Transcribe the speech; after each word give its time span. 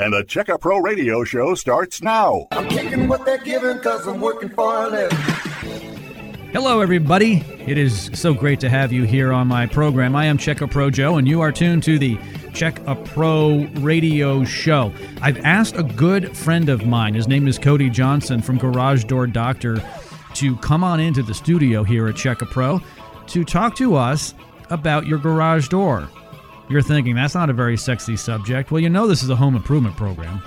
And 0.00 0.14
the 0.14 0.24
Check 0.24 0.48
A 0.48 0.56
Pro 0.56 0.78
radio 0.78 1.24
show 1.24 1.54
starts 1.54 2.00
now. 2.00 2.48
I'm 2.52 2.66
taking 2.70 3.06
what 3.06 3.26
they're 3.26 3.36
giving 3.36 3.76
because 3.76 4.06
I'm 4.06 4.18
working 4.18 4.48
for 4.48 4.86
a 4.86 4.88
living. 4.88 5.18
Hello, 6.52 6.80
everybody. 6.80 7.44
It 7.66 7.76
is 7.76 8.10
so 8.14 8.32
great 8.32 8.60
to 8.60 8.70
have 8.70 8.94
you 8.94 9.02
here 9.04 9.30
on 9.30 9.46
my 9.46 9.66
program. 9.66 10.16
I 10.16 10.24
am 10.24 10.38
Check 10.38 10.62
A 10.62 10.66
Pro 10.66 10.88
Joe, 10.88 11.18
and 11.18 11.28
you 11.28 11.42
are 11.42 11.52
tuned 11.52 11.82
to 11.82 11.98
the 11.98 12.18
Check 12.54 12.80
A 12.86 12.94
Pro 12.94 13.66
radio 13.74 14.42
show. 14.42 14.90
I've 15.20 15.44
asked 15.44 15.76
a 15.76 15.82
good 15.82 16.34
friend 16.34 16.70
of 16.70 16.86
mine, 16.86 17.12
his 17.12 17.28
name 17.28 17.46
is 17.46 17.58
Cody 17.58 17.90
Johnson 17.90 18.40
from 18.40 18.56
Garage 18.56 19.04
Door 19.04 19.26
Doctor, 19.26 19.82
to 20.32 20.56
come 20.56 20.82
on 20.82 20.98
into 20.98 21.22
the 21.22 21.34
studio 21.34 21.84
here 21.84 22.08
at 22.08 22.16
Check 22.16 22.40
A 22.40 22.46
Pro 22.46 22.80
to 23.26 23.44
talk 23.44 23.76
to 23.76 23.96
us 23.96 24.32
about 24.70 25.06
your 25.06 25.18
garage 25.18 25.68
door. 25.68 26.08
You're 26.70 26.82
thinking 26.82 27.16
that's 27.16 27.34
not 27.34 27.50
a 27.50 27.52
very 27.52 27.76
sexy 27.76 28.16
subject. 28.16 28.70
Well, 28.70 28.80
you 28.80 28.88
know 28.88 29.08
this 29.08 29.24
is 29.24 29.28
a 29.28 29.34
home 29.34 29.56
improvement 29.56 29.96
program. 29.96 30.40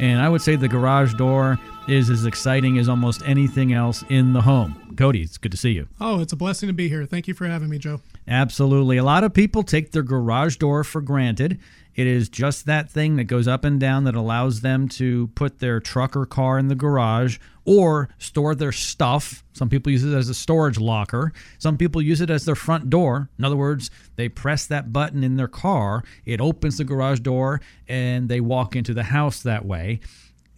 And 0.00 0.20
I 0.20 0.28
would 0.28 0.42
say 0.42 0.54
the 0.54 0.68
garage 0.68 1.14
door 1.14 1.58
is 1.88 2.10
as 2.10 2.26
exciting 2.26 2.76
as 2.76 2.90
almost 2.90 3.22
anything 3.24 3.72
else 3.72 4.04
in 4.10 4.34
the 4.34 4.42
home. 4.42 4.94
Cody, 4.98 5.22
it's 5.22 5.38
good 5.38 5.50
to 5.52 5.56
see 5.56 5.70
you. 5.70 5.88
Oh, 5.98 6.20
it's 6.20 6.34
a 6.34 6.36
blessing 6.36 6.66
to 6.66 6.74
be 6.74 6.90
here. 6.90 7.06
Thank 7.06 7.26
you 7.26 7.32
for 7.32 7.46
having 7.46 7.70
me, 7.70 7.78
Joe. 7.78 8.02
Absolutely. 8.28 8.98
A 8.98 9.04
lot 9.04 9.24
of 9.24 9.32
people 9.32 9.62
take 9.62 9.92
their 9.92 10.02
garage 10.02 10.56
door 10.56 10.84
for 10.84 11.00
granted. 11.00 11.58
It 11.94 12.06
is 12.06 12.28
just 12.28 12.66
that 12.66 12.90
thing 12.90 13.16
that 13.16 13.24
goes 13.24 13.48
up 13.48 13.64
and 13.64 13.80
down 13.80 14.04
that 14.04 14.14
allows 14.14 14.60
them 14.60 14.88
to 14.90 15.28
put 15.28 15.60
their 15.60 15.80
truck 15.80 16.14
or 16.14 16.26
car 16.26 16.58
in 16.58 16.68
the 16.68 16.74
garage 16.74 17.38
or 17.64 18.08
store 18.18 18.54
their 18.54 18.72
stuff. 18.72 19.44
Some 19.52 19.68
people 19.68 19.92
use 19.92 20.04
it 20.04 20.14
as 20.14 20.28
a 20.28 20.34
storage 20.34 20.78
locker. 20.78 21.32
Some 21.58 21.76
people 21.76 22.02
use 22.02 22.20
it 22.20 22.30
as 22.30 22.44
their 22.44 22.54
front 22.54 22.90
door. 22.90 23.28
In 23.38 23.44
other 23.44 23.56
words, 23.56 23.90
they 24.16 24.28
press 24.28 24.66
that 24.66 24.92
button 24.92 25.22
in 25.22 25.36
their 25.36 25.48
car, 25.48 26.04
it 26.24 26.40
opens 26.40 26.78
the 26.78 26.84
garage 26.84 27.20
door, 27.20 27.60
and 27.88 28.28
they 28.28 28.40
walk 28.40 28.74
into 28.74 28.94
the 28.94 29.04
house 29.04 29.42
that 29.42 29.64
way. 29.64 30.00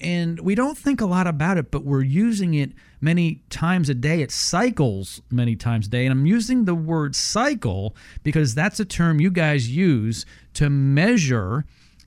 And 0.00 0.40
we 0.40 0.54
don't 0.54 0.76
think 0.76 1.00
a 1.00 1.06
lot 1.06 1.26
about 1.26 1.56
it, 1.56 1.70
but 1.70 1.84
we're 1.84 2.02
using 2.02 2.54
it 2.54 2.72
many 3.00 3.42
times 3.48 3.88
a 3.88 3.94
day. 3.94 4.22
It 4.22 4.30
cycles 4.30 5.22
many 5.30 5.56
times 5.56 5.86
a 5.86 5.90
day. 5.90 6.04
And 6.04 6.12
I'm 6.12 6.26
using 6.26 6.64
the 6.64 6.74
word 6.74 7.14
cycle 7.14 7.96
because 8.22 8.54
that's 8.54 8.80
a 8.80 8.84
term 8.84 9.20
you 9.20 9.30
guys 9.30 9.70
use 9.70 10.26
to 10.54 10.68
measure 10.68 11.64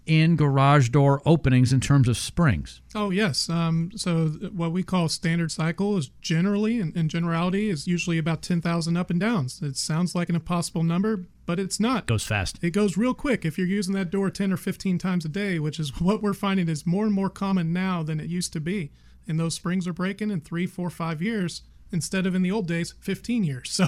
in 0.08 0.36
garage 0.36 0.89
door 0.89 1.22
openings 1.25 1.72
in 1.72 1.80
terms 1.80 2.08
of 2.08 2.17
springs. 2.17 2.81
Oh 2.95 3.09
yes. 3.09 3.50
Um, 3.50 3.91
so 3.95 4.27
what 4.27 4.72
we 4.72 4.83
call 4.83 5.09
standard 5.09 5.52
cycle 5.52 5.97
is 5.97 6.09
generally, 6.22 6.80
in, 6.80 6.94
in 6.95 7.09
generality, 7.09 7.69
is 7.69 7.88
usually 7.88 8.17
about 8.17 8.41
ten 8.41 8.61
thousand 8.61 8.97
up 8.97 9.09
and 9.09 9.19
downs. 9.19 9.61
It 9.61 9.77
sounds 9.77 10.16
like 10.16 10.30
an 10.30 10.36
impossible 10.36 10.83
number, 10.83 11.25
but 11.45 11.59
it's 11.59 11.80
not. 11.80 12.08
Goes 12.08 12.25
fast. 12.25 12.58
It 12.61 12.72
goes 12.72 12.97
real 12.97 13.14
quick 13.14 13.45
if 13.45 13.58
you're 13.58 13.67
using 13.67 13.94
that 13.94 14.09
door 14.09 14.30
ten 14.30 14.52
or 14.52 14.58
fifteen 14.58 14.97
times 14.97 15.25
a 15.25 15.30
day, 15.30 15.59
which 15.59 15.80
is 15.80 15.89
what 16.02 16.21
we're 16.21 16.33
finding 16.33 16.69
is 16.69 16.86
more 16.86 17.05
and 17.05 17.14
more 17.14 17.30
common 17.30 17.73
now 17.73 18.03
than 18.03 18.19
it 18.19 18.27
used 18.27 18.53
to 18.53 18.59
be. 18.59 18.92
And 19.27 19.39
those 19.39 19.55
springs 19.55 19.88
are 19.88 19.94
breaking 19.94 20.31
in 20.31 20.39
three, 20.39 20.66
four, 20.66 20.89
five 20.89 21.21
years 21.21 21.64
instead 21.91 22.25
of 22.25 22.35
in 22.35 22.41
the 22.41 22.52
old 22.52 22.67
days 22.67 22.93
15 23.02 23.43
years 23.43 23.71
so 23.71 23.88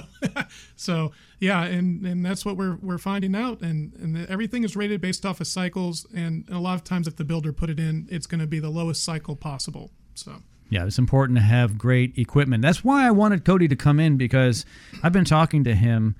so 0.76 1.12
yeah 1.38 1.64
and 1.64 2.04
and 2.06 2.24
that's 2.24 2.44
what 2.44 2.56
we're 2.56 2.76
we're 2.82 2.98
finding 2.98 3.34
out 3.34 3.60
and 3.60 3.92
and 3.94 4.26
everything 4.28 4.64
is 4.64 4.76
rated 4.76 5.00
based 5.00 5.26
off 5.26 5.40
of 5.40 5.46
cycles 5.46 6.06
and 6.14 6.48
a 6.50 6.58
lot 6.58 6.74
of 6.74 6.84
times 6.84 7.06
if 7.06 7.16
the 7.16 7.24
builder 7.24 7.52
put 7.52 7.70
it 7.70 7.78
in 7.78 8.08
it's 8.10 8.26
going 8.26 8.40
to 8.40 8.46
be 8.46 8.58
the 8.58 8.70
lowest 8.70 9.04
cycle 9.04 9.36
possible 9.36 9.90
so 10.14 10.42
yeah, 10.70 10.86
it's 10.86 10.98
important 10.98 11.36
to 11.36 11.42
have 11.42 11.76
great 11.76 12.16
equipment. 12.16 12.62
That's 12.62 12.84
why 12.84 13.04
I 13.04 13.10
wanted 13.10 13.44
Cody 13.44 13.66
to 13.66 13.76
come 13.76 13.98
in 13.98 14.16
because 14.16 14.64
I've 15.02 15.12
been 15.12 15.24
talking 15.24 15.64
to 15.64 15.74
him 15.74 16.14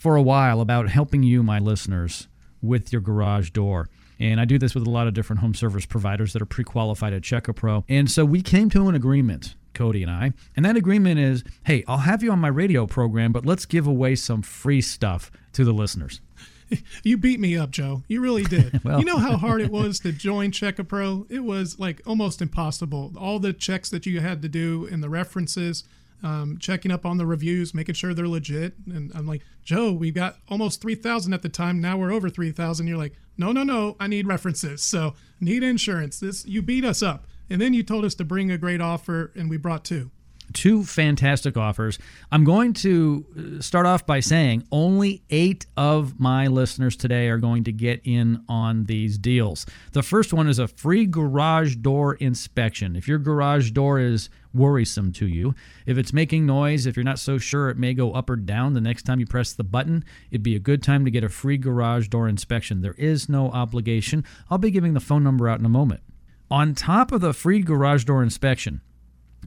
for 0.00 0.16
a 0.16 0.22
while 0.22 0.62
about 0.62 0.88
helping 0.88 1.22
you, 1.22 1.42
my 1.42 1.58
listeners, 1.58 2.26
with 2.62 2.90
your 2.90 3.02
garage 3.02 3.50
door. 3.50 3.90
And 4.18 4.40
I 4.40 4.46
do 4.46 4.58
this 4.58 4.74
with 4.74 4.86
a 4.86 4.90
lot 4.90 5.06
of 5.06 5.14
different 5.14 5.40
home 5.40 5.54
service 5.54 5.84
providers 5.84 6.32
that 6.32 6.40
are 6.40 6.46
pre 6.46 6.64
qualified 6.64 7.12
at 7.12 7.22
Check 7.22 7.48
A 7.48 7.52
Pro. 7.52 7.84
And 7.88 8.10
so 8.10 8.24
we 8.24 8.40
came 8.40 8.70
to 8.70 8.88
an 8.88 8.94
agreement 8.94 9.54
Cody 9.74 10.02
and 10.02 10.10
I. 10.10 10.32
And 10.56 10.64
that 10.64 10.76
agreement 10.76 11.20
is 11.20 11.44
hey, 11.64 11.84
I'll 11.86 11.98
have 11.98 12.22
you 12.22 12.32
on 12.32 12.38
my 12.38 12.48
radio 12.48 12.86
program, 12.86 13.32
but 13.32 13.46
let's 13.46 13.66
give 13.66 13.86
away 13.86 14.14
some 14.14 14.42
free 14.42 14.80
stuff 14.80 15.30
to 15.52 15.64
the 15.64 15.72
listeners. 15.72 16.20
You 17.02 17.18
beat 17.18 17.38
me 17.38 17.54
up, 17.54 17.70
Joe. 17.70 18.02
You 18.08 18.22
really 18.22 18.44
did. 18.44 18.80
well, 18.84 18.98
you 18.98 19.04
know 19.04 19.18
how 19.18 19.36
hard 19.36 19.60
it 19.60 19.70
was 19.70 20.00
to 20.00 20.12
join 20.12 20.52
Check 20.52 20.78
A 20.78 20.84
Pro? 20.84 21.26
It 21.28 21.40
was 21.40 21.78
like 21.78 22.00
almost 22.06 22.40
impossible. 22.40 23.12
All 23.18 23.38
the 23.38 23.52
checks 23.52 23.90
that 23.90 24.06
you 24.06 24.20
had 24.20 24.40
to 24.40 24.48
do 24.48 24.88
and 24.90 25.02
the 25.02 25.10
references, 25.10 25.84
um, 26.22 26.56
checking 26.58 26.90
up 26.90 27.04
on 27.04 27.18
the 27.18 27.26
reviews, 27.26 27.74
making 27.74 27.96
sure 27.96 28.14
they're 28.14 28.28
legit. 28.28 28.74
And 28.86 29.12
I'm 29.14 29.26
like, 29.26 29.42
Joe, 29.64 29.92
we 29.92 30.10
got 30.10 30.36
almost 30.48 30.80
3,000 30.80 31.34
at 31.34 31.42
the 31.42 31.48
time. 31.48 31.80
Now 31.80 31.96
we're 31.96 32.12
over 32.12 32.30
3,000. 32.30 32.86
You're 32.86 32.96
like, 32.96 33.14
no, 33.36 33.52
no, 33.52 33.62
no. 33.62 33.96
I 33.98 34.06
need 34.06 34.26
references. 34.26 34.82
So 34.82 35.14
need 35.40 35.62
insurance. 35.62 36.20
This 36.20 36.46
you 36.46 36.62
beat 36.62 36.84
us 36.84 37.02
up. 37.02 37.26
And 37.50 37.60
then 37.60 37.74
you 37.74 37.82
told 37.82 38.04
us 38.04 38.14
to 38.16 38.24
bring 38.24 38.50
a 38.50 38.58
great 38.58 38.80
offer, 38.80 39.32
and 39.34 39.50
we 39.50 39.56
brought 39.56 39.84
two. 39.84 40.10
Two 40.52 40.84
fantastic 40.84 41.56
offers. 41.56 41.98
I'm 42.30 42.44
going 42.44 42.72
to 42.74 43.24
uh, 43.58 43.62
start 43.62 43.86
off 43.86 44.04
by 44.04 44.20
saying 44.20 44.66
only 44.70 45.22
eight 45.30 45.66
of 45.76 46.20
my 46.20 46.46
listeners 46.46 46.96
today 46.96 47.28
are 47.28 47.38
going 47.38 47.64
to 47.64 47.72
get 47.72 48.00
in 48.04 48.44
on 48.48 48.84
these 48.84 49.16
deals. 49.16 49.64
The 49.92 50.02
first 50.02 50.32
one 50.32 50.48
is 50.48 50.58
a 50.58 50.68
free 50.68 51.06
garage 51.06 51.76
door 51.76 52.14
inspection. 52.14 52.96
If 52.96 53.08
your 53.08 53.18
garage 53.18 53.70
door 53.70 53.98
is 53.98 54.28
worrisome 54.52 55.12
to 55.12 55.26
you, 55.26 55.54
if 55.86 55.96
it's 55.96 56.12
making 56.12 56.44
noise, 56.44 56.86
if 56.86 56.96
you're 56.96 57.04
not 57.04 57.18
so 57.18 57.38
sure 57.38 57.70
it 57.70 57.78
may 57.78 57.94
go 57.94 58.12
up 58.12 58.28
or 58.28 58.36
down 58.36 58.74
the 58.74 58.80
next 58.80 59.04
time 59.04 59.20
you 59.20 59.26
press 59.26 59.52
the 59.54 59.64
button, 59.64 60.04
it'd 60.30 60.42
be 60.42 60.56
a 60.56 60.60
good 60.60 60.82
time 60.82 61.04
to 61.04 61.10
get 61.10 61.24
a 61.24 61.28
free 61.28 61.56
garage 61.56 62.08
door 62.08 62.28
inspection. 62.28 62.82
There 62.82 62.94
is 62.98 63.28
no 63.28 63.50
obligation. 63.50 64.24
I'll 64.50 64.58
be 64.58 64.70
giving 64.70 64.92
the 64.92 65.00
phone 65.00 65.24
number 65.24 65.48
out 65.48 65.60
in 65.60 65.64
a 65.64 65.70
moment 65.70 66.02
on 66.52 66.74
top 66.74 67.12
of 67.12 67.22
the 67.22 67.32
free 67.32 67.60
garage 67.60 68.04
door 68.04 68.22
inspection, 68.22 68.82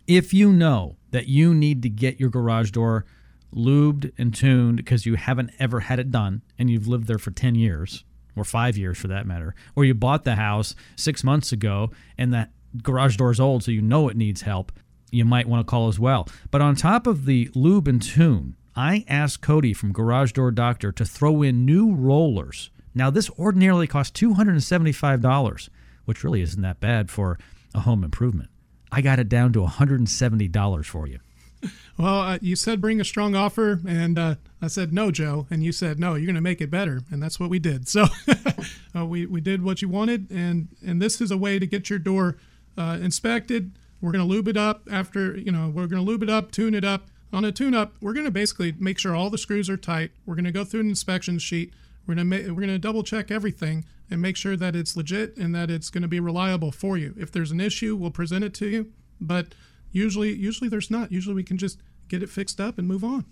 if 0.07 0.33
you 0.33 0.51
know 0.51 0.97
that 1.11 1.27
you 1.27 1.53
need 1.53 1.83
to 1.83 1.87
get 1.87 2.19
your 2.19 2.31
garage 2.31 2.71
door 2.71 3.05
lubed 3.53 4.11
and 4.17 4.33
tuned 4.33 4.77
because 4.77 5.05
you 5.05 5.13
haven't 5.13 5.51
ever 5.59 5.81
had 5.81 5.99
it 5.99 6.09
done 6.09 6.41
and 6.57 6.67
you've 6.67 6.87
lived 6.87 7.05
there 7.05 7.19
for 7.19 7.29
10 7.29 7.53
years 7.53 8.03
or 8.35 8.43
five 8.43 8.75
years 8.75 8.97
for 8.97 9.07
that 9.07 9.27
matter, 9.27 9.53
or 9.75 9.85
you 9.85 9.93
bought 9.93 10.23
the 10.23 10.33
house 10.33 10.73
six 10.95 11.23
months 11.23 11.51
ago 11.51 11.91
and 12.17 12.33
that 12.33 12.49
garage 12.81 13.17
door 13.17 13.29
is 13.29 13.39
old 13.39 13.63
so 13.63 13.69
you 13.69 13.83
know 13.83 14.09
it 14.09 14.17
needs 14.17 14.41
help, 14.41 14.71
you 15.11 15.23
might 15.23 15.47
want 15.47 15.65
to 15.65 15.69
call 15.69 15.87
as 15.87 15.99
well. 15.99 16.27
But 16.49 16.61
on 16.61 16.75
top 16.75 17.05
of 17.05 17.25
the 17.25 17.51
lube 17.53 17.87
and 17.87 18.01
tune, 18.01 18.55
I 18.75 19.05
asked 19.07 19.43
Cody 19.43 19.73
from 19.73 19.93
Garage 19.93 20.31
Door 20.31 20.51
Doctor 20.51 20.91
to 20.93 21.05
throw 21.05 21.43
in 21.43 21.67
new 21.67 21.93
rollers. 21.93 22.71
Now, 22.95 23.11
this 23.11 23.29
ordinarily 23.37 23.85
costs 23.85 24.19
$275 24.19 25.69
which 26.05 26.23
really 26.23 26.41
isn't 26.41 26.61
that 26.61 26.79
bad 26.79 27.11
for 27.11 27.37
a 27.73 27.81
home 27.81 28.03
improvement. 28.03 28.49
I 28.91 29.01
got 29.01 29.19
it 29.19 29.27
down 29.27 29.51
to 29.53 29.59
$170 29.59 30.85
for 30.85 31.07
you. 31.07 31.19
Well, 31.97 32.19
uh, 32.19 32.37
you 32.41 32.57
said 32.57 32.81
bring 32.81 32.99
a 32.99 33.05
strong 33.05 33.35
offer, 33.35 33.79
and 33.87 34.19
uh, 34.19 34.35
I 34.61 34.67
said 34.67 34.91
no, 34.91 35.11
Joe, 35.11 35.47
and 35.49 35.63
you 35.63 35.71
said 35.71 35.97
no. 35.97 36.15
You're 36.15 36.25
going 36.25 36.35
to 36.35 36.41
make 36.41 36.59
it 36.59 36.69
better, 36.69 36.99
and 37.09 37.23
that's 37.23 37.39
what 37.39 37.49
we 37.49 37.57
did. 37.57 37.87
So 37.87 38.07
uh, 38.95 39.05
we 39.05 39.25
we 39.25 39.39
did 39.39 39.63
what 39.63 39.81
you 39.81 39.87
wanted, 39.87 40.29
and 40.29 40.67
and 40.85 41.01
this 41.01 41.21
is 41.21 41.31
a 41.31 41.37
way 41.37 41.57
to 41.57 41.65
get 41.65 41.89
your 41.89 41.97
door 41.97 42.35
uh, 42.77 42.99
inspected. 43.01 43.71
We're 44.01 44.11
going 44.11 44.27
to 44.27 44.29
lube 44.29 44.49
it 44.49 44.57
up 44.57 44.89
after 44.91 45.37
you 45.37 45.53
know 45.53 45.69
we're 45.69 45.87
going 45.87 46.05
to 46.05 46.07
lube 46.07 46.21
it 46.21 46.29
up, 46.29 46.51
tune 46.51 46.75
it 46.75 46.83
up. 46.83 47.07
On 47.31 47.45
a 47.45 47.51
tune 47.53 47.73
up, 47.73 47.93
we're 48.01 48.13
going 48.13 48.25
to 48.25 48.31
basically 48.31 48.73
make 48.77 48.99
sure 48.99 49.15
all 49.15 49.29
the 49.29 49.37
screws 49.37 49.69
are 49.69 49.77
tight. 49.77 50.11
We're 50.25 50.35
going 50.35 50.45
to 50.45 50.51
go 50.51 50.65
through 50.65 50.81
an 50.81 50.89
inspection 50.89 51.39
sheet. 51.39 51.73
We're 52.05 52.15
going 52.15 52.29
to 52.29 52.43
ma- 52.43 52.53
we're 52.53 52.61
going 52.61 52.67
to 52.67 52.79
double 52.79 53.03
check 53.03 53.31
everything 53.31 53.85
and 54.09 54.21
make 54.21 54.37
sure 54.37 54.55
that 54.55 54.75
it's 54.75 54.95
legit 54.95 55.37
and 55.37 55.53
that 55.55 55.71
it's 55.71 55.89
going 55.89 56.01
to 56.03 56.07
be 56.07 56.19
reliable 56.19 56.71
for 56.71 56.97
you. 56.97 57.13
If 57.17 57.31
there's 57.31 57.51
an 57.51 57.59
issue, 57.59 57.95
we'll 57.95 58.11
present 58.11 58.43
it 58.43 58.53
to 58.55 58.67
you, 58.67 58.91
but 59.19 59.55
usually 59.91 60.33
usually 60.33 60.69
there's 60.69 60.91
not. 60.91 61.11
Usually 61.11 61.35
we 61.35 61.43
can 61.43 61.57
just 61.57 61.79
get 62.07 62.21
it 62.21 62.29
fixed 62.29 62.59
up 62.59 62.77
and 62.77 62.87
move 62.87 63.03
on. 63.03 63.25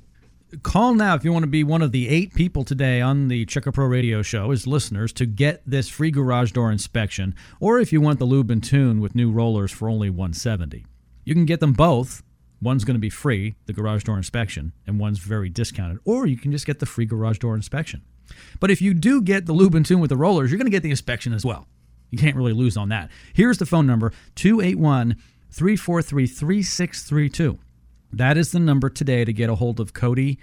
Call 0.62 0.94
now 0.94 1.16
if 1.16 1.23
you 1.23 1.33
want 1.33 1.44
to 1.44 1.47
be 1.47 1.63
one 1.63 1.81
of 1.81 1.91
the 1.91 2.07
eight 2.09 2.35
people 2.35 2.63
today 2.63 3.01
on 3.01 3.28
the 3.28 3.44
Check 3.45 3.66
A 3.66 3.72
Pro 3.72 3.88
Radio 3.88 4.22
Show 4.22 4.51
as 4.51 4.67
listeners 4.67 5.12
to 5.13 5.25
get 5.25 5.63
this 5.66 5.89
free 5.89 6.12
garage 6.12 6.51
door 6.51 6.72
inspection, 6.72 7.33
or 7.59 7.79
if 7.79 7.91
you 7.91 8.00
want 8.00 8.19
the 8.19 8.25
lube 8.25 8.51
and 8.51 8.63
tune 8.63 9.00
with 9.00 9.15
new 9.15 9.31
rollers 9.31 9.71
for 9.71 9.89
only 9.89 10.12
170. 10.12 10.86
You 11.25 11.33
can 11.33 11.45
get 11.45 11.59
them 11.59 11.74
both. 11.74 12.21
One's 12.62 12.83
going 12.83 12.95
to 12.95 13.00
be 13.00 13.09
free, 13.09 13.56
the 13.65 13.74
garage 13.74 14.03
door 14.03 14.15
inspection, 14.15 14.74
and 14.86 15.00
one's 15.00 15.19
very 15.19 15.50
discounted. 15.50 15.97
Or 16.06 16.27
you 16.27 16.38
can 16.38 16.51
just 16.51 16.68
get 16.68 16.80
the 16.80 16.86
free 16.86 17.06
garage 17.06 17.39
door 17.39 17.56
inspection. 17.56 18.03
But 18.59 18.71
if 18.71 18.81
you 18.81 18.93
do 18.93 19.21
get 19.21 19.45
the 19.45 19.53
lube 19.53 19.75
and 19.75 19.85
tune 19.85 19.99
with 19.99 20.09
the 20.09 20.17
rollers, 20.17 20.51
you're 20.51 20.57
going 20.57 20.65
to 20.65 20.71
get 20.71 20.83
the 20.83 20.89
inspection 20.89 21.33
as 21.33 21.45
well. 21.45 21.67
You 22.09 22.17
can't 22.17 22.35
really 22.35 22.53
lose 22.53 22.77
on 22.77 22.89
that. 22.89 23.09
Here's 23.33 23.57
the 23.57 23.65
phone 23.65 23.87
number 23.87 24.11
281 24.35 25.15
343 25.49 26.27
3632. 26.27 27.59
That 28.11 28.37
is 28.37 28.51
the 28.51 28.59
number 28.59 28.89
today 28.89 29.25
to 29.25 29.33
get 29.33 29.49
a 29.49 29.55
hold 29.55 29.79
of 29.79 29.93
Cody 29.93 30.37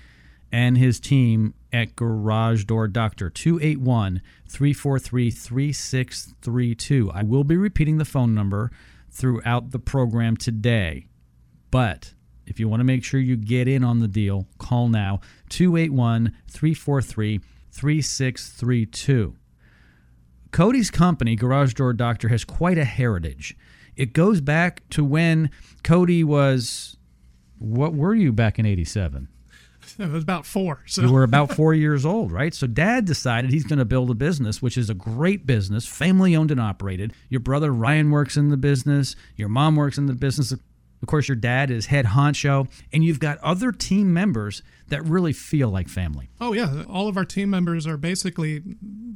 and 0.52 0.76
his 0.76 0.98
team 0.98 1.54
at 1.72 1.94
Garage 1.94 2.64
Door 2.64 2.88
Doctor 2.88 3.30
281 3.30 4.20
343 4.48 5.30
3632. 5.30 7.10
I 7.14 7.22
will 7.22 7.44
be 7.44 7.56
repeating 7.56 7.98
the 7.98 8.04
phone 8.04 8.34
number 8.34 8.70
throughout 9.10 9.70
the 9.70 9.78
program 9.78 10.36
today. 10.36 11.06
But 11.70 12.14
if 12.46 12.58
you 12.58 12.68
want 12.68 12.80
to 12.80 12.84
make 12.84 13.04
sure 13.04 13.20
you 13.20 13.36
get 13.36 13.68
in 13.68 13.84
on 13.84 14.00
the 14.00 14.08
deal, 14.08 14.48
call 14.58 14.88
now 14.88 15.20
281 15.50 16.32
343 16.48 17.40
3632. 17.70 19.36
Cody's 20.50 20.90
company, 20.90 21.36
Garage 21.36 21.74
Door 21.74 21.94
Doctor, 21.94 22.28
has 22.28 22.44
quite 22.44 22.78
a 22.78 22.84
heritage. 22.84 23.56
It 23.96 24.12
goes 24.12 24.40
back 24.40 24.88
to 24.90 25.04
when 25.04 25.50
Cody 25.84 26.24
was. 26.24 26.96
What 27.58 27.94
were 27.94 28.14
you 28.14 28.32
back 28.32 28.58
in 28.58 28.66
87? 28.66 29.28
It 29.98 30.10
was 30.10 30.22
about 30.22 30.46
four. 30.46 30.82
So 30.86 31.02
You 31.02 31.12
were 31.12 31.24
about 31.24 31.52
four 31.52 31.74
years 31.74 32.06
old, 32.06 32.32
right? 32.32 32.54
So 32.54 32.66
dad 32.66 33.04
decided 33.06 33.50
he's 33.50 33.64
going 33.64 33.80
to 33.80 33.84
build 33.84 34.10
a 34.10 34.14
business, 34.14 34.62
which 34.62 34.78
is 34.78 34.88
a 34.88 34.94
great 34.94 35.46
business, 35.46 35.84
family 35.84 36.36
owned 36.36 36.50
and 36.50 36.60
operated. 36.60 37.12
Your 37.28 37.40
brother 37.40 37.72
Ryan 37.72 38.10
works 38.10 38.36
in 38.36 38.48
the 38.48 38.56
business, 38.56 39.16
your 39.36 39.48
mom 39.48 39.76
works 39.76 39.98
in 39.98 40.06
the 40.06 40.14
business. 40.14 40.54
Of 41.02 41.08
course, 41.08 41.28
your 41.28 41.36
dad 41.36 41.70
is 41.70 41.86
head 41.86 42.06
honcho, 42.06 42.68
and 42.92 43.02
you've 43.02 43.20
got 43.20 43.38
other 43.38 43.72
team 43.72 44.12
members 44.12 44.62
that 44.88 45.02
really 45.04 45.32
feel 45.32 45.70
like 45.70 45.88
family. 45.88 46.28
Oh 46.40 46.52
yeah, 46.52 46.84
all 46.88 47.08
of 47.08 47.16
our 47.16 47.24
team 47.24 47.48
members 47.50 47.86
are 47.86 47.96
basically 47.96 48.62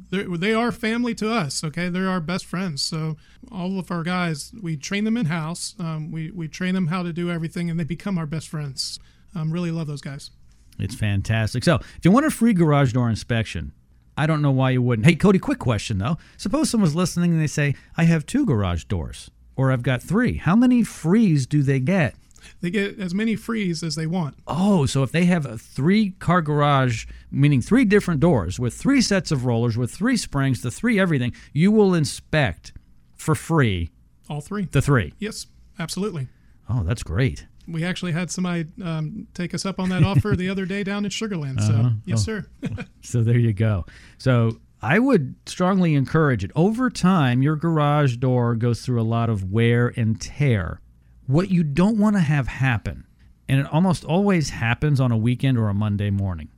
they're- 0.09 0.71
family 0.71 1.13
to 1.15 1.29
us. 1.31 1.63
Okay, 1.63 1.89
they're 1.89 2.09
our 2.09 2.19
best 2.21 2.45
friends. 2.45 2.81
So 2.81 3.17
all 3.51 3.77
of 3.79 3.91
our 3.91 4.03
guys, 4.03 4.51
we 4.61 4.77
train 4.77 5.03
them 5.03 5.17
in 5.17 5.27
house. 5.27 5.75
Um, 5.79 6.11
we 6.11 6.31
we 6.31 6.47
train 6.47 6.73
them 6.73 6.87
how 6.87 7.03
to 7.03 7.13
do 7.13 7.29
everything, 7.29 7.69
and 7.69 7.79
they 7.79 7.83
become 7.83 8.17
our 8.17 8.25
best 8.25 8.47
friends. 8.49 8.99
Um, 9.35 9.51
really 9.51 9.71
love 9.71 9.87
those 9.87 10.01
guys. 10.01 10.31
It's 10.79 10.95
fantastic. 10.95 11.63
So, 11.63 11.75
if 11.75 11.99
you 12.03 12.11
want 12.11 12.25
a 12.25 12.31
free 12.31 12.53
garage 12.53 12.93
door 12.93 13.09
inspection, 13.09 13.71
I 14.17 14.25
don't 14.27 14.41
know 14.41 14.51
why 14.51 14.71
you 14.71 14.81
wouldn't. 14.81 15.05
Hey, 15.05 15.15
Cody, 15.15 15.39
quick 15.39 15.59
question 15.59 15.97
though. 15.97 16.17
Suppose 16.37 16.69
someone's 16.69 16.95
listening 16.95 17.31
and 17.31 17.41
they 17.41 17.47
say, 17.47 17.75
I 17.97 18.05
have 18.05 18.25
two 18.25 18.45
garage 18.45 18.85
doors, 18.85 19.29
or 19.55 19.71
I've 19.71 19.83
got 19.83 20.01
three. 20.01 20.37
How 20.37 20.55
many 20.55 20.83
frees 20.83 21.45
do 21.45 21.61
they 21.63 21.79
get? 21.79 22.15
They 22.61 22.69
get 22.69 22.99
as 22.99 23.13
many 23.13 23.35
frees 23.35 23.81
as 23.83 23.95
they 23.95 24.05
want. 24.07 24.35
Oh, 24.47 24.85
so 24.85 25.01
if 25.03 25.11
they 25.11 25.25
have 25.25 25.45
a 25.45 25.57
three 25.57 26.11
car 26.11 26.41
garage, 26.41 27.05
meaning 27.31 27.61
three 27.61 27.85
different 27.85 28.19
doors 28.19 28.59
with 28.59 28.73
three 28.75 29.01
sets 29.01 29.31
of 29.31 29.45
rollers, 29.45 29.77
with 29.77 29.91
three 29.91 30.15
springs, 30.17 30.61
the 30.61 30.71
three 30.71 30.99
everything, 30.99 31.33
you 31.53 31.71
will 31.71 31.93
inspect 31.93 32.73
for 33.15 33.33
free 33.35 33.89
All 34.29 34.41
three. 34.41 34.65
the 34.71 34.81
three. 34.81 35.13
Yes, 35.19 35.47
absolutely. 35.79 36.27
Oh, 36.69 36.83
that's 36.83 37.03
great. 37.03 37.45
We 37.67 37.83
actually 37.83 38.11
had 38.11 38.29
somebody 38.29 38.65
um, 38.83 39.27
take 39.33 39.55
us 39.55 39.65
up 39.65 39.79
on 39.79 39.89
that 39.89 40.03
offer 40.03 40.35
the 40.35 40.49
other 40.51 40.65
day 40.67 40.83
down 40.83 41.03
in 41.03 41.09
Sugarland. 41.11 41.59
So 41.61 41.91
yes, 42.05 42.23
sir. 42.23 42.45
So 43.01 43.23
there 43.23 43.37
you 43.39 43.53
go. 43.53 43.85
So 44.19 44.59
I 44.85 44.99
would 44.99 45.33
strongly 45.47 45.95
encourage 45.95 46.43
it. 46.43 46.51
Over 46.55 46.91
time, 46.91 47.41
your 47.41 47.55
garage 47.55 48.17
door 48.17 48.53
goes 48.53 48.81
through 48.85 49.01
a 49.01 49.03
lot 49.03 49.31
of 49.31 49.51
wear 49.51 49.91
and 49.97 50.21
tear. 50.21 50.79
What 51.25 51.49
you 51.49 51.63
don't 51.63 51.97
want 51.97 52.17
to 52.17 52.19
have 52.19 52.47
happen, 52.47 53.07
and 53.49 53.59
it 53.59 53.65
almost 53.73 54.05
always 54.05 54.51
happens 54.51 54.99
on 54.99 55.11
a 55.11 55.17
weekend 55.17 55.57
or 55.57 55.69
a 55.69 55.73
Monday 55.73 56.11
morning, 56.11 56.49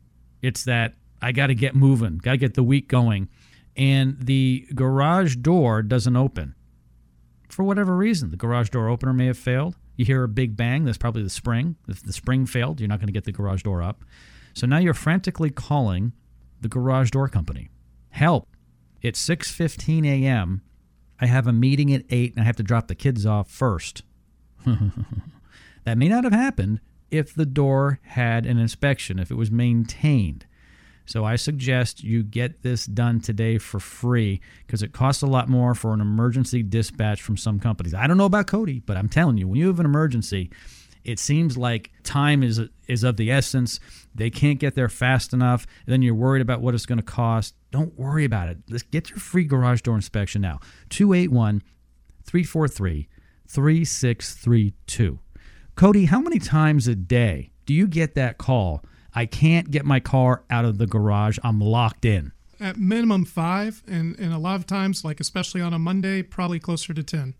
it's 0.42 0.66
that 0.66 0.96
I 1.22 1.32
got 1.32 1.48
to 1.48 1.56
get 1.56 1.74
moving, 1.74 2.18
got 2.18 2.32
to 2.32 2.38
get 2.38 2.56
the 2.56 2.64
week 2.64 2.90
going, 2.90 3.30
and 3.78 4.18
the 4.20 4.68
garage 4.76 5.38
door 5.38 5.82
doesn't 5.82 6.18
open. 6.18 6.54
For 7.48 7.64
whatever 7.64 7.96
reason, 7.96 8.32
the 8.32 8.36
garage 8.36 8.72
door 8.72 8.90
opener 8.90 9.14
may 9.14 9.28
have 9.28 9.38
failed. 9.38 9.78
You 9.96 10.04
hear 10.04 10.26
a 10.26 10.28
big 10.28 10.58
bang, 10.58 10.84
that's 10.84 10.98
probably 10.98 11.24
the 11.24 11.30
spring. 11.30 11.78
If 11.88 12.04
the 12.04 12.12
spring 12.12 12.46
failed, 12.46 12.82
you're 12.82 12.90
not 12.90 13.00
going 13.00 13.08
to 13.08 13.14
get 13.14 13.24
the 13.24 13.32
garage 13.32 13.64
door 13.64 13.82
up. 13.82 14.04
So 14.54 14.68
now 14.68 14.80
you're 14.80 14.94
frantically 14.94 15.50
calling 15.50 16.12
the 16.60 16.68
garage 16.68 17.12
door 17.12 17.30
company. 17.30 17.70
Help. 18.18 18.48
It's 19.04 19.24
6:15 19.30 20.04
a.m. 20.08 20.64
I 21.19 21.28
have 21.28 21.46
a 21.46 21.54
meeting 21.54 21.94
at 21.94 22.04
8 22.10 22.34
and 22.34 22.42
I 22.42 22.46
have 22.46 22.56
to 22.56 22.64
drop 22.64 22.88
the 22.88 22.96
kids 22.96 23.28
off 23.28 23.48
first. 23.48 24.02
that 25.84 26.00
may 26.00 26.08
not 26.08 26.24
have 26.24 26.34
happened 26.34 26.80
if 27.12 27.31
the 27.31 27.46
door 27.46 28.00
had 28.02 28.48
an 28.48 28.58
inspection, 28.58 29.19
if 29.19 29.30
it 29.30 29.36
was 29.36 29.52
maintained. 29.52 30.48
So 31.06 31.25
I 31.25 31.36
suggest 31.36 32.04
you 32.04 32.24
get 32.24 32.64
this 32.64 32.88
done 32.88 33.19
today 33.19 33.60
for 33.60 33.80
free 33.80 34.42
because 34.66 34.81
it 34.81 34.94
costs 34.94 35.22
a 35.22 35.28
lot 35.28 35.48
more 35.48 35.75
for 35.75 35.94
an 35.94 36.02
emergency 36.02 36.64
dispatch 36.64 37.22
from 37.22 37.38
some 37.38 37.60
companies. 37.60 37.94
I 37.94 38.08
don't 38.08 38.18
know 38.18 38.25
about 38.25 38.48
Cody, 38.48 38.80
but 38.80 38.98
I'm 38.98 39.10
telling 39.10 39.38
you, 39.38 39.48
when 39.48 39.60
you 39.60 39.68
have 39.68 39.80
an 39.80 39.86
emergency, 39.86 40.50
it 41.07 41.19
seems 41.19 41.57
like 41.57 41.89
time 42.04 42.44
is 42.44 42.62
is 42.88 43.04
of 43.04 43.18
the 43.18 43.31
essence. 43.31 43.80
They 44.13 44.30
can't 44.30 44.59
get 44.59 44.75
there 44.75 44.89
fast 44.89 45.33
enough. 45.33 45.65
And 45.86 45.94
then 45.94 46.01
you're 46.01 46.13
worried 46.13 46.42
about 46.42 46.62
what 46.62 46.75
it's 46.75 46.86
going 46.86 47.00
to 47.00 47.04
cost. 47.04 47.56
Don't 47.71 47.98
worry 47.98 48.25
about 48.25 48.50
it. 48.50 48.57
Let's 48.69 48.83
get 48.83 49.09
your 49.09 49.19
free 49.19 49.45
garage 49.45 49.81
door 49.81 49.95
inspection 49.95 50.42
now. 50.42 50.59
281 50.89 51.63
343 52.25 53.07
3632. 53.48 55.19
Cody, 55.75 56.06
how 56.06 56.19
many 56.19 56.39
times 56.39 56.88
a 56.88 56.95
day 56.95 57.51
do 57.65 57.74
you 57.74 57.88
get 57.88 58.15
that 58.15 58.38
call? 58.38 58.83
I 59.13 59.25
can't 59.25 59.71
get 59.71 59.86
my 59.86 60.00
car 60.00 60.44
out 60.50 60.65
of 60.65 60.77
the 60.77 60.88
garage. 60.88 61.39
I'm 61.44 61.62
locked 61.62 62.04
in. 62.04 62.33
At 62.59 62.77
minimum 62.77 63.25
five, 63.25 63.83
and, 63.88 64.18
and 64.19 64.33
a 64.33 64.39
lot 64.39 64.56
of 64.56 64.65
times, 64.65 65.06
like 65.06 65.19
especially 65.19 65.62
on 65.62 65.74
a 65.74 65.80
Monday, 65.80 66.24
probably 66.24 66.59
closer 66.59 66.94
to 66.94 67.04
10. 67.04 67.36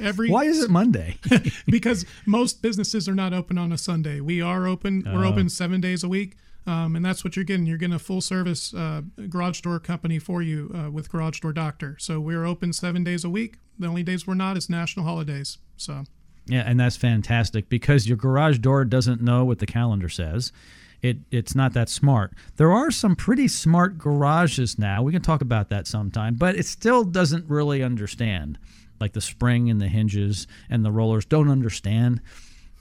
Every 0.00 0.30
Why 0.30 0.44
is 0.44 0.62
it 0.62 0.70
Monday? 0.70 1.16
because 1.66 2.06
most 2.26 2.62
businesses 2.62 3.08
are 3.08 3.14
not 3.14 3.32
open 3.32 3.58
on 3.58 3.72
a 3.72 3.78
Sunday. 3.78 4.20
We 4.20 4.40
are 4.40 4.66
open. 4.66 5.04
We're 5.12 5.26
open 5.26 5.48
seven 5.48 5.80
days 5.80 6.04
a 6.04 6.08
week, 6.08 6.36
um, 6.66 6.96
and 6.96 7.04
that's 7.04 7.24
what 7.24 7.36
you're 7.36 7.44
getting. 7.44 7.66
You're 7.66 7.78
getting 7.78 7.94
a 7.94 7.98
full 7.98 8.20
service 8.20 8.72
uh, 8.74 9.02
garage 9.28 9.60
door 9.60 9.78
company 9.78 10.18
for 10.18 10.42
you 10.42 10.70
uh, 10.74 10.90
with 10.90 11.10
Garage 11.10 11.40
Door 11.40 11.54
Doctor. 11.54 11.96
So 11.98 12.20
we're 12.20 12.44
open 12.44 12.72
seven 12.72 13.04
days 13.04 13.24
a 13.24 13.30
week. 13.30 13.58
The 13.78 13.86
only 13.86 14.02
days 14.02 14.26
we're 14.26 14.34
not 14.34 14.56
is 14.56 14.68
national 14.68 15.04
holidays. 15.04 15.58
So 15.76 16.04
Yeah, 16.46 16.62
and 16.66 16.78
that's 16.78 16.96
fantastic 16.96 17.68
because 17.68 18.08
your 18.08 18.16
garage 18.16 18.58
door 18.58 18.84
doesn't 18.84 19.22
know 19.22 19.44
what 19.44 19.58
the 19.58 19.66
calendar 19.66 20.08
says. 20.08 20.52
It 21.00 21.18
it's 21.30 21.54
not 21.54 21.74
that 21.74 21.88
smart. 21.88 22.32
There 22.56 22.72
are 22.72 22.90
some 22.90 23.14
pretty 23.14 23.48
smart 23.48 23.98
garages 23.98 24.78
now. 24.78 25.02
We 25.02 25.12
can 25.12 25.22
talk 25.22 25.40
about 25.40 25.68
that 25.68 25.86
sometime, 25.86 26.34
but 26.34 26.56
it 26.56 26.66
still 26.66 27.04
doesn't 27.04 27.48
really 27.48 27.82
understand. 27.82 28.58
Like 29.00 29.12
the 29.12 29.20
spring 29.20 29.70
and 29.70 29.80
the 29.80 29.88
hinges 29.88 30.46
and 30.68 30.84
the 30.84 30.90
rollers 30.90 31.24
don't 31.24 31.48
understand 31.48 32.20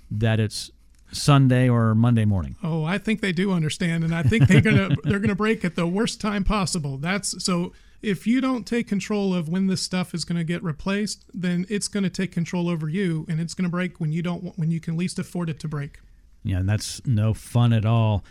that 0.09 0.39
it's 0.39 0.71
Sunday 1.11 1.69
or 1.69 1.95
Monday 1.95 2.25
morning. 2.25 2.55
Oh, 2.63 2.83
I 2.83 2.97
think 2.97 3.21
they 3.21 3.31
do 3.31 3.51
understand, 3.51 4.03
and 4.03 4.13
I 4.13 4.23
think 4.23 4.47
they're 4.47 4.61
gonna 4.61 4.89
they're 5.03 5.19
gonna 5.19 5.35
break 5.35 5.63
at 5.63 5.75
the 5.75 5.87
worst 5.87 6.19
time 6.21 6.43
possible. 6.43 6.97
That's 6.97 7.43
so. 7.43 7.73
If 7.99 8.27
you 8.27 8.41
don't 8.41 8.67
take 8.67 8.87
control 8.87 9.33
of 9.33 9.49
when 9.49 9.65
this 9.65 9.81
stuff 9.81 10.13
is 10.13 10.23
going 10.23 10.37
to 10.37 10.43
get 10.43 10.61
replaced, 10.61 11.25
then 11.33 11.65
it's 11.67 11.87
going 11.87 12.03
to 12.03 12.11
take 12.11 12.31
control 12.31 12.69
over 12.69 12.87
you, 12.87 13.25
and 13.27 13.41
it's 13.41 13.55
going 13.55 13.63
to 13.63 13.71
break 13.71 13.99
when 13.99 14.11
you 14.11 14.21
don't 14.21 14.55
when 14.55 14.69
you 14.69 14.79
can 14.79 14.95
least 14.95 15.17
afford 15.17 15.49
it 15.49 15.59
to 15.61 15.67
break. 15.67 15.99
Yeah, 16.43 16.59
and 16.59 16.69
that's 16.69 17.05
no 17.07 17.33
fun 17.33 17.73
at 17.73 17.85
all. 17.85 18.23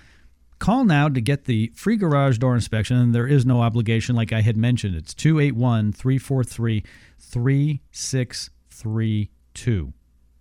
Call 0.59 0.85
now 0.85 1.09
to 1.09 1.21
get 1.21 1.45
the 1.45 1.71
free 1.75 1.97
garage 1.97 2.39
door 2.39 2.55
inspection, 2.55 3.13
there 3.13 3.27
is 3.27 3.45
no 3.45 3.61
obligation, 3.61 4.17
like 4.17 4.33
I 4.33 4.41
had 4.41 4.57
mentioned. 4.57 4.97
It's 4.97 5.13
281 5.13 5.93
343 5.93 6.83
3632. 7.19 9.93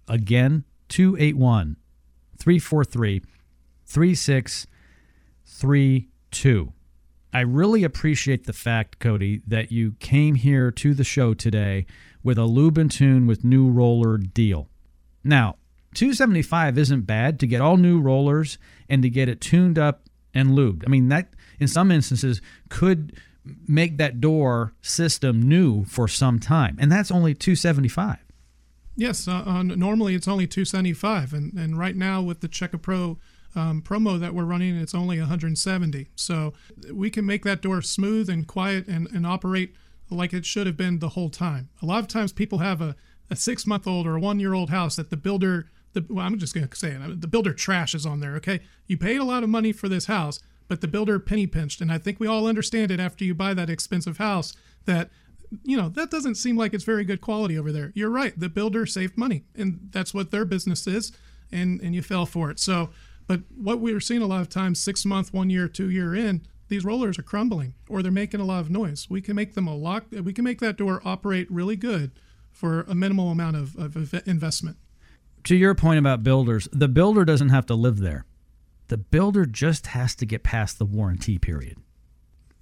Again, 0.07 0.63
281 0.87 1.75
343 2.37 3.23
3632. 3.85 6.73
I 7.33 7.39
really 7.41 7.83
appreciate 7.83 8.45
the 8.45 8.53
fact, 8.53 8.99
Cody, 8.99 9.41
that 9.45 9.69
you 9.69 9.95
came 9.99 10.35
here 10.35 10.71
to 10.71 10.93
the 10.93 11.03
show 11.03 11.33
today 11.33 11.85
with 12.23 12.37
a 12.37 12.45
lube 12.45 12.77
and 12.77 12.89
tune 12.89 13.27
with 13.27 13.43
new 13.43 13.69
roller 13.69 14.17
deal. 14.17 14.69
Now, 15.21 15.57
275 15.95 16.77
isn't 16.77 17.01
bad 17.01 17.39
to 17.39 17.47
get 17.47 17.61
all 17.61 17.77
new 17.77 17.99
rollers 17.99 18.57
and 18.89 19.01
to 19.01 19.09
get 19.09 19.29
it 19.29 19.41
tuned 19.41 19.79
up 19.79 20.03
and 20.33 20.49
lubed. 20.49 20.83
I 20.85 20.89
mean, 20.89 21.09
that 21.09 21.33
in 21.59 21.67
some 21.67 21.91
instances 21.91 22.41
could 22.69 23.19
make 23.67 23.97
that 23.97 24.19
door 24.19 24.73
system 24.81 25.41
new 25.41 25.85
for 25.85 26.07
some 26.07 26.39
time, 26.39 26.77
and 26.79 26.91
that's 26.91 27.11
only 27.11 27.33
275. 27.33 28.17
Yes, 28.97 29.27
uh, 29.27 29.43
uh, 29.45 29.63
normally 29.63 30.15
it's 30.15 30.27
only 30.27 30.47
275, 30.47 31.33
and 31.33 31.53
and 31.53 31.77
right 31.77 31.95
now 31.95 32.21
with 32.21 32.41
the 32.41 32.47
Check 32.47 32.73
A 32.73 32.77
Pro 32.77 33.17
um, 33.55 33.81
promo 33.81 34.19
that 34.19 34.33
we're 34.33 34.45
running, 34.45 34.75
it's 34.75 34.93
only 34.93 35.19
170. 35.19 36.07
So 36.15 36.53
we 36.91 37.09
can 37.09 37.25
make 37.25 37.43
that 37.43 37.61
door 37.61 37.81
smooth 37.81 38.29
and 38.29 38.45
quiet 38.45 38.87
and, 38.87 39.07
and 39.13 39.25
operate 39.25 39.75
like 40.09 40.33
it 40.33 40.45
should 40.45 40.67
have 40.67 40.77
been 40.77 40.99
the 40.99 41.09
whole 41.09 41.29
time. 41.29 41.69
A 41.81 41.85
lot 41.85 41.99
of 41.99 42.07
times 42.07 42.31
people 42.31 42.59
have 42.59 42.81
a, 42.81 42.95
a 43.29 43.35
six 43.35 43.65
month 43.65 43.87
old 43.87 44.05
or 44.05 44.17
a 44.17 44.19
one 44.19 44.39
year 44.39 44.53
old 44.53 44.69
house 44.69 44.97
that 44.97 45.09
the 45.09 45.17
builder, 45.17 45.69
the 45.95 46.05
well, 46.07 46.25
I'm 46.25 46.37
just 46.37 46.53
going 46.53 46.67
to 46.67 46.75
say 46.75 46.91
it, 46.91 47.21
the 47.21 47.27
builder 47.27 47.53
trash 47.53 47.95
is 47.95 48.05
on 48.05 48.19
there. 48.19 48.35
Okay, 48.35 48.61
you 48.85 48.97
paid 48.97 49.17
a 49.17 49.23
lot 49.23 49.41
of 49.41 49.49
money 49.49 49.71
for 49.71 49.89
this 49.89 50.05
house, 50.05 50.39
but 50.67 50.81
the 50.81 50.87
builder 50.87 51.17
penny 51.19 51.47
pinched, 51.47 51.81
and 51.81 51.91
I 51.91 51.97
think 51.97 52.19
we 52.19 52.27
all 52.27 52.45
understand 52.45 52.91
it 52.91 52.99
after 52.99 53.25
you 53.25 53.33
buy 53.33 53.55
that 53.55 53.69
expensive 53.69 54.17
house 54.17 54.53
that 54.85 55.09
you 55.63 55.77
know 55.77 55.89
that 55.89 56.11
doesn't 56.11 56.35
seem 56.35 56.57
like 56.57 56.73
it's 56.73 56.83
very 56.83 57.03
good 57.03 57.21
quality 57.21 57.57
over 57.57 57.71
there. 57.71 57.91
You're 57.95 58.09
right. 58.09 58.37
The 58.39 58.49
builder 58.49 58.85
saved 58.85 59.17
money 59.17 59.43
and 59.55 59.89
that's 59.91 60.13
what 60.13 60.31
their 60.31 60.45
business 60.45 60.87
is 60.87 61.11
and 61.51 61.79
and 61.81 61.95
you 61.95 62.01
fell 62.01 62.25
for 62.25 62.49
it. 62.49 62.59
So 62.59 62.89
but 63.27 63.41
what 63.55 63.79
we're 63.79 63.99
seeing 63.99 64.21
a 64.21 64.27
lot 64.27 64.41
of 64.41 64.49
times 64.49 64.81
six 64.81 65.05
month 65.05 65.33
one 65.33 65.49
year 65.49 65.67
two 65.67 65.89
year 65.89 66.15
in 66.15 66.41
these 66.67 66.83
rollers 66.83 67.19
are 67.19 67.23
crumbling 67.23 67.75
or 67.87 68.01
they're 68.01 68.11
making 68.11 68.39
a 68.39 68.45
lot 68.45 68.61
of 68.61 68.69
noise. 68.69 69.07
We 69.09 69.21
can 69.21 69.35
make 69.35 69.53
them 69.53 69.67
a 69.67 69.75
lock 69.75 70.05
we 70.11 70.33
can 70.33 70.43
make 70.43 70.59
that 70.59 70.77
door 70.77 71.01
operate 71.05 71.49
really 71.51 71.75
good 71.75 72.11
for 72.51 72.81
a 72.87 72.95
minimal 72.95 73.29
amount 73.29 73.57
of, 73.57 73.75
of 73.75 74.13
investment 74.25 74.77
To 75.45 75.55
your 75.55 75.75
point 75.75 75.99
about 75.99 76.23
builders, 76.23 76.67
the 76.71 76.87
builder 76.87 77.23
doesn't 77.23 77.49
have 77.49 77.65
to 77.67 77.75
live 77.75 77.99
there. 77.99 78.25
The 78.87 78.97
builder 78.97 79.45
just 79.45 79.87
has 79.87 80.15
to 80.15 80.25
get 80.25 80.43
past 80.43 80.79
the 80.79 80.85
warranty 80.85 81.37
period. 81.37 81.77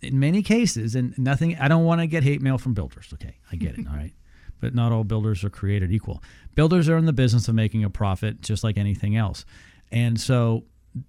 in 0.01 0.19
many 0.19 0.43
cases, 0.43 0.95
and 0.95 1.17
nothing, 1.17 1.57
I 1.57 1.69
don't 1.69 1.85
want 1.85 2.01
to 2.01 2.07
get 2.07 2.23
hate 2.23 2.41
mail 2.41 2.57
from 2.57 2.73
builders. 2.73 3.09
Okay, 3.13 3.37
I 3.51 3.55
get 3.55 3.77
it. 3.77 3.87
All 3.89 3.95
right. 3.95 4.13
But 4.59 4.75
not 4.75 4.91
all 4.93 5.03
builders 5.03 5.43
are 5.43 5.49
created 5.49 5.91
equal. 5.91 6.23
Builders 6.55 6.87
are 6.87 6.97
in 6.97 7.05
the 7.05 7.13
business 7.13 7.47
of 7.49 7.55
making 7.55 7.83
a 7.83 7.89
profit 7.89 8.41
just 8.41 8.63
like 8.63 8.77
anything 8.77 9.15
else. 9.17 9.43
And 9.91 10.19
so 10.19 10.63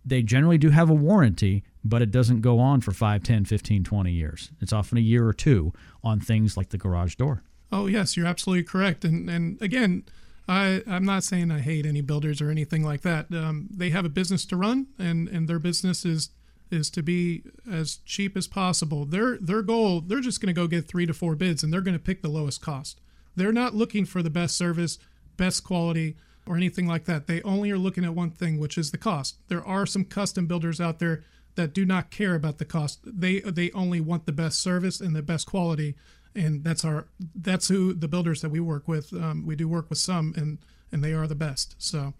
they 0.04 0.22
generally 0.22 0.58
do 0.58 0.70
have 0.70 0.90
a 0.90 0.94
warranty, 0.94 1.62
but 1.84 2.02
it 2.02 2.10
doesn't 2.10 2.40
go 2.40 2.58
on 2.58 2.80
for 2.80 2.90
5, 2.90 3.22
10, 3.22 3.44
15, 3.44 3.84
20 3.84 4.10
years. 4.12 4.50
It's 4.60 4.72
often 4.72 4.98
a 4.98 5.00
year 5.02 5.26
or 5.26 5.32
two 5.32 5.72
on 6.02 6.18
things 6.20 6.56
like 6.56 6.70
the 6.70 6.78
garage 6.78 7.14
door. 7.14 7.42
Oh 7.70 7.86
yes, 7.86 8.16
you're 8.16 8.26
absolutely 8.26 8.64
correct. 8.64 9.04
And 9.04 9.28
and 9.30 9.60
again, 9.62 10.04
I 10.48 10.82
I'm 10.86 11.04
not 11.04 11.24
saying 11.24 11.50
I 11.50 11.60
hate 11.60 11.86
any 11.86 12.00
builders 12.00 12.40
or 12.40 12.50
anything 12.50 12.84
like 12.84 13.02
that. 13.02 13.32
Um, 13.32 13.68
they 13.70 13.90
have 13.90 14.04
a 14.04 14.10
business 14.10 14.44
to 14.46 14.56
run, 14.56 14.88
and 14.98 15.28
and 15.28 15.48
their 15.48 15.58
business 15.58 16.04
is 16.04 16.30
is 16.70 16.90
to 16.90 17.02
be 17.02 17.42
as 17.70 17.98
cheap 18.04 18.36
as 18.36 18.46
possible. 18.46 19.04
Their 19.04 19.38
their 19.38 19.62
goal, 19.62 20.00
they're 20.00 20.20
just 20.20 20.40
going 20.40 20.54
to 20.54 20.60
go 20.60 20.66
get 20.66 20.86
three 20.88 21.06
to 21.06 21.14
four 21.14 21.34
bids, 21.34 21.62
and 21.62 21.72
they're 21.72 21.80
going 21.80 21.96
to 21.96 22.02
pick 22.02 22.22
the 22.22 22.28
lowest 22.28 22.60
cost. 22.60 23.00
They're 23.36 23.52
not 23.52 23.74
looking 23.74 24.04
for 24.04 24.22
the 24.22 24.30
best 24.30 24.56
service, 24.56 24.98
best 25.36 25.64
quality, 25.64 26.16
or 26.46 26.56
anything 26.56 26.86
like 26.86 27.04
that. 27.06 27.26
They 27.26 27.42
only 27.42 27.70
are 27.70 27.78
looking 27.78 28.04
at 28.04 28.14
one 28.14 28.30
thing, 28.30 28.58
which 28.58 28.78
is 28.78 28.90
the 28.90 28.98
cost. 28.98 29.38
There 29.48 29.64
are 29.64 29.86
some 29.86 30.04
custom 30.04 30.46
builders 30.46 30.80
out 30.80 30.98
there 30.98 31.24
that 31.56 31.72
do 31.72 31.84
not 31.84 32.10
care 32.10 32.34
about 32.34 32.58
the 32.58 32.64
cost. 32.64 33.00
They 33.04 33.40
they 33.40 33.70
only 33.72 34.00
want 34.00 34.26
the 34.26 34.32
best 34.32 34.60
service 34.60 35.00
and 35.00 35.14
the 35.14 35.22
best 35.22 35.46
quality, 35.46 35.94
and 36.34 36.64
that's 36.64 36.84
our 36.84 37.06
that's 37.34 37.68
who 37.68 37.94
the 37.94 38.08
builders 38.08 38.40
that 38.42 38.50
we 38.50 38.60
work 38.60 38.88
with. 38.88 39.12
Um, 39.12 39.46
we 39.46 39.56
do 39.56 39.68
work 39.68 39.88
with 39.90 39.98
some, 39.98 40.34
and 40.36 40.58
and 40.92 41.02
they 41.02 41.12
are 41.12 41.26
the 41.26 41.34
best. 41.34 41.76
So. 41.78 42.14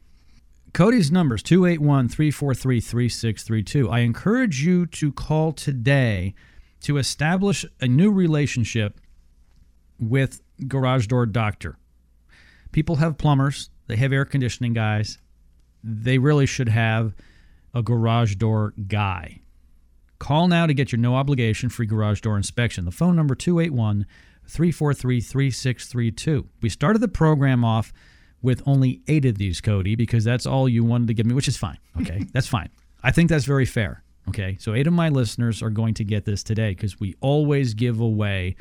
Cody's 0.72 1.12
numbers 1.12 1.40
281 1.40 2.08
343 2.08 2.80
3632. 2.80 3.88
I 3.88 4.00
encourage 4.00 4.64
you 4.64 4.86
to 4.86 5.12
call 5.12 5.52
today 5.52 6.34
to 6.80 6.98
establish 6.98 7.64
a 7.80 7.86
new 7.86 8.10
relationship 8.10 9.00
with 10.00 10.42
Garage 10.66 11.06
Door 11.06 11.26
Doctor. 11.26 11.78
People 12.72 12.96
have 12.96 13.16
plumbers, 13.16 13.70
they 13.86 13.96
have 13.96 14.12
air 14.12 14.24
conditioning 14.24 14.72
guys. 14.72 15.18
They 15.84 16.18
really 16.18 16.46
should 16.46 16.68
have 16.68 17.14
a 17.74 17.82
garage 17.82 18.36
door 18.36 18.72
guy. 18.88 19.40
Call 20.24 20.48
now 20.48 20.64
to 20.64 20.72
get 20.72 20.90
your 20.90 20.98
no 20.98 21.16
obligation 21.16 21.68
free 21.68 21.84
garage 21.84 22.22
door 22.22 22.38
inspection. 22.38 22.86
The 22.86 22.90
phone 22.90 23.14
number 23.14 23.34
281 23.34 24.06
343 24.46 25.20
3632. 25.20 26.48
We 26.62 26.70
started 26.70 27.00
the 27.00 27.08
program 27.08 27.62
off 27.62 27.92
with 28.40 28.62
only 28.64 29.02
8 29.06 29.26
of 29.26 29.36
these, 29.36 29.60
Cody, 29.60 29.96
because 29.96 30.24
that's 30.24 30.46
all 30.46 30.66
you 30.66 30.82
wanted 30.82 31.08
to 31.08 31.12
give 31.12 31.26
me, 31.26 31.34
which 31.34 31.46
is 31.46 31.58
fine. 31.58 31.76
Okay? 32.00 32.24
that's 32.32 32.46
fine. 32.46 32.70
I 33.02 33.10
think 33.10 33.28
that's 33.28 33.44
very 33.44 33.66
fair. 33.66 34.02
Okay? 34.30 34.56
So 34.58 34.72
8 34.72 34.86
of 34.86 34.94
my 34.94 35.10
listeners 35.10 35.62
are 35.62 35.68
going 35.68 35.92
to 35.92 36.04
get 36.04 36.24
this 36.24 36.42
today 36.42 36.70
because 36.70 36.98
we 36.98 37.16
always 37.20 37.74
give 37.74 38.00
away 38.00 38.56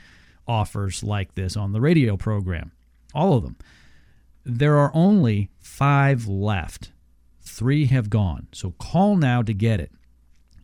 offers 0.46 1.02
like 1.02 1.34
this 1.36 1.56
on 1.56 1.72
the 1.72 1.80
radio 1.80 2.18
program. 2.18 2.74
All 3.16 3.38
of 3.38 3.44
them. 3.44 3.56
There 4.44 4.78
are 4.78 4.92
only 4.94 5.50
5 5.62 6.28
left. 6.28 6.92
3 7.40 7.86
have 7.86 8.10
gone. 8.10 8.50
So 8.52 8.72
call 8.72 9.16
now 9.16 9.42
to 9.42 9.54
get 9.54 9.80
it. 9.80 9.94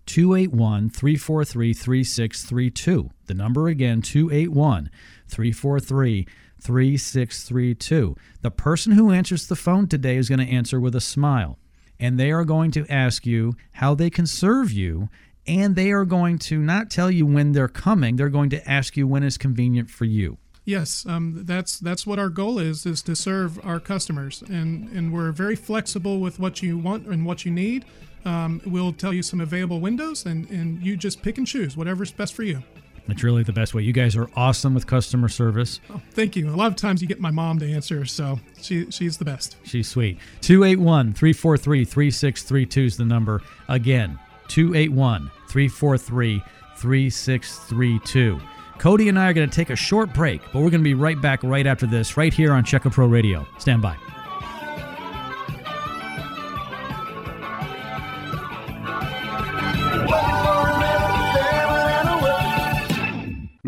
281 0.09 0.89
343 0.89 1.71
3632. 1.71 3.11
The 3.27 3.33
number 3.35 3.67
again, 3.67 4.01
281 4.01 4.89
343 5.27 6.27
3632. 6.59 8.15
The 8.41 8.49
person 8.49 8.93
who 8.93 9.11
answers 9.11 9.45
the 9.45 9.55
phone 9.55 9.87
today 9.87 10.17
is 10.17 10.27
going 10.27 10.39
to 10.39 10.51
answer 10.51 10.79
with 10.79 10.95
a 10.95 11.01
smile. 11.01 11.59
And 11.99 12.19
they 12.19 12.31
are 12.31 12.43
going 12.43 12.71
to 12.71 12.87
ask 12.89 13.27
you 13.27 13.53
how 13.73 13.93
they 13.93 14.09
can 14.09 14.25
serve 14.25 14.71
you. 14.71 15.09
And 15.45 15.75
they 15.75 15.91
are 15.91 16.05
going 16.05 16.39
to 16.39 16.57
not 16.57 16.89
tell 16.89 17.11
you 17.11 17.27
when 17.27 17.51
they're 17.51 17.67
coming, 17.67 18.15
they're 18.15 18.29
going 18.29 18.49
to 18.49 18.67
ask 18.67 18.97
you 18.97 19.07
when 19.07 19.21
it's 19.21 19.37
convenient 19.37 19.91
for 19.91 20.05
you. 20.05 20.39
Yes, 20.65 21.05
um, 21.07 21.45
that's 21.45 21.79
that's 21.79 22.05
what 22.05 22.19
our 22.19 22.29
goal 22.29 22.59
is 22.59 22.85
is 22.85 23.01
to 23.03 23.15
serve 23.15 23.59
our 23.65 23.79
customers, 23.79 24.43
and 24.43 24.87
and 24.89 25.11
we're 25.11 25.31
very 25.31 25.55
flexible 25.55 26.19
with 26.19 26.37
what 26.37 26.61
you 26.61 26.77
want 26.77 27.07
and 27.07 27.25
what 27.25 27.43
you 27.43 27.51
need. 27.51 27.85
Um, 28.25 28.61
we'll 28.65 28.93
tell 28.93 29.13
you 29.13 29.23
some 29.23 29.41
available 29.41 29.79
windows, 29.79 30.25
and 30.25 30.49
and 30.49 30.81
you 30.81 30.97
just 30.97 31.21
pick 31.21 31.37
and 31.37 31.47
choose 31.47 31.77
whatever's 31.77 32.11
best 32.11 32.33
for 32.33 32.43
you. 32.43 32.63
It's 33.07 33.23
really 33.23 33.43
the 33.43 33.53
best 33.53 33.73
way. 33.73 33.81
You 33.81 33.93
guys 33.93 34.15
are 34.15 34.29
awesome 34.35 34.73
with 34.75 34.85
customer 34.85 35.29
service. 35.29 35.79
Oh, 35.89 35.99
thank 36.11 36.35
you. 36.35 36.49
A 36.49 36.51
lot 36.51 36.67
of 36.67 36.75
times 36.75 37.01
you 37.01 37.07
get 37.07 37.19
my 37.19 37.31
mom 37.31 37.59
to 37.59 37.71
answer, 37.71 38.05
so 38.05 38.39
she 38.61 38.89
she's 38.91 39.17
the 39.17 39.25
best. 39.25 39.57
She's 39.63 39.87
sweet. 39.87 40.19
281 40.41 41.13
343 41.13 41.85
3632 41.85 42.81
is 42.81 42.97
the 42.97 43.05
number. 43.05 43.41
Again, 43.67 44.19
281 44.47 45.31
343 45.47 46.43
3632. 46.77 48.39
Cody 48.77 49.09
and 49.09 49.19
I 49.19 49.29
are 49.29 49.33
going 49.33 49.49
to 49.49 49.55
take 49.55 49.69
a 49.71 49.75
short 49.75 50.13
break, 50.13 50.41
but 50.53 50.61
we're 50.61 50.69
going 50.69 50.79
to 50.81 50.83
be 50.83 50.93
right 50.93 51.21
back 51.21 51.43
right 51.43 51.67
after 51.67 51.85
this, 51.85 52.15
right 52.15 52.33
here 52.33 52.53
on 52.53 52.63
Check 52.63 52.85
A 52.85 52.89
Pro 52.89 53.07
Radio. 53.07 53.45
Stand 53.57 53.81
by. 53.81 53.97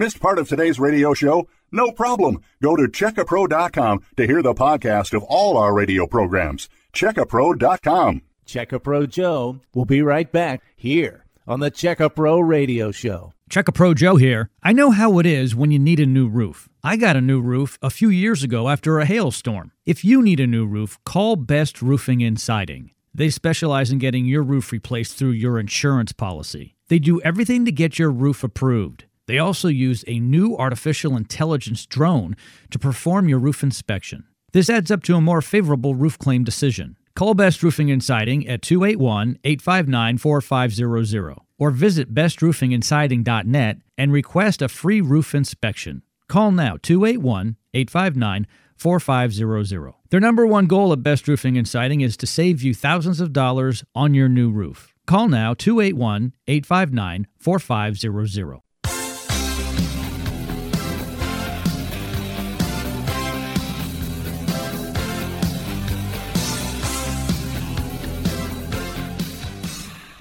Missed 0.02 0.20
part 0.20 0.40
of 0.40 0.50
today's 0.50 0.80
radio 0.80 1.14
show? 1.14 1.48
No 1.72 1.92
problem. 1.92 2.42
Go 2.60 2.76
to 2.76 2.88
checkapro.com 2.88 4.00
to 4.18 4.26
hear 4.26 4.42
the 4.42 4.56
podcast 4.56 5.14
of 5.14 5.22
all 5.22 5.58
our 5.58 5.76
radio 5.76 6.08
programs. 6.08 6.70
Checkapro.com. 6.92 8.24
Check 8.44 8.72
A 8.72 8.80
Pro 8.80 9.06
Joe 9.06 9.60
will 9.76 9.86
be 9.86 10.02
right 10.02 10.32
back 10.32 10.64
here 10.76 11.26
on 11.46 11.60
the 11.60 11.70
Check 11.70 12.00
A 12.00 12.10
Pro 12.10 12.40
Radio 12.40 12.90
Show. 12.90 13.34
Check 13.48 13.72
Pro 13.76 13.94
Joe 13.94 14.16
here. 14.16 14.50
I 14.64 14.74
know 14.74 14.90
how 14.90 15.20
it 15.20 15.28
is 15.28 15.56
when 15.56 15.70
you 15.70 15.78
need 15.78 16.00
a 16.00 16.08
new 16.08 16.28
roof. 16.28 16.68
I 16.84 16.98
got 16.98 17.16
a 17.16 17.22
new 17.22 17.40
roof 17.40 17.78
a 17.84 17.92
few 17.92 18.10
years 18.10 18.42
ago 18.42 18.70
after 18.70 18.98
a 18.98 19.06
hailstorm. 19.06 19.72
If 19.86 20.04
you 20.04 20.24
need 20.24 20.40
a 20.40 20.48
new 20.48 20.66
roof, 20.66 20.98
call 21.06 21.36
Best 21.36 21.80
Roofing 21.80 22.24
and 22.24 22.42
Siding. 22.42 22.90
They 23.14 23.30
specialize 23.30 23.92
in 23.92 24.00
getting 24.00 24.26
your 24.26 24.42
roof 24.42 24.72
replaced 24.72 25.18
through 25.18 25.34
your 25.34 25.60
insurance 25.60 26.12
policy. 26.12 26.76
They 26.88 26.98
do 26.98 27.22
everything 27.22 27.66
to 27.66 27.72
get 27.72 28.00
your 28.00 28.10
roof 28.10 28.44
approved. 28.44 29.06
They 29.28 29.40
also 29.40 29.68
use 29.68 30.04
a 30.08 30.20
new 30.20 30.56
artificial 30.56 31.16
intelligence 31.16 31.86
drone 31.86 32.36
to 32.70 32.80
perform 32.80 33.30
your 33.30 33.40
roof 33.40 33.64
inspection. 33.64 34.26
This 34.54 34.70
adds 34.70 34.92
up 34.92 35.04
to 35.04 35.16
a 35.16 35.22
more 35.22 35.42
favorable 35.42 35.96
roof 35.96 36.18
claim 36.18 36.44
decision. 36.44 36.98
Call 37.16 37.34
Best 37.34 37.62
Roofing 37.62 37.92
and 37.92 38.04
Siding 38.04 38.48
at 38.48 38.62
281 38.62 39.38
859 39.44 40.18
4500 40.18 41.36
or 41.60 41.72
visit 41.72 42.14
bestroofingandsiding.net 42.14 43.78
and 43.98 44.12
request 44.12 44.62
a 44.62 44.68
free 44.68 45.02
roof 45.02 45.36
inspection. 45.36 46.02
Call 46.28 46.52
now 46.52 46.78
281 46.82 47.58
859 47.74 48.48
4500. 48.76 49.94
Their 50.10 50.20
number 50.20 50.48
one 50.48 50.66
goal 50.66 50.92
at 50.92 51.04
Best 51.04 51.28
Roofing 51.28 51.58
and 51.58 51.68
Siding 51.68 52.02
is 52.02 52.18
to 52.18 52.26
save 52.26 52.64
you 52.64 52.74
thousands 52.74 53.20
of 53.20 53.32
dollars 53.32 53.84
on 53.94 54.14
your 54.14 54.28
new 54.28 54.50
roof. 54.50 54.94
Call 55.06 55.28
now 55.28 55.54
281 55.54 56.34
859 56.48 57.28
4500. 57.38 58.71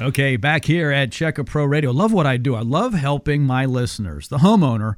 Okay, 0.00 0.36
back 0.36 0.64
here 0.64 0.90
at 0.90 1.12
Check 1.12 1.36
A 1.36 1.44
Pro 1.44 1.66
Radio. 1.66 1.90
Love 1.90 2.10
what 2.10 2.26
I 2.26 2.38
do. 2.38 2.54
I 2.54 2.62
love 2.62 2.94
helping 2.94 3.42
my 3.42 3.66
listeners, 3.66 4.28
the 4.28 4.38
homeowner, 4.38 4.94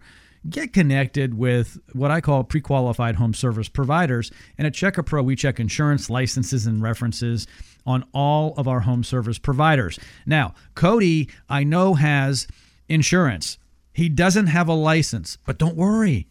get 0.49 0.73
connected 0.73 1.35
with 1.35 1.77
what 1.93 2.13
I 2.13 2.21
call 2.21 2.45
pre 2.45 2.61
qualified 2.61 3.17
home 3.17 3.35
service 3.35 3.69
providers. 3.69 4.31
And 4.57 4.65
at 4.65 4.75
Check 4.75 4.99
A 4.99 5.03
Pro, 5.03 5.25
we 5.25 5.35
check 5.35 5.59
insurance, 5.59 6.09
licenses, 6.09 6.67
and 6.67 6.81
references 6.81 7.49
on 7.85 8.05
all 8.15 8.55
of 8.57 8.69
our 8.69 8.79
home 8.79 9.03
service 9.03 9.41
providers. 9.41 9.99
Now, 10.25 10.55
Cody, 10.77 11.29
I 11.49 11.65
know, 11.65 11.95
has 11.95 12.47
insurance. 12.89 13.59
He 13.93 14.09
doesn't 14.09 14.47
have 14.47 14.69
a 14.69 14.73
license, 14.73 15.37
but 15.45 15.59
don't 15.59 15.75
worry. 15.75 16.29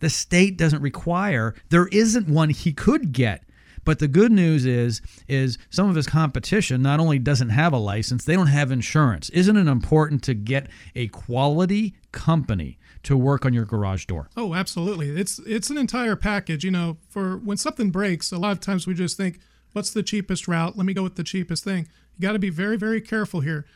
The 0.00 0.10
state 0.10 0.58
doesn't 0.58 0.82
require, 0.82 1.54
there 1.70 1.86
isn't 1.86 2.28
one 2.28 2.50
he 2.50 2.74
could 2.74 3.12
get. 3.12 3.44
But 3.84 3.98
the 3.98 4.08
good 4.08 4.32
news 4.32 4.66
is 4.66 5.00
is 5.28 5.58
some 5.70 5.88
of 5.88 5.96
his 5.96 6.06
competition 6.06 6.82
not 6.82 7.00
only 7.00 7.18
doesn't 7.18 7.50
have 7.50 7.72
a 7.72 7.78
license, 7.78 8.24
they 8.24 8.34
don't 8.34 8.46
have 8.46 8.70
insurance. 8.70 9.28
Isn't 9.30 9.56
it 9.56 9.66
important 9.66 10.22
to 10.24 10.34
get 10.34 10.68
a 10.94 11.08
quality 11.08 11.94
company 12.12 12.78
to 13.04 13.16
work 13.16 13.44
on 13.44 13.52
your 13.52 13.64
garage 13.64 14.06
door? 14.06 14.28
Oh, 14.36 14.54
absolutely. 14.54 15.10
It's 15.10 15.38
it's 15.40 15.70
an 15.70 15.78
entire 15.78 16.16
package, 16.16 16.64
you 16.64 16.70
know, 16.70 16.98
for 17.08 17.36
when 17.36 17.56
something 17.56 17.90
breaks, 17.90 18.32
a 18.32 18.38
lot 18.38 18.52
of 18.52 18.60
times 18.60 18.86
we 18.86 18.94
just 18.94 19.16
think 19.16 19.38
what's 19.72 19.90
the 19.90 20.02
cheapest 20.02 20.48
route? 20.48 20.76
Let 20.76 20.86
me 20.86 20.94
go 20.94 21.02
with 21.02 21.16
the 21.16 21.24
cheapest 21.24 21.64
thing. 21.64 21.88
You 22.16 22.22
got 22.22 22.32
to 22.32 22.38
be 22.38 22.50
very 22.50 22.76
very 22.76 23.00
careful 23.00 23.40
here 23.40 23.66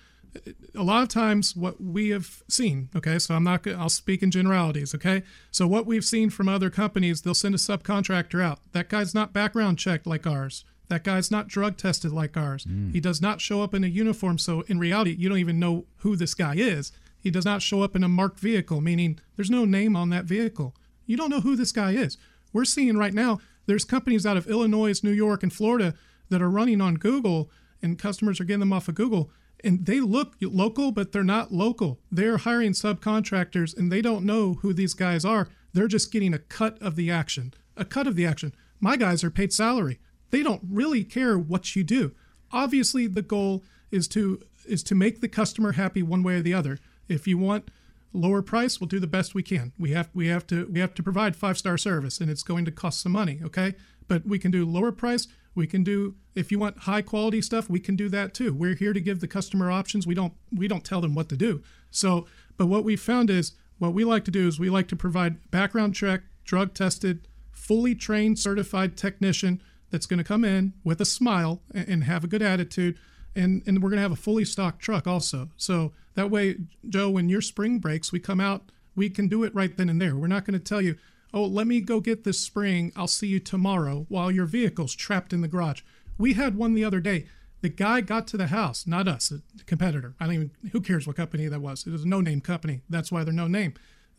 a 0.74 0.82
lot 0.82 1.02
of 1.02 1.08
times 1.08 1.56
what 1.56 1.80
we 1.80 2.10
have 2.10 2.42
seen 2.48 2.88
okay 2.94 3.18
so 3.18 3.34
i'm 3.34 3.44
not 3.44 3.66
i'll 3.68 3.88
speak 3.88 4.22
in 4.22 4.30
generalities 4.30 4.94
okay 4.94 5.22
so 5.50 5.66
what 5.66 5.86
we've 5.86 6.04
seen 6.04 6.30
from 6.30 6.48
other 6.48 6.70
companies 6.70 7.22
they'll 7.22 7.34
send 7.34 7.54
a 7.54 7.58
subcontractor 7.58 8.42
out 8.42 8.60
that 8.72 8.88
guy's 8.88 9.14
not 9.14 9.32
background 9.32 9.78
checked 9.78 10.06
like 10.06 10.26
ours 10.26 10.64
that 10.88 11.04
guy's 11.04 11.30
not 11.30 11.48
drug 11.48 11.76
tested 11.76 12.12
like 12.12 12.36
ours 12.36 12.64
mm. 12.64 12.92
he 12.92 13.00
does 13.00 13.20
not 13.20 13.40
show 13.40 13.62
up 13.62 13.74
in 13.74 13.84
a 13.84 13.88
uniform 13.88 14.38
so 14.38 14.62
in 14.62 14.78
reality 14.78 15.14
you 15.18 15.28
don't 15.28 15.38
even 15.38 15.58
know 15.58 15.84
who 15.98 16.16
this 16.16 16.34
guy 16.34 16.54
is 16.54 16.92
He 17.20 17.30
does 17.30 17.44
not 17.44 17.62
show 17.62 17.82
up 17.82 17.96
in 17.96 18.04
a 18.04 18.08
marked 18.08 18.38
vehicle, 18.40 18.80
meaning 18.80 19.18
there's 19.36 19.50
no 19.50 19.64
name 19.64 19.96
on 19.96 20.10
that 20.10 20.24
vehicle. 20.24 20.74
You 21.06 21.16
don't 21.16 21.30
know 21.30 21.40
who 21.40 21.56
this 21.56 21.72
guy 21.72 21.92
is. 21.92 22.16
We're 22.52 22.64
seeing 22.64 22.96
right 22.96 23.12
now 23.12 23.40
there's 23.66 23.84
companies 23.84 24.24
out 24.24 24.36
of 24.36 24.46
Illinois, 24.46 25.02
New 25.02 25.12
York, 25.12 25.42
and 25.42 25.52
Florida 25.52 25.94
that 26.30 26.42
are 26.42 26.50
running 26.50 26.80
on 26.80 26.94
Google, 26.94 27.50
and 27.82 27.98
customers 27.98 28.40
are 28.40 28.44
getting 28.44 28.60
them 28.60 28.72
off 28.72 28.88
of 28.88 28.94
Google. 28.94 29.30
And 29.64 29.86
they 29.86 30.00
look 30.00 30.36
local, 30.40 30.92
but 30.92 31.12
they're 31.12 31.24
not 31.24 31.52
local. 31.52 31.98
They're 32.12 32.38
hiring 32.38 32.72
subcontractors, 32.72 33.76
and 33.76 33.90
they 33.90 34.00
don't 34.00 34.24
know 34.24 34.54
who 34.54 34.72
these 34.72 34.94
guys 34.94 35.24
are. 35.24 35.48
They're 35.72 35.88
just 35.88 36.12
getting 36.12 36.32
a 36.32 36.38
cut 36.38 36.80
of 36.80 36.96
the 36.96 37.10
action. 37.10 37.54
A 37.76 37.84
cut 37.84 38.06
of 38.06 38.16
the 38.16 38.26
action. 38.26 38.54
My 38.80 38.96
guys 38.96 39.24
are 39.24 39.30
paid 39.30 39.52
salary. 39.52 39.98
They 40.30 40.42
don't 40.42 40.62
really 40.68 41.04
care 41.04 41.38
what 41.38 41.74
you 41.74 41.82
do. 41.82 42.12
Obviously, 42.52 43.06
the 43.06 43.22
goal 43.22 43.64
is 43.90 44.08
to 44.08 44.40
is 44.66 44.82
to 44.84 44.94
make 44.94 45.20
the 45.20 45.28
customer 45.28 45.72
happy 45.72 46.02
one 46.02 46.22
way 46.22 46.34
or 46.34 46.42
the 46.42 46.54
other. 46.54 46.78
If 47.08 47.26
you 47.26 47.38
want 47.38 47.70
lower 48.12 48.42
price, 48.42 48.80
we'll 48.80 48.88
do 48.88 49.00
the 49.00 49.06
best 49.06 49.34
we 49.34 49.42
can. 49.42 49.72
We 49.78 49.92
have 49.92 50.10
we 50.14 50.28
have 50.28 50.46
to 50.48 50.66
we 50.66 50.80
have 50.80 50.94
to 50.94 51.02
provide 51.02 51.36
five 51.36 51.58
star 51.58 51.78
service, 51.78 52.20
and 52.20 52.30
it's 52.30 52.42
going 52.42 52.64
to 52.66 52.70
cost 52.70 53.00
some 53.00 53.12
money. 53.12 53.40
Okay, 53.42 53.74
but 54.08 54.26
we 54.26 54.38
can 54.38 54.50
do 54.50 54.64
lower 54.64 54.92
price. 54.92 55.28
We 55.54 55.66
can 55.66 55.84
do 55.84 56.14
if 56.34 56.50
you 56.52 56.58
want 56.58 56.78
high 56.78 57.02
quality 57.02 57.42
stuff, 57.42 57.68
we 57.68 57.80
can 57.80 57.96
do 57.96 58.08
that 58.10 58.32
too. 58.32 58.54
We're 58.54 58.74
here 58.74 58.92
to 58.92 59.00
give 59.00 59.20
the 59.20 59.28
customer 59.28 59.70
options. 59.70 60.06
We 60.06 60.14
don't 60.14 60.32
we 60.52 60.68
don't 60.68 60.84
tell 60.84 61.00
them 61.00 61.14
what 61.14 61.28
to 61.30 61.36
do. 61.36 61.62
So, 61.90 62.26
but 62.56 62.66
what 62.66 62.84
we 62.84 62.96
found 62.96 63.30
is 63.30 63.52
what 63.78 63.94
we 63.94 64.04
like 64.04 64.24
to 64.24 64.30
do 64.30 64.48
is 64.48 64.58
we 64.58 64.70
like 64.70 64.88
to 64.88 64.96
provide 64.96 65.50
background 65.50 65.94
check, 65.94 66.22
drug 66.44 66.74
tested, 66.74 67.28
fully 67.52 67.94
trained, 67.94 68.38
certified 68.38 68.96
technician 68.96 69.62
that's 69.90 70.06
going 70.06 70.18
to 70.18 70.24
come 70.24 70.44
in 70.44 70.74
with 70.84 71.00
a 71.00 71.04
smile 71.04 71.62
and 71.74 72.04
have 72.04 72.24
a 72.24 72.28
good 72.28 72.42
attitude 72.42 72.98
and 73.34 73.62
and 73.66 73.82
we're 73.82 73.90
going 73.90 73.98
to 73.98 74.02
have 74.02 74.12
a 74.12 74.16
fully 74.16 74.44
stocked 74.44 74.80
truck 74.80 75.06
also. 75.06 75.50
So 75.56 75.92
that 76.14 76.30
way, 76.30 76.56
Joe, 76.88 77.10
when 77.10 77.28
your 77.28 77.40
spring 77.40 77.78
breaks, 77.78 78.12
we 78.12 78.20
come 78.20 78.40
out, 78.40 78.70
we 78.96 79.08
can 79.08 79.28
do 79.28 79.44
it 79.44 79.54
right 79.54 79.74
then 79.76 79.88
and 79.88 80.00
there. 80.00 80.16
We're 80.16 80.26
not 80.26 80.44
going 80.44 80.58
to 80.58 80.64
tell 80.64 80.82
you, 80.82 80.96
oh, 81.32 81.44
let 81.44 81.66
me 81.66 81.80
go 81.80 82.00
get 82.00 82.24
this 82.24 82.40
spring. 82.40 82.92
I'll 82.96 83.06
see 83.06 83.26
you 83.26 83.40
tomorrow 83.40 84.06
while 84.08 84.30
your 84.30 84.46
vehicle's 84.46 84.94
trapped 84.94 85.32
in 85.32 85.40
the 85.40 85.48
garage. 85.48 85.82
We 86.16 86.34
had 86.34 86.56
one 86.56 86.74
the 86.74 86.84
other 86.84 87.00
day. 87.00 87.26
The 87.60 87.68
guy 87.68 88.00
got 88.00 88.26
to 88.28 88.36
the 88.36 88.48
house, 88.48 88.86
not 88.86 89.08
us, 89.08 89.32
a 89.32 89.64
competitor. 89.64 90.14
I 90.20 90.26
don't 90.26 90.34
even, 90.34 90.50
who 90.72 90.80
cares 90.80 91.06
what 91.06 91.16
company 91.16 91.48
that 91.48 91.60
was? 91.60 91.86
It 91.86 91.90
was 91.90 92.04
a 92.04 92.08
no 92.08 92.20
name 92.20 92.40
company. 92.40 92.82
That's 92.88 93.10
why 93.10 93.24
they're 93.24 93.34
no 93.34 93.48
name. 93.48 93.74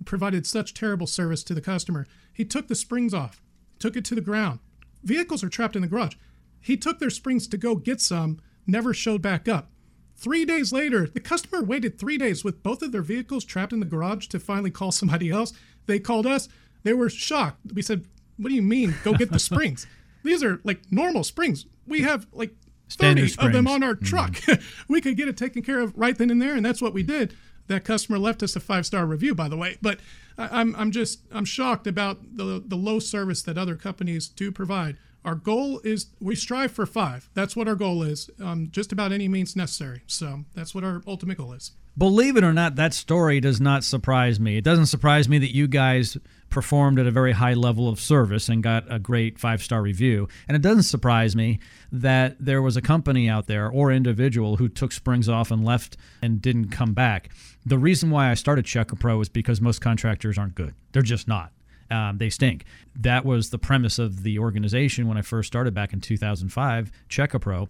Provided 0.05 0.45
such 0.45 0.73
terrible 0.73 1.07
service 1.07 1.43
to 1.45 1.53
the 1.53 1.61
customer. 1.61 2.05
He 2.33 2.45
took 2.45 2.67
the 2.67 2.75
springs 2.75 3.13
off, 3.13 3.41
took 3.79 3.95
it 3.95 4.05
to 4.05 4.15
the 4.15 4.21
ground. 4.21 4.59
Vehicles 5.03 5.43
are 5.43 5.49
trapped 5.49 5.75
in 5.75 5.81
the 5.81 5.87
garage. 5.87 6.15
He 6.59 6.75
took 6.75 6.99
their 6.99 7.09
springs 7.09 7.47
to 7.47 7.57
go 7.57 7.75
get 7.75 8.01
some 8.01 8.39
never 8.67 8.93
showed 8.93 9.21
back 9.21 9.47
up. 9.47 9.71
Three 10.15 10.43
days 10.43 10.73
later, 10.73 11.07
the 11.07 11.21
customer 11.21 11.63
waited 11.63 11.97
three 11.97 12.17
days 12.17 12.43
with 12.43 12.61
both 12.61 12.81
of 12.81 12.91
their 12.91 13.01
vehicles 13.01 13.45
trapped 13.45 13.71
in 13.71 13.79
the 13.79 13.85
garage 13.85 14.27
to 14.27 14.39
finally 14.39 14.71
call 14.71 14.91
somebody 14.91 15.29
else. 15.29 15.53
They 15.85 15.99
called 15.99 16.27
us. 16.27 16.49
They 16.83 16.93
were 16.93 17.09
shocked. 17.09 17.59
We 17.73 17.81
said, 17.81 18.05
What 18.37 18.49
do 18.49 18.55
you 18.55 18.61
mean? 18.61 18.95
Go 19.03 19.13
get 19.13 19.31
the 19.31 19.39
springs. 19.39 19.87
These 20.23 20.43
are 20.43 20.59
like 20.63 20.91
normal 20.91 21.23
springs. 21.23 21.65
We 21.87 22.01
have 22.01 22.27
like 22.31 22.53
30 22.89 23.35
of 23.39 23.53
them 23.53 23.67
on 23.67 23.83
our 23.83 23.95
mm-hmm. 23.95 24.05
truck. 24.05 24.31
Mm-hmm. 24.31 24.83
we 24.93 25.01
could 25.01 25.17
get 25.17 25.27
it 25.27 25.37
taken 25.37 25.61
care 25.61 25.79
of 25.79 25.97
right 25.97 26.17
then 26.17 26.29
and 26.29 26.41
there. 26.41 26.55
And 26.55 26.65
that's 26.65 26.81
what 26.81 26.93
we 26.93 27.03
did. 27.03 27.35
That 27.67 27.83
customer 27.83 28.17
left 28.17 28.41
us 28.41 28.55
a 28.55 28.59
five 28.59 28.85
star 28.85 29.05
review, 29.05 29.35
by 29.35 29.47
the 29.47 29.57
way. 29.57 29.77
But 29.81 29.99
I'm, 30.37 30.75
I'm 30.75 30.91
just, 30.91 31.21
I'm 31.31 31.45
shocked 31.45 31.85
about 31.85 32.35
the, 32.35 32.61
the 32.65 32.75
low 32.75 32.99
service 32.99 33.41
that 33.43 33.57
other 33.57 33.75
companies 33.75 34.27
do 34.27 34.51
provide. 34.51 34.97
Our 35.25 35.35
goal 35.35 35.79
is 35.83 36.07
we 36.19 36.35
strive 36.35 36.71
for 36.71 36.85
five. 36.85 37.29
That's 37.33 37.55
what 37.55 37.67
our 37.67 37.75
goal 37.75 38.03
is, 38.03 38.29
um, 38.41 38.69
just 38.71 38.91
about 38.91 39.11
any 39.11 39.27
means 39.27 39.55
necessary. 39.55 40.01
So 40.07 40.45
that's 40.55 40.73
what 40.73 40.83
our 40.83 41.01
ultimate 41.05 41.37
goal 41.37 41.53
is. 41.53 41.71
Believe 41.97 42.37
it 42.37 42.45
or 42.45 42.53
not, 42.53 42.75
that 42.75 42.93
story 42.93 43.41
does 43.41 43.59
not 43.59 43.83
surprise 43.83 44.39
me. 44.39 44.55
It 44.55 44.63
doesn't 44.63 44.85
surprise 44.85 45.27
me 45.27 45.37
that 45.39 45.53
you 45.53 45.67
guys 45.67 46.17
performed 46.49 46.97
at 46.97 47.05
a 47.05 47.11
very 47.11 47.33
high 47.33 47.53
level 47.53 47.89
of 47.89 47.99
service 47.99 48.47
and 48.47 48.63
got 48.63 48.85
a 48.89 48.99
great 48.99 49.37
five 49.37 49.61
star 49.61 49.81
review. 49.81 50.29
And 50.47 50.55
it 50.55 50.61
doesn't 50.61 50.83
surprise 50.83 51.35
me 51.35 51.59
that 51.91 52.37
there 52.39 52.61
was 52.61 52.77
a 52.77 52.81
company 52.81 53.27
out 53.27 53.47
there 53.47 53.69
or 53.69 53.91
individual 53.91 54.55
who 54.55 54.69
took 54.69 54.93
springs 54.93 55.27
off 55.27 55.51
and 55.51 55.65
left 55.65 55.97
and 56.21 56.41
didn't 56.41 56.69
come 56.69 56.93
back. 56.93 57.29
The 57.65 57.77
reason 57.77 58.09
why 58.09 58.31
I 58.31 58.35
started 58.35 58.63
Check 58.63 58.93
A 58.93 58.95
Pro 58.95 59.19
is 59.19 59.27
because 59.27 59.59
most 59.59 59.81
contractors 59.81 60.37
aren't 60.37 60.55
good. 60.55 60.75
They're 60.93 61.01
just 61.01 61.27
not 61.27 61.51
um, 61.91 62.17
they 62.17 62.29
stink. 62.29 62.65
That 62.95 63.25
was 63.25 63.49
the 63.49 63.57
premise 63.57 63.99
of 63.99 64.23
the 64.23 64.39
organization 64.39 65.07
when 65.07 65.17
I 65.17 65.21
first 65.21 65.47
started 65.47 65.73
back 65.73 65.93
in 65.93 66.01
2005, 66.01 66.91
Check-A-Pro. 67.07 67.69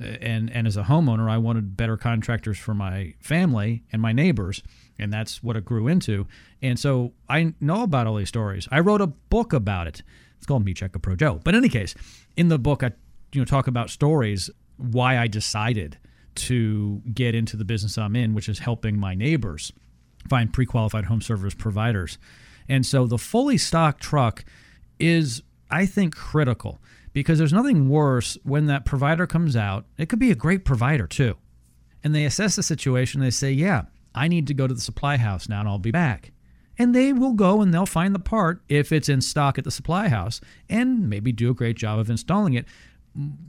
Uh, 0.00 0.04
and 0.20 0.50
and 0.50 0.66
as 0.66 0.76
a 0.76 0.84
homeowner, 0.84 1.30
I 1.30 1.38
wanted 1.38 1.76
better 1.76 1.96
contractors 1.96 2.58
for 2.58 2.72
my 2.72 3.14
family 3.20 3.82
and 3.92 4.00
my 4.00 4.12
neighbors, 4.12 4.62
and 4.98 5.12
that's 5.12 5.42
what 5.42 5.56
it 5.56 5.64
grew 5.64 5.86
into. 5.86 6.26
And 6.62 6.78
so 6.78 7.12
I 7.28 7.54
know 7.60 7.82
about 7.82 8.06
all 8.06 8.16
these 8.16 8.28
stories. 8.28 8.66
I 8.70 8.80
wrote 8.80 9.02
a 9.02 9.06
book 9.06 9.52
about 9.52 9.86
it. 9.86 10.02
It's 10.38 10.46
called 10.46 10.64
Me 10.64 10.72
Check 10.72 10.96
a 10.96 10.98
Pro 10.98 11.14
Joe. 11.14 11.40
But 11.44 11.54
in 11.54 11.58
any 11.58 11.68
case, 11.68 11.94
in 12.36 12.48
the 12.48 12.58
book, 12.58 12.82
I 12.82 12.92
you 13.32 13.40
know 13.40 13.44
talk 13.44 13.66
about 13.66 13.90
stories 13.90 14.48
why 14.78 15.18
I 15.18 15.26
decided 15.26 15.98
to 16.34 17.02
get 17.12 17.34
into 17.34 17.56
the 17.56 17.64
business 17.64 17.98
I'm 17.98 18.16
in, 18.16 18.34
which 18.34 18.48
is 18.48 18.60
helping 18.60 18.98
my 18.98 19.14
neighbors 19.14 19.72
find 20.28 20.52
pre-qualified 20.52 21.04
home 21.04 21.20
service 21.20 21.54
providers. 21.54 22.18
And 22.68 22.84
so 22.86 23.06
the 23.06 23.18
fully 23.18 23.58
stocked 23.58 24.02
truck 24.02 24.44
is, 24.98 25.42
I 25.70 25.86
think, 25.86 26.14
critical 26.14 26.80
because 27.12 27.38
there's 27.38 27.52
nothing 27.52 27.88
worse 27.88 28.38
when 28.42 28.66
that 28.66 28.84
provider 28.84 29.26
comes 29.26 29.56
out. 29.56 29.84
It 29.98 30.08
could 30.08 30.18
be 30.18 30.30
a 30.30 30.36
great 30.36 30.64
provider 30.64 31.06
too. 31.06 31.36
And 32.02 32.14
they 32.14 32.24
assess 32.24 32.56
the 32.56 32.62
situation. 32.62 33.20
They 33.20 33.30
say, 33.30 33.52
yeah, 33.52 33.82
I 34.14 34.28
need 34.28 34.46
to 34.48 34.54
go 34.54 34.66
to 34.66 34.74
the 34.74 34.80
supply 34.80 35.16
house 35.16 35.48
now 35.48 35.60
and 35.60 35.68
I'll 35.68 35.78
be 35.78 35.90
back. 35.90 36.32
And 36.78 36.94
they 36.94 37.12
will 37.12 37.34
go 37.34 37.60
and 37.60 37.72
they'll 37.72 37.86
find 37.86 38.14
the 38.14 38.18
part 38.18 38.62
if 38.68 38.92
it's 38.92 39.08
in 39.08 39.20
stock 39.20 39.58
at 39.58 39.64
the 39.64 39.70
supply 39.70 40.08
house 40.08 40.40
and 40.68 41.08
maybe 41.08 41.30
do 41.30 41.50
a 41.50 41.54
great 41.54 41.76
job 41.76 41.98
of 41.98 42.10
installing 42.10 42.54
it. 42.54 42.66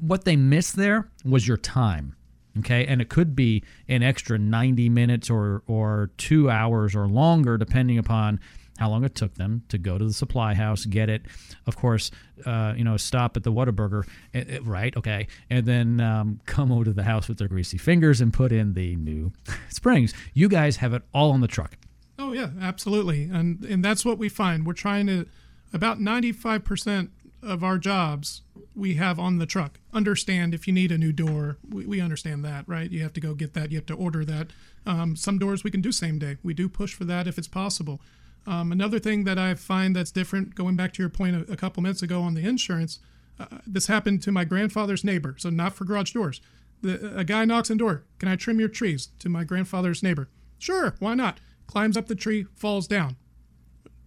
What 0.02 0.26
they 0.26 0.36
missed 0.36 0.76
there 0.76 1.10
was 1.24 1.48
your 1.48 1.58
time. 1.58 2.16
Okay, 2.60 2.86
and 2.86 3.02
it 3.02 3.10
could 3.10 3.36
be 3.36 3.64
an 3.88 4.04
extra 4.04 4.38
90 4.38 4.88
minutes 4.90 5.28
or 5.30 5.64
or 5.66 6.12
2 6.18 6.52
hours 6.52 6.96
or 6.96 7.08
longer 7.08 7.58
depending 7.58 7.98
upon 7.98 8.40
how 8.84 8.90
long 8.90 9.06
it 9.06 9.16
took 9.16 9.36
them 9.36 9.64
to 9.70 9.78
go 9.78 9.98
to 9.98 10.04
the 10.04 10.12
supply 10.12 10.54
house, 10.54 10.84
get 10.84 11.10
it, 11.10 11.22
of 11.66 11.78
course, 11.78 12.12
uh, 12.46 12.74
you 12.76 12.84
know, 12.84 12.98
stop 12.98 13.38
at 13.38 13.44
the 13.44 13.52
Whataburger, 13.52 14.06
eh, 14.34 14.44
eh, 14.46 14.60
right? 14.62 14.96
Okay, 14.98 15.28
and 15.50 15.66
then 15.66 16.02
um, 16.02 16.42
come 16.46 16.70
over 16.70 16.84
to 16.84 16.92
the 16.92 17.04
house 17.04 17.30
with 17.30 17.38
their 17.38 17.48
greasy 17.48 17.78
fingers 17.78 18.20
and 18.20 18.34
put 18.34 18.52
in 18.52 18.74
the 18.74 18.98
new 18.98 19.32
springs. 19.70 20.14
You 20.34 20.50
guys 20.50 20.76
have 20.78 20.94
it 20.94 21.02
all 21.14 21.32
on 21.32 21.40
the 21.40 21.48
truck. 21.48 21.78
Oh 22.20 22.34
yeah, 22.34 22.50
absolutely, 22.60 23.24
and 23.24 23.64
and 23.64 23.86
that's 23.86 24.04
what 24.04 24.18
we 24.18 24.28
find. 24.28 24.66
We're 24.66 24.74
trying 24.74 25.08
to 25.08 25.28
about 25.72 26.02
ninety 26.02 26.34
five 26.34 26.66
percent 26.66 27.12
of 27.42 27.64
our 27.64 27.78
jobs 27.78 28.42
we 28.76 28.96
have 28.96 29.18
on 29.18 29.38
the 29.38 29.46
truck. 29.46 29.80
Understand 29.94 30.54
if 30.54 30.68
you 30.68 30.74
need 30.74 30.92
a 30.92 30.98
new 30.98 31.14
door, 31.14 31.58
we, 31.70 31.86
we 31.86 32.02
understand 32.02 32.44
that, 32.44 32.68
right? 32.68 32.92
You 32.92 33.02
have 33.04 33.14
to 33.14 33.22
go 33.22 33.34
get 33.34 33.54
that, 33.54 33.72
you 33.72 33.78
have 33.78 33.86
to 33.86 33.94
order 33.94 34.26
that. 34.26 34.48
Um, 34.86 35.16
some 35.16 35.40
doors 35.40 35.64
we 35.64 35.72
can 35.72 35.82
do 35.82 35.94
same 35.94 36.20
day. 36.20 36.36
We 36.44 36.54
do 36.54 36.68
push 36.68 36.94
for 36.94 37.06
that 37.06 37.28
if 37.28 37.38
it's 37.38 37.48
possible. 37.48 38.02
Um, 38.46 38.72
another 38.72 39.00
thing 39.00 39.24
that 39.24 39.40
I 39.40 39.54
find 39.54 39.96
that's 39.96 40.12
different, 40.12 40.56
going 40.56 40.76
back 40.76 40.94
to 40.94 41.02
your 41.02 41.10
point 41.10 41.36
a, 41.36 41.54
a 41.54 41.56
couple 41.56 41.82
minutes 41.82 42.02
ago 42.02 42.22
on 42.22 42.34
the 42.34 42.46
insurance, 42.46 43.00
uh, 43.40 43.46
this 43.66 43.88
happened 43.88 44.22
to 44.24 44.32
my 44.32 44.44
grandfather's 44.44 45.04
neighbor, 45.04 45.36
so 45.38 45.50
not 45.50 45.74
for 45.74 45.86
garage 45.86 46.12
doors. 46.12 46.42
The, 46.82 47.18
a 47.18 47.24
guy 47.24 47.46
knocks 47.46 47.72
on 47.72 47.78
door. 47.78 48.04
Can 48.20 48.28
I 48.28 48.36
trim 48.36 48.60
your 48.60 48.70
trees? 48.70 49.10
To 49.20 49.30
my 49.30 49.44
grandfather's 49.44 50.04
neighbor. 50.04 50.30
Sure, 50.60 50.96
why 51.00 51.14
not? 51.14 51.40
Climbs 51.68 51.96
up 51.96 52.08
the 52.08 52.16
tree, 52.16 52.46
falls 52.56 52.88
down. 52.88 53.16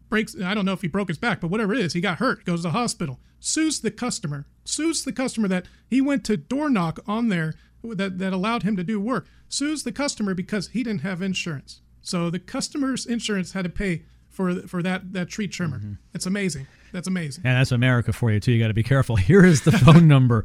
Breaks, 0.09 0.37
I 0.41 0.55
don't 0.55 0.67
know 0.67 0.73
if 0.73 0.83
he 0.83 0.89
broke 0.89 1.09
his 1.09 1.19
back, 1.19 1.41
but 1.41 1.49
whatever 1.49 1.73
it 1.73 1.81
is, 1.81 1.95
he 1.95 2.01
got 2.01 2.19
hurt, 2.19 2.45
goes 2.45 2.61
to 2.61 2.69
the 2.69 2.71
hospital. 2.71 3.19
Sues 3.41 3.81
the 3.81 3.91
customer. 3.91 4.47
Sues 4.65 5.05
the 5.05 5.13
customer 5.13 5.49
that 5.49 5.67
he 5.89 6.01
went 6.01 6.25
to 6.25 6.37
door 6.37 6.69
knock 6.69 7.01
on 7.07 7.29
there 7.29 7.55
that, 7.83 8.19
that 8.19 8.33
allowed 8.33 8.63
him 8.63 8.77
to 8.77 8.85
do 8.85 9.01
work. 9.01 9.27
Sues 9.49 9.83
the 9.83 9.93
customer 9.93 10.35
because 10.35 10.69
he 10.69 10.83
didn't 10.83 11.03
have 11.03 11.23
insurance. 11.23 11.81
So 12.03 12.31
the 12.31 12.39
customer's 12.39 13.07
insurance 13.07 13.53
had 13.53 13.65
to 13.65 13.71
pay 13.71 14.05
for 14.37 14.55
for 14.69 14.83
that 14.83 15.15
that 15.15 15.29
tree 15.29 15.49
trimmer. 15.49 15.79
Mm-hmm. 15.79 15.93
It's 16.15 16.27
amazing. 16.27 16.67
That's 16.93 17.09
amazing. 17.09 17.45
And 17.47 17.59
that's 17.59 17.73
America 17.73 18.13
for 18.13 18.31
you 18.31 18.39
too. 18.39 18.53
You 18.53 18.63
got 18.63 18.69
to 18.69 18.75
be 18.75 18.83
careful. 18.83 19.17
Here 19.17 19.45
is 19.45 19.63
the 19.63 19.73
phone 19.73 20.07
number 20.17 20.45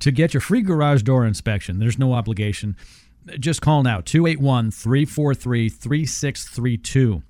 to 0.00 0.10
get 0.10 0.34
your 0.34 0.40
free 0.40 0.60
garage 0.60 1.02
door 1.02 1.24
inspection. 1.24 1.78
There's 1.78 1.98
no 1.98 2.12
obligation. 2.12 2.76
Just 3.38 3.62
call 3.62 3.82
now 3.82 4.00
281 4.00 4.72
343 4.72 5.68
3632. 5.68 7.22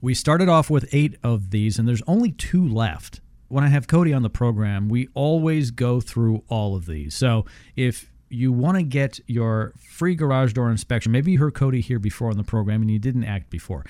We 0.00 0.14
started 0.14 0.48
off 0.48 0.70
with 0.70 0.88
eight 0.92 1.16
of 1.24 1.50
these, 1.50 1.78
and 1.78 1.88
there's 1.88 2.02
only 2.06 2.30
two 2.30 2.66
left. 2.66 3.20
When 3.48 3.64
I 3.64 3.68
have 3.68 3.88
Cody 3.88 4.12
on 4.12 4.22
the 4.22 4.30
program, 4.30 4.88
we 4.88 5.08
always 5.14 5.70
go 5.70 6.00
through 6.00 6.44
all 6.48 6.76
of 6.76 6.86
these. 6.86 7.16
So 7.16 7.46
if 7.74 8.12
you 8.28 8.52
want 8.52 8.76
to 8.76 8.82
get 8.82 9.18
your 9.26 9.72
free 9.78 10.14
garage 10.14 10.52
door 10.52 10.70
inspection, 10.70 11.10
maybe 11.10 11.32
you 11.32 11.38
heard 11.38 11.54
Cody 11.54 11.80
here 11.80 11.98
before 11.98 12.30
on 12.30 12.36
the 12.36 12.44
program 12.44 12.82
and 12.82 12.90
you 12.90 12.98
didn't 12.98 13.24
act 13.24 13.50
before. 13.50 13.84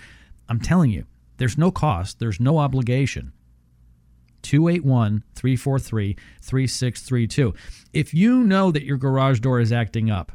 I'm 0.48 0.60
telling 0.60 0.90
you, 0.90 1.04
there's 1.38 1.58
no 1.58 1.70
cost, 1.70 2.18
there's 2.18 2.40
no 2.40 2.58
obligation. 2.58 3.32
281 4.42 5.24
343 5.34 6.16
3632. 6.40 7.54
If 7.92 8.14
you 8.14 8.44
know 8.44 8.70
that 8.70 8.84
your 8.84 8.96
garage 8.96 9.40
door 9.40 9.58
is 9.60 9.72
acting 9.72 10.10
up, 10.10 10.32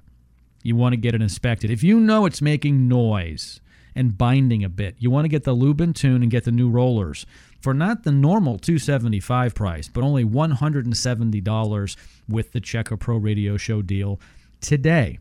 you 0.62 0.76
want 0.76 0.94
to 0.94 0.98
get 0.98 1.16
it 1.16 1.22
inspected. 1.22 1.72
If 1.72 1.84
you 1.84 2.00
know 2.00 2.26
it's 2.26 2.42
making 2.42 2.88
noise 2.88 3.62
and 3.96 4.18
binding 4.18 4.64
a 4.64 4.70
bit. 4.70 4.96
You 5.00 5.12
want 5.12 5.26
to 5.26 5.30
get 5.30 5.44
the 5.44 5.54
lube 5.54 5.82
and 5.82 5.96
tune 5.96 6.22
and 6.22 6.32
get 6.32 6.46
the 6.46 6.52
new 6.52 6.70
rollers 6.70 7.26
for 7.62 7.74
not 7.74 8.04
the 8.04 8.12
normal 8.12 8.58
275 8.58 9.56
price, 9.56 9.88
but 9.88 10.04
only 10.04 10.26
$170 10.26 11.96
with 12.28 12.52
the 12.52 12.60
Check 12.60 12.92
A 12.92 12.98
Pro 12.98 13.18
Radio 13.18 13.58
Show 13.58 13.82
deal 13.82 14.20
today. 14.62 15.20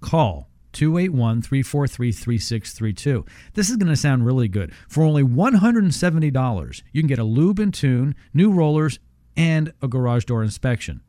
Call 0.00 0.48
281 0.76 1.40
343 1.40 2.12
3632. 2.12 3.24
This 3.54 3.70
is 3.70 3.76
going 3.76 3.88
to 3.88 3.96
sound 3.96 4.26
really 4.26 4.46
good. 4.46 4.74
For 4.88 5.02
only 5.02 5.22
$170, 5.22 6.82
you 6.92 7.00
can 7.00 7.08
get 7.08 7.18
a 7.18 7.24
lube 7.24 7.58
and 7.58 7.72
tune, 7.72 8.14
new 8.34 8.52
rollers, 8.52 8.98
and 9.38 9.72
a 9.80 9.88
garage 9.88 10.26
door 10.26 10.42
inspection. 10.42 11.00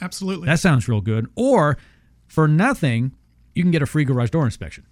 Absolutely. 0.00 0.46
That 0.46 0.60
sounds 0.60 0.88
real 0.88 1.00
good. 1.00 1.26
Or 1.34 1.76
for 2.28 2.46
nothing, 2.46 3.16
you 3.52 3.64
can 3.64 3.72
get 3.72 3.82
a 3.82 3.86
free 3.86 4.04
garage 4.04 4.30
door 4.30 4.44
inspection. 4.44 4.86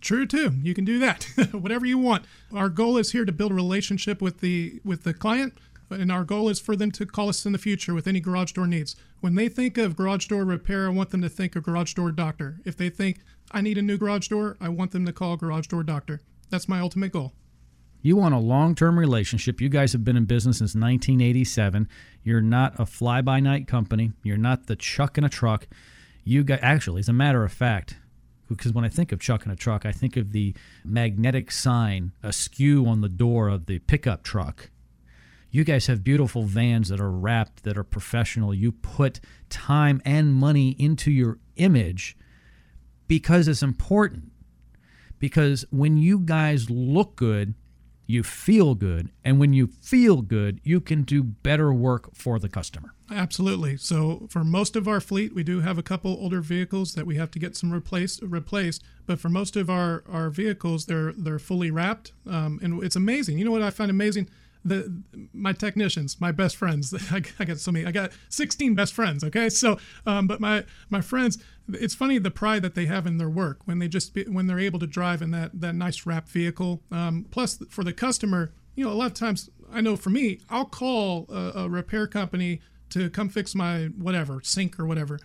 True 0.00 0.24
too. 0.24 0.52
You 0.62 0.72
can 0.72 0.84
do 0.84 1.00
that. 1.00 1.24
Whatever 1.50 1.84
you 1.84 1.98
want. 1.98 2.26
Our 2.54 2.68
goal 2.68 2.96
is 2.96 3.10
here 3.10 3.24
to 3.24 3.32
build 3.32 3.50
a 3.50 3.56
relationship 3.56 4.22
with 4.22 4.38
the 4.38 4.80
with 4.84 5.02
the 5.02 5.14
client, 5.14 5.54
and 5.90 6.12
our 6.12 6.22
goal 6.22 6.48
is 6.48 6.60
for 6.60 6.76
them 6.76 6.92
to 6.92 7.06
call 7.06 7.28
us 7.28 7.44
in 7.44 7.52
the 7.52 7.58
future 7.58 7.94
with 7.94 8.06
any 8.06 8.20
garage 8.20 8.52
door 8.52 8.68
needs. 8.68 8.94
When 9.20 9.34
they 9.34 9.48
think 9.48 9.78
of 9.78 9.96
garage 9.96 10.26
door 10.26 10.44
repair, 10.44 10.86
I 10.86 10.90
want 10.90 11.10
them 11.10 11.22
to 11.22 11.28
think 11.28 11.56
of 11.56 11.64
garage 11.64 11.94
door 11.94 12.12
doctor. 12.12 12.60
If 12.64 12.76
they 12.76 12.90
think 12.90 13.20
I 13.50 13.60
need 13.60 13.78
a 13.78 13.82
new 13.82 13.96
garage 13.96 14.28
door, 14.28 14.56
I 14.60 14.68
want 14.68 14.92
them 14.92 15.06
to 15.06 15.12
call 15.12 15.36
garage 15.36 15.66
door 15.66 15.82
doctor. 15.82 16.20
That's 16.50 16.68
my 16.68 16.80
ultimate 16.80 17.12
goal. 17.12 17.32
You 18.00 18.16
want 18.16 18.34
a 18.34 18.38
long 18.38 18.74
term 18.74 18.98
relationship. 18.98 19.60
You 19.60 19.68
guys 19.68 19.92
have 19.92 20.04
been 20.04 20.16
in 20.16 20.24
business 20.24 20.58
since 20.58 20.74
1987. 20.74 21.88
You're 22.22 22.40
not 22.40 22.78
a 22.78 22.86
fly 22.86 23.22
by 23.22 23.40
night 23.40 23.66
company. 23.66 24.12
You're 24.22 24.36
not 24.36 24.66
the 24.66 24.76
chuck 24.76 25.18
in 25.18 25.24
a 25.24 25.28
truck. 25.28 25.66
You 26.24 26.44
got, 26.44 26.60
actually, 26.62 27.00
as 27.00 27.08
a 27.08 27.12
matter 27.12 27.44
of 27.44 27.52
fact, 27.52 27.96
because 28.48 28.72
when 28.72 28.84
I 28.84 28.88
think 28.88 29.12
of 29.12 29.20
chuck 29.20 29.44
in 29.44 29.50
a 29.50 29.56
truck, 29.56 29.84
I 29.84 29.92
think 29.92 30.16
of 30.16 30.32
the 30.32 30.54
magnetic 30.84 31.50
sign 31.50 32.12
askew 32.22 32.86
on 32.86 33.00
the 33.00 33.08
door 33.08 33.48
of 33.48 33.66
the 33.66 33.78
pickup 33.80 34.22
truck. 34.22 34.70
You 35.50 35.64
guys 35.64 35.86
have 35.86 36.04
beautiful 36.04 36.42
vans 36.44 36.90
that 36.90 37.00
are 37.00 37.10
wrapped, 37.10 37.64
that 37.64 37.78
are 37.78 37.84
professional. 37.84 38.54
You 38.54 38.70
put 38.70 39.20
time 39.48 40.02
and 40.04 40.34
money 40.34 40.76
into 40.78 41.10
your 41.10 41.38
image 41.56 42.16
because 43.08 43.48
it's 43.48 43.62
important. 43.62 44.30
Because 45.18 45.64
when 45.70 45.96
you 45.96 46.20
guys 46.20 46.70
look 46.70 47.16
good, 47.16 47.54
you 48.06 48.22
feel 48.22 48.74
good. 48.74 49.10
And 49.24 49.38
when 49.38 49.52
you 49.52 49.66
feel 49.66 50.22
good, 50.22 50.60
you 50.62 50.80
can 50.80 51.02
do 51.02 51.22
better 51.22 51.72
work 51.72 52.14
for 52.14 52.38
the 52.38 52.48
customer. 52.48 52.94
Absolutely. 53.10 53.76
So 53.76 54.28
for 54.30 54.44
most 54.44 54.76
of 54.76 54.88
our 54.88 55.00
fleet, 55.00 55.34
we 55.34 55.42
do 55.42 55.60
have 55.60 55.76
a 55.76 55.82
couple 55.82 56.12
older 56.12 56.40
vehicles 56.40 56.94
that 56.94 57.06
we 57.06 57.16
have 57.16 57.30
to 57.32 57.38
get 57.38 57.56
some 57.56 57.70
replaced. 57.70 58.22
Replaced, 58.22 58.82
but 59.06 59.18
for 59.18 59.28
most 59.28 59.56
of 59.56 59.68
our, 59.68 60.04
our 60.08 60.30
vehicles, 60.30 60.86
they're 60.86 61.12
they're 61.12 61.38
fully 61.38 61.70
wrapped, 61.70 62.12
um, 62.26 62.58
and 62.62 62.82
it's 62.82 62.96
amazing. 62.96 63.38
You 63.38 63.44
know 63.44 63.50
what 63.50 63.62
I 63.62 63.70
find 63.70 63.90
amazing? 63.90 64.28
The 64.68 65.02
my 65.32 65.52
technicians, 65.52 66.20
my 66.20 66.32
best 66.32 66.56
friends. 66.56 66.94
I, 67.12 67.22
I 67.38 67.44
got 67.44 67.58
so 67.58 67.72
many. 67.72 67.86
I 67.86 67.92
got 67.92 68.12
16 68.28 68.74
best 68.74 68.94
friends. 68.94 69.24
Okay, 69.24 69.48
so 69.48 69.78
um, 70.06 70.26
but 70.26 70.40
my 70.40 70.64
my 70.90 71.00
friends, 71.00 71.38
it's 71.68 71.94
funny 71.94 72.18
the 72.18 72.30
pride 72.30 72.62
that 72.62 72.74
they 72.74 72.86
have 72.86 73.06
in 73.06 73.18
their 73.18 73.30
work 73.30 73.60
when 73.64 73.78
they 73.78 73.88
just 73.88 74.16
when 74.28 74.46
they're 74.46 74.58
able 74.58 74.78
to 74.78 74.86
drive 74.86 75.22
in 75.22 75.30
that 75.32 75.60
that 75.60 75.74
nice 75.74 76.06
wrapped 76.06 76.28
vehicle. 76.28 76.82
Um, 76.90 77.26
plus 77.30 77.58
for 77.68 77.84
the 77.84 77.92
customer, 77.92 78.52
you 78.74 78.84
know, 78.84 78.92
a 78.92 78.94
lot 78.94 79.06
of 79.06 79.14
times 79.14 79.50
I 79.72 79.80
know 79.80 79.96
for 79.96 80.10
me, 80.10 80.40
I'll 80.48 80.64
call 80.64 81.26
a, 81.28 81.52
a 81.62 81.68
repair 81.68 82.06
company 82.06 82.60
to 82.90 83.10
come 83.10 83.28
fix 83.28 83.54
my 83.54 83.86
whatever 83.86 84.40
sink 84.42 84.78
or 84.80 84.86
whatever 84.86 85.18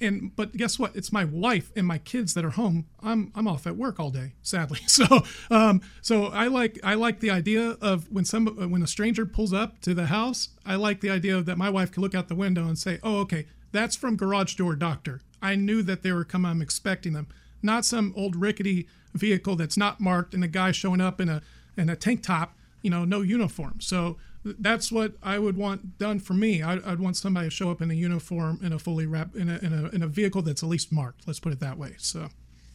and 0.00 0.34
but 0.36 0.56
guess 0.56 0.78
what? 0.78 0.94
It's 0.96 1.12
my 1.12 1.24
wife 1.24 1.70
and 1.76 1.86
my 1.86 1.98
kids 1.98 2.34
that 2.34 2.44
are 2.44 2.50
home. 2.50 2.86
I'm 3.02 3.32
i'm 3.34 3.46
off 3.48 3.66
at 3.66 3.76
work 3.76 3.98
all 4.00 4.10
day 4.10 4.32
sadly. 4.42 4.80
So 4.86 5.22
um 5.50 5.80
so 6.02 6.26
i 6.26 6.46
like 6.46 6.78
i 6.84 6.94
like 6.94 7.20
the 7.20 7.30
idea 7.30 7.76
of 7.80 8.10
when 8.12 8.24
some 8.24 8.46
when 8.70 8.82
a 8.82 8.86
stranger 8.86 9.26
pulls 9.26 9.52
up 9.52 9.80
to 9.80 9.94
the 9.94 10.06
house 10.06 10.50
i 10.64 10.76
like 10.76 11.00
the 11.00 11.10
idea 11.10 11.42
that 11.42 11.58
my 11.58 11.68
wife 11.68 11.90
can 11.90 12.02
look 12.02 12.14
out 12.14 12.28
the 12.28 12.34
window 12.34 12.66
and 12.66 12.78
say 12.78 12.98
oh 13.02 13.18
okay 13.20 13.46
that's 13.74 13.96
from 13.96 14.16
garage 14.16 14.54
door 14.54 14.76
doctor. 14.76 15.20
I 15.42 15.56
knew 15.56 15.82
that 15.82 16.02
they 16.02 16.12
were 16.12 16.24
coming. 16.24 16.48
I'm 16.48 16.62
expecting 16.62 17.12
them. 17.12 17.26
Not 17.60 17.84
some 17.84 18.14
old 18.16 18.36
rickety 18.36 18.86
vehicle 19.14 19.56
that's 19.56 19.76
not 19.76 20.00
marked 20.00 20.32
and 20.32 20.44
a 20.44 20.48
guy 20.48 20.70
showing 20.70 21.00
up 21.00 21.20
in 21.20 21.28
a 21.28 21.42
in 21.76 21.88
a 21.88 21.96
tank 21.96 22.22
top 22.22 22.56
you 22.82 22.90
know 22.90 23.04
no 23.04 23.20
uniform. 23.20 23.80
So 23.80 24.16
that's 24.44 24.92
what 24.92 25.14
I 25.22 25.38
would 25.38 25.56
want 25.56 25.98
done 25.98 26.20
for 26.20 26.34
me. 26.34 26.62
I'd, 26.62 26.84
I'd, 26.84 27.00
want 27.00 27.16
somebody 27.16 27.46
to 27.46 27.50
show 27.50 27.70
up 27.70 27.80
in 27.80 27.90
a 27.90 27.94
uniform 27.94 28.60
in 28.62 28.72
a 28.72 28.78
fully 28.78 29.06
wrapped 29.06 29.34
in 29.36 29.48
a, 29.48 29.58
in 29.58 29.72
a 29.72 29.88
in 29.88 30.02
a 30.02 30.06
vehicle 30.06 30.42
that's 30.42 30.62
at 30.62 30.68
least 30.68 30.92
marked. 30.92 31.26
Let's 31.26 31.40
put 31.40 31.52
it 31.52 31.60
that 31.60 31.78
way. 31.78 31.94
So, 31.98 32.28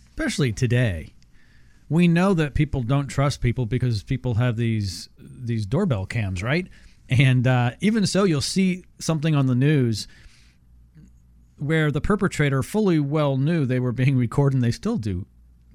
especially 0.10 0.52
today, 0.52 1.14
we 1.88 2.08
know 2.08 2.34
that 2.34 2.56
people 2.56 2.82
don't 2.82 3.08
trust 3.08 3.40
people 3.42 3.68
because 3.68 4.02
people 4.02 4.36
have 4.36 4.58
these 4.58 5.10
these 5.20 5.66
doorbell 5.66 6.08
cams, 6.08 6.42
right? 6.42 6.68
And 7.08 7.46
uh, 7.46 7.72
even 7.82 8.06
so, 8.08 8.24
you'll 8.24 8.42
see 8.42 8.84
something 9.00 9.36
on 9.36 9.46
the 9.46 9.56
news 9.56 10.08
where 11.58 11.92
the 11.92 12.02
perpetrator 12.02 12.64
fully 12.64 13.00
well 13.00 13.38
knew 13.38 13.66
they 13.66 13.80
were 13.80 13.92
being 13.92 14.18
recorded, 14.18 14.56
and 14.56 14.64
they 14.64 14.72
still 14.72 14.98
do 14.98 15.28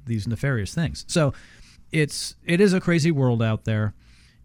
these 0.07 0.27
nefarious 0.27 0.75
things. 0.75 1.05
So, 1.09 1.33
it's 1.93 2.35
it 2.45 2.61
is 2.61 2.73
a 2.73 2.81
crazy 2.81 3.13
world 3.13 3.41
out 3.41 3.65
there 3.65 3.95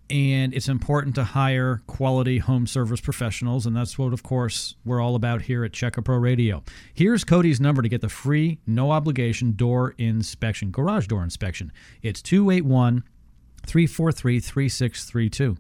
and 0.09 0.53
it's 0.53 0.67
important 0.67 1.15
to 1.15 1.23
hire 1.23 1.81
quality 1.87 2.39
home 2.39 2.65
service 2.65 2.99
professionals 2.99 3.65
and 3.65 3.75
that's 3.75 3.97
what 3.97 4.11
of 4.11 4.23
course 4.23 4.75
we're 4.83 5.01
all 5.01 5.15
about 5.15 5.43
here 5.43 5.63
at 5.63 5.71
Check 5.73 5.97
A 5.97 6.01
Pro 6.01 6.17
Radio. 6.17 6.63
Here's 6.93 7.23
Cody's 7.23 7.61
number 7.61 7.81
to 7.81 7.89
get 7.89 8.01
the 8.01 8.09
free 8.09 8.59
no 8.65 8.91
obligation 8.91 9.53
door 9.53 9.95
inspection, 9.97 10.71
garage 10.71 11.07
door 11.07 11.23
inspection. 11.23 11.71
It's 12.01 12.21
281 12.21 13.03
343 13.65 14.39
3632. 14.39 15.57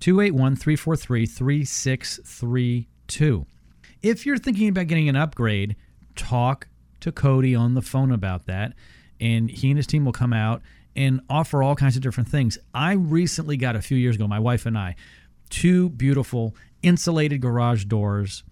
281 0.00 0.56
343 0.56 1.26
3632. 1.26 3.46
If 4.02 4.26
you're 4.26 4.38
thinking 4.38 4.68
about 4.68 4.86
getting 4.86 5.08
an 5.08 5.16
upgrade, 5.16 5.74
talk 6.14 6.68
to 7.00 7.10
Cody 7.12 7.54
on 7.54 7.74
the 7.74 7.82
phone 7.82 8.12
about 8.12 8.46
that 8.46 8.72
and 9.20 9.50
he 9.50 9.70
and 9.70 9.78
his 9.78 9.86
team 9.86 10.04
will 10.04 10.12
come 10.12 10.32
out 10.32 10.62
and 10.96 11.20
offer 11.28 11.62
all 11.62 11.76
kinds 11.76 11.94
of 11.94 12.02
different 12.02 12.28
things. 12.28 12.58
I 12.74 12.92
recently 12.92 13.56
got 13.56 13.76
a 13.76 13.82
few 13.82 13.96
years 13.96 14.16
ago, 14.16 14.26
my 14.26 14.38
wife 14.38 14.66
and 14.66 14.76
I, 14.76 14.96
two 15.50 15.90
beautiful 15.90 16.56
insulated 16.82 17.40
garage 17.40 17.84
doors 17.84 18.42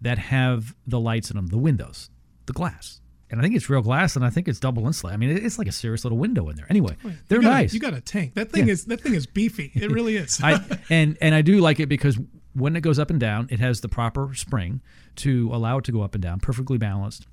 that 0.00 0.18
have 0.18 0.74
the 0.86 1.00
lights 1.00 1.30
in 1.30 1.36
them, 1.36 1.46
the 1.46 1.58
windows, 1.58 2.10
the 2.46 2.52
glass. 2.52 3.00
And 3.30 3.40
I 3.40 3.42
think 3.42 3.56
it's 3.56 3.70
real 3.70 3.80
glass, 3.80 4.14
and 4.16 4.24
I 4.24 4.30
think 4.30 4.46
it's 4.46 4.60
double 4.60 4.86
insulated. 4.86 5.14
I 5.14 5.18
mean, 5.18 5.44
it's 5.44 5.58
like 5.58 5.66
a 5.66 5.72
serious 5.72 6.04
little 6.04 6.18
window 6.18 6.48
in 6.50 6.56
there. 6.56 6.66
Anyway, 6.68 6.96
they're 7.26 7.38
you 7.38 7.42
got 7.42 7.50
nice. 7.50 7.74
You 7.74 7.80
got 7.80 7.94
a 7.94 8.00
tank. 8.00 8.34
That 8.34 8.52
thing 8.52 8.66
yeah. 8.66 8.74
is 8.74 8.84
that 8.84 9.00
thing 9.00 9.14
is 9.14 9.26
beefy. 9.26 9.72
It 9.74 9.90
really 9.90 10.16
is. 10.16 10.40
I, 10.44 10.60
and 10.90 11.16
and 11.20 11.34
I 11.34 11.42
do 11.42 11.58
like 11.60 11.80
it 11.80 11.86
because 11.86 12.18
when 12.52 12.76
it 12.76 12.82
goes 12.82 12.98
up 12.98 13.10
and 13.10 13.18
down, 13.18 13.48
it 13.50 13.58
has 13.60 13.80
the 13.80 13.88
proper 13.88 14.34
spring 14.34 14.82
to 15.16 15.50
allow 15.52 15.78
it 15.78 15.84
to 15.84 15.92
go 15.92 16.02
up 16.02 16.14
and 16.14 16.22
down, 16.22 16.38
perfectly 16.38 16.78
balanced. 16.78 17.26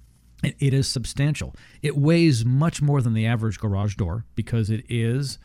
It 0.44 0.74
is 0.74 0.88
substantial. 0.88 1.56
It 1.82 1.96
weighs 1.96 2.44
much 2.44 2.82
more 2.82 3.02
than 3.02 3.14
the 3.14 3.28
average 3.28 3.60
garage 3.60 3.96
door 3.96 4.26
because 4.36 4.70
it 4.70 4.84
is 4.90 5.38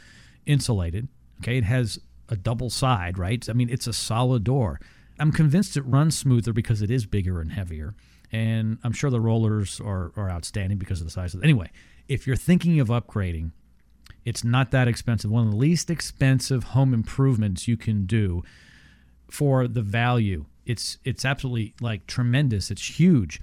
insulated. 0.47 1.09
Okay, 1.43 1.59
it 1.59 1.65
has 1.65 1.99
a 2.29 2.37
double 2.37 2.71
side, 2.71 3.19
right? 3.19 3.47
I 3.49 3.53
mean, 3.53 3.69
it's 3.69 3.87
a 3.87 3.93
solid 3.93 4.45
door. 4.45 4.81
I'm 5.19 5.33
convinced 5.33 5.77
it 5.77 5.83
runs 5.83 6.17
smoother 6.19 6.53
because 6.53 6.83
it 6.83 6.91
is 6.91 7.07
bigger 7.07 7.41
and 7.41 7.53
heavier. 7.53 7.95
And 8.33 8.79
I'm 8.83 8.93
sure 8.93 9.11
the 9.11 9.21
rollers 9.21 9.81
are, 9.81 10.13
are 10.17 10.31
outstanding 10.31 10.79
because 10.79 11.01
of 11.01 11.07
the 11.07 11.11
size 11.11 11.35
of 11.35 11.41
it. 11.41 11.45
Anyway, 11.45 11.71
if 12.09 12.27
you're 12.27 12.37
thinking 12.37 12.81
of 12.81 12.89
upgrading, 12.89 13.53
it's 14.25 14.43
not 14.43 14.71
that 14.73 14.89
expensive. 14.89 15.31
One 15.31 15.47
of 15.47 15.53
the 15.53 15.59
least 15.59 15.91
expensive 15.91 16.65
home 16.65 16.93
improvements 16.93 17.69
you 17.69 17.77
can 17.77 18.07
do 18.07 18.43
for 19.31 19.69
the 19.69 19.83
value. 19.83 20.47
It's 20.65 20.99
it's 21.05 21.25
absolutely 21.25 21.75
like 21.81 22.07
tremendous. 22.07 22.71
It's 22.71 22.99
huge 22.99 23.41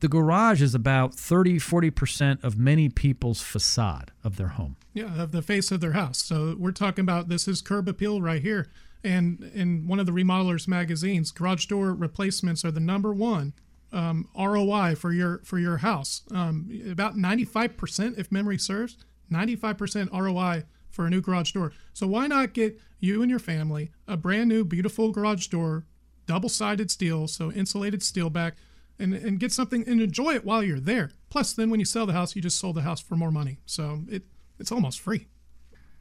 the 0.00 0.08
garage 0.08 0.62
is 0.62 0.74
about 0.74 1.14
30 1.14 1.58
40% 1.58 2.42
of 2.44 2.58
many 2.58 2.88
people's 2.88 3.40
facade 3.40 4.12
of 4.22 4.36
their 4.36 4.48
home. 4.48 4.76
Yeah 4.92 5.22
of 5.22 5.32
the 5.32 5.42
face 5.42 5.70
of 5.70 5.80
their 5.80 5.92
house. 5.92 6.22
So 6.22 6.56
we're 6.58 6.72
talking 6.72 7.02
about 7.02 7.28
this 7.28 7.48
is 7.48 7.62
curb 7.62 7.88
appeal 7.88 8.20
right 8.20 8.42
here. 8.42 8.70
And 9.04 9.50
in 9.54 9.86
one 9.86 10.00
of 10.00 10.06
the 10.06 10.12
remodelers 10.12 10.66
magazines 10.66 11.30
garage 11.30 11.66
door 11.66 11.94
replacements 11.94 12.64
are 12.64 12.70
the 12.70 12.80
number 12.80 13.12
one 13.12 13.52
um, 13.92 14.28
roi 14.36 14.94
for 14.94 15.12
your 15.12 15.40
for 15.44 15.58
your 15.58 15.78
house. 15.78 16.22
Um, 16.32 16.68
about 16.90 17.14
95% 17.14 18.18
if 18.18 18.32
memory 18.32 18.58
serves 18.58 18.96
95% 19.30 20.12
roi 20.12 20.64
for 20.90 21.06
a 21.06 21.10
new 21.10 21.20
garage 21.20 21.52
door. 21.52 21.72
So 21.92 22.06
why 22.06 22.26
not 22.26 22.52
get 22.52 22.80
you 22.98 23.22
and 23.22 23.30
your 23.30 23.38
family 23.38 23.90
a 24.08 24.16
brand 24.16 24.48
new 24.48 24.64
beautiful 24.64 25.12
garage 25.12 25.46
door 25.48 25.84
double 26.26 26.48
sided 26.48 26.90
steel 26.90 27.28
so 27.28 27.52
insulated 27.52 28.02
steel 28.02 28.30
back 28.30 28.56
and, 28.98 29.14
and 29.14 29.40
get 29.40 29.52
something 29.52 29.86
and 29.86 30.00
enjoy 30.00 30.34
it 30.34 30.44
while 30.44 30.62
you're 30.62 30.80
there. 30.80 31.10
Plus, 31.30 31.52
then 31.52 31.70
when 31.70 31.80
you 31.80 31.86
sell 31.86 32.06
the 32.06 32.12
house, 32.12 32.34
you 32.34 32.42
just 32.42 32.58
sold 32.58 32.76
the 32.76 32.82
house 32.82 33.00
for 33.00 33.16
more 33.16 33.30
money. 33.30 33.58
So 33.66 34.02
it 34.08 34.24
it's 34.58 34.72
almost 34.72 35.00
free. 35.00 35.28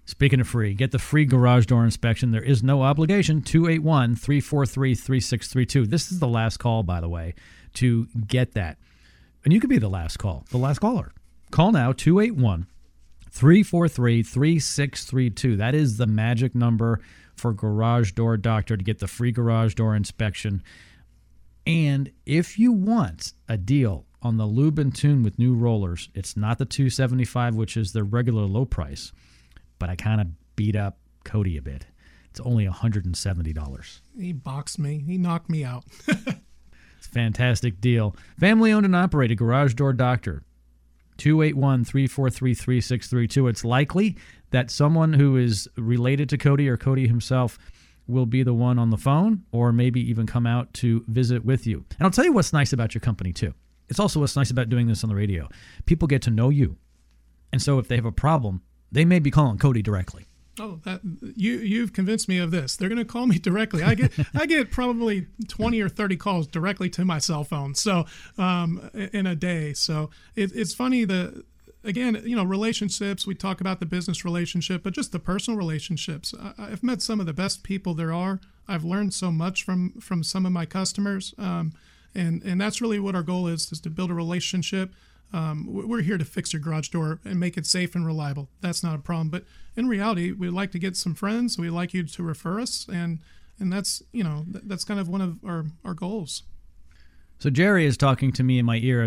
Speaking 0.06 0.40
of 0.40 0.48
free, 0.48 0.76
get 0.76 0.92
the 0.92 1.00
free 1.00 1.26
garage 1.26 1.66
door 1.66 1.84
inspection. 1.84 2.32
There 2.32 2.44
is 2.44 2.62
no 2.62 2.84
obligation. 2.84 3.42
281 3.42 4.16
343 4.16 4.96
3632. 4.96 5.88
This 5.88 6.12
is 6.12 6.20
the 6.20 6.28
last 6.28 6.58
call, 6.58 6.84
by 6.84 7.02
the 7.02 7.10
way, 7.10 7.34
to 7.74 8.08
get 8.28 8.54
that. 8.54 8.78
And 9.44 9.52
you 9.52 9.60
could 9.60 9.70
be 9.70 9.80
the 9.80 9.90
last 9.90 10.18
call, 10.18 10.46
the 10.52 10.58
last 10.58 10.80
caller. 10.80 11.12
Call 11.52 11.72
now 11.72 11.92
281 11.92 12.68
343 13.32 14.24
3632. 14.24 15.56
That 15.58 15.74
is 15.74 15.98
the 15.98 16.08
magic 16.08 16.54
number 16.54 17.02
for 17.36 17.52
Garage 17.52 18.12
Door 18.12 18.38
Doctor 18.38 18.78
to 18.78 18.84
get 18.84 19.00
the 19.00 19.08
free 19.08 19.32
garage 19.32 19.74
door 19.74 19.96
inspection. 19.96 20.64
And 21.66 22.12
if 22.26 22.60
you 22.60 22.72
want 22.72 23.34
a 23.50 23.58
deal 23.58 24.06
on 24.22 24.38
the 24.38 24.46
lube 24.46 24.80
and 24.80 24.94
tune 24.94 25.24
with 25.24 25.40
new 25.40 25.56
rollers, 25.56 26.10
it's 26.14 26.38
not 26.38 26.58
the 26.58 26.66
275 26.66 27.56
which 27.56 27.76
is 27.78 27.92
the 27.92 28.04
regular 28.04 28.44
low 28.44 28.66
price, 28.66 29.12
but 29.80 29.90
I 29.90 29.96
kind 29.96 30.22
of 30.22 30.28
beat 30.56 30.76
up 30.76 30.98
Cody 31.24 31.58
a 31.58 31.62
bit. 31.62 31.88
It's 32.30 32.40
only 32.42 32.68
$170. 32.68 34.00
He 34.20 34.34
boxed 34.34 34.78
me. 34.78 35.04
He 35.06 35.18
knocked 35.18 35.50
me 35.50 35.64
out. 35.64 35.86
It's 37.06 37.12
a 37.12 37.12
fantastic 37.12 37.80
deal. 37.82 38.16
Family 38.40 38.72
owned 38.72 38.86
and 38.86 38.96
operated 38.96 39.38
Garage 39.38 39.76
Door 39.76 39.94
Doctor. 39.94 40.42
281 41.18 41.86
343 41.86 42.54
3632. 42.56 43.48
It's 43.48 43.64
likely 43.64 44.18
that 44.50 44.72
someone 44.72 45.14
who 45.14 45.38
is 45.38 45.70
related 45.78 46.30
to 46.30 46.38
Cody 46.40 46.68
or 46.68 46.78
Cody 46.78 47.08
himself 47.08 47.60
will 48.08 48.26
be 48.26 48.44
the 48.44 48.54
one 48.54 48.78
on 48.78 48.90
the 48.90 48.98
phone 48.98 49.44
or 49.52 49.72
maybe 49.72 50.00
even 50.10 50.26
come 50.26 50.46
out 50.46 50.74
to 50.76 51.04
visit 51.08 51.44
with 51.44 51.66
you. 51.66 51.86
And 51.98 52.06
I'll 52.06 52.12
tell 52.12 52.26
you 52.26 52.34
what's 52.34 52.54
nice 52.54 52.74
about 52.74 52.94
your 52.94 53.02
company, 53.02 53.34
too. 53.34 53.54
It's 53.90 54.00
also 54.00 54.20
what's 54.20 54.36
nice 54.36 54.52
about 54.52 54.70
doing 54.70 54.88
this 54.88 55.04
on 55.04 55.10
the 55.10 55.16
radio. 55.16 55.48
People 55.86 56.08
get 56.08 56.22
to 56.24 56.30
know 56.30 56.50
you. 56.50 56.78
And 57.52 57.62
so 57.62 57.80
if 57.80 57.88
they 57.88 57.96
have 57.96 58.06
a 58.06 58.12
problem, 58.12 58.62
they 58.92 59.06
may 59.06 59.20
be 59.20 59.32
calling 59.32 59.58
Cody 59.58 59.82
directly. 59.82 60.26
Oh, 60.58 60.80
that 60.86 61.02
you 61.36 61.58
you've 61.58 61.92
convinced 61.92 62.30
me 62.30 62.38
of 62.38 62.50
this. 62.50 62.78
They're 62.78 62.88
going 62.88 63.00
to 63.00 63.06
call 63.06 63.28
me 63.28 63.38
directly. 63.38 63.84
I 63.84 63.94
get 63.94 64.14
I 64.36 64.46
get 64.46 64.72
probably 64.72 65.28
twenty 65.50 65.82
or 65.82 65.90
thirty 65.90 66.16
calls 66.16 66.48
directly 66.48 66.90
to 66.92 67.04
my 67.04 67.20
cell 67.20 67.44
phone. 67.44 67.76
So 67.76 68.06
um, 68.38 68.90
in 68.94 69.28
a 69.28 69.36
day. 69.36 69.74
So 69.74 70.12
it, 70.36 70.52
it's 70.56 70.74
funny 70.74 71.04
the 71.04 71.44
again 71.86 72.22
you 72.26 72.36
know 72.36 72.44
relationships. 72.44 73.26
We 73.26 73.36
talk 73.36 73.62
about 73.62 73.80
the 73.80 73.86
business 73.86 74.26
relationship, 74.26 74.84
but 74.84 74.94
just 74.94 75.12
the 75.12 75.20
personal 75.20 75.58
relationships. 75.58 76.34
I, 76.40 76.54
I've 76.58 76.84
met 76.84 77.02
some 77.02 77.20
of 77.20 77.26
the 77.26 77.34
best 77.34 77.64
people 77.64 77.94
there 77.94 78.14
are. 78.14 78.40
I've 78.68 78.84
learned 78.84 79.14
so 79.14 79.32
much 79.32 79.64
from 79.64 79.94
from 80.02 80.24
some 80.24 80.46
of 80.46 80.52
my 80.52 80.66
customers. 80.66 81.34
Um, 81.38 81.74
and 82.14 82.42
and 82.44 82.60
that's 82.60 82.82
really 82.82 83.00
what 83.00 83.16
our 83.16 83.24
goal 83.24 83.48
is: 83.48 83.72
is 83.72 83.80
to 83.82 83.90
build 83.90 84.12
a 84.12 84.14
relationship. 84.16 84.94
Um, 85.34 85.68
we're 85.68 86.02
here 86.02 86.18
to 86.18 86.26
fix 86.26 86.54
your 86.54 86.62
garage 86.62 86.90
door 86.90 87.20
and 87.26 87.40
make 87.40 87.58
it 87.58 87.66
safe 87.66 87.96
and 87.96 88.06
reliable. 88.06 88.48
That's 88.62 88.84
not 88.84 88.96
a 88.96 89.00
problem. 89.00 89.30
But 89.30 89.44
in 89.76 89.88
reality, 89.88 90.32
we'd 90.32 90.52
like 90.52 90.72
to 90.72 90.80
get 90.80 90.96
some 90.96 91.14
friends. 91.14 91.58
We'd 91.58 91.72
like 91.72 91.94
you 91.94 92.04
to 92.04 92.24
refer 92.24 92.60
us, 92.60 92.88
and 92.92 93.20
and 93.60 93.72
that's 93.72 94.02
you 94.12 94.24
know 94.24 94.46
that's 94.48 94.84
kind 94.84 95.00
of 95.00 95.10
one 95.10 95.22
of 95.22 95.44
our 95.44 95.66
our 95.84 95.94
goals. 95.94 96.44
So 97.38 97.50
Jerry 97.50 97.86
is 97.86 97.98
talking 97.98 98.32
to 98.34 98.44
me 98.44 98.60
in 98.60 98.66
my 98.66 98.78
ear. 98.78 99.06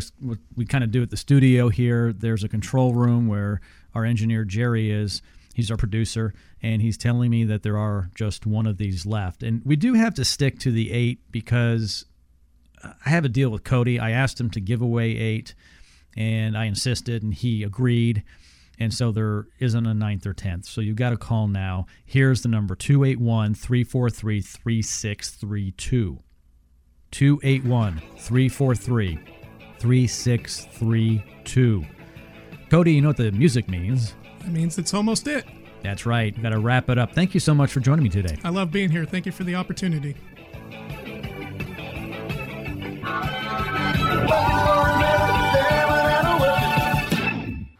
We 0.54 0.66
kind 0.66 0.84
of 0.84 0.90
do 0.90 1.02
at 1.02 1.10
the 1.10 1.16
studio 1.16 1.68
here. 1.68 2.12
There's 2.12 2.44
a 2.44 2.48
control 2.48 2.94
room 2.94 3.26
where 3.26 3.60
our 3.94 4.04
engineer 4.04 4.44
Jerry 4.44 4.90
is. 4.90 5.22
He's 5.54 5.70
our 5.72 5.76
producer, 5.76 6.34
and 6.62 6.80
he's 6.80 6.96
telling 6.96 7.30
me 7.30 7.42
that 7.44 7.64
there 7.64 7.76
are 7.76 8.10
just 8.14 8.46
one 8.46 8.66
of 8.66 8.78
these 8.78 9.04
left. 9.04 9.42
And 9.42 9.60
we 9.64 9.74
do 9.74 9.94
have 9.94 10.14
to 10.14 10.24
stick 10.24 10.60
to 10.60 10.70
the 10.70 10.92
eight 10.92 11.20
because 11.32 12.04
I 12.84 13.08
have 13.08 13.24
a 13.24 13.28
deal 13.28 13.50
with 13.50 13.64
Cody. 13.64 13.98
I 13.98 14.10
asked 14.10 14.40
him 14.40 14.50
to 14.50 14.60
give 14.60 14.80
away 14.80 15.16
eight, 15.16 15.54
and 16.16 16.56
I 16.56 16.66
insisted, 16.66 17.24
and 17.24 17.34
he 17.34 17.64
agreed. 17.64 18.22
And 18.78 18.94
so 18.94 19.10
there 19.10 19.48
isn't 19.58 19.86
a 19.86 19.94
ninth 19.94 20.26
or 20.26 20.32
tenth. 20.32 20.66
So 20.66 20.80
you've 20.80 20.94
got 20.94 21.10
to 21.10 21.16
call 21.16 21.48
now. 21.48 21.86
Here's 22.04 22.42
the 22.42 22.48
number 22.48 22.76
281 22.76 23.54
343 23.54 24.40
3632. 24.40 26.22
281 27.10 28.00
343 28.18 29.18
3632. 29.78 31.84
Cody, 32.70 32.92
you 32.92 33.00
know 33.00 33.08
what 33.08 33.16
the 33.16 33.32
music 33.32 33.68
means? 33.68 34.14
That 34.40 34.50
means 34.50 34.78
it's 34.78 34.92
almost 34.92 35.26
it. 35.26 35.44
That's 35.82 36.06
right. 36.06 36.40
Got 36.42 36.50
to 36.50 36.58
wrap 36.58 36.90
it 36.90 36.98
up. 36.98 37.12
Thank 37.12 37.34
you 37.34 37.40
so 37.40 37.54
much 37.54 37.72
for 37.72 37.80
joining 37.80 38.02
me 38.02 38.10
today. 38.10 38.36
I 38.44 38.50
love 38.50 38.70
being 38.70 38.90
here. 38.90 39.04
Thank 39.04 39.26
you 39.26 39.32
for 39.32 39.44
the 39.44 39.54
opportunity. 39.54 40.16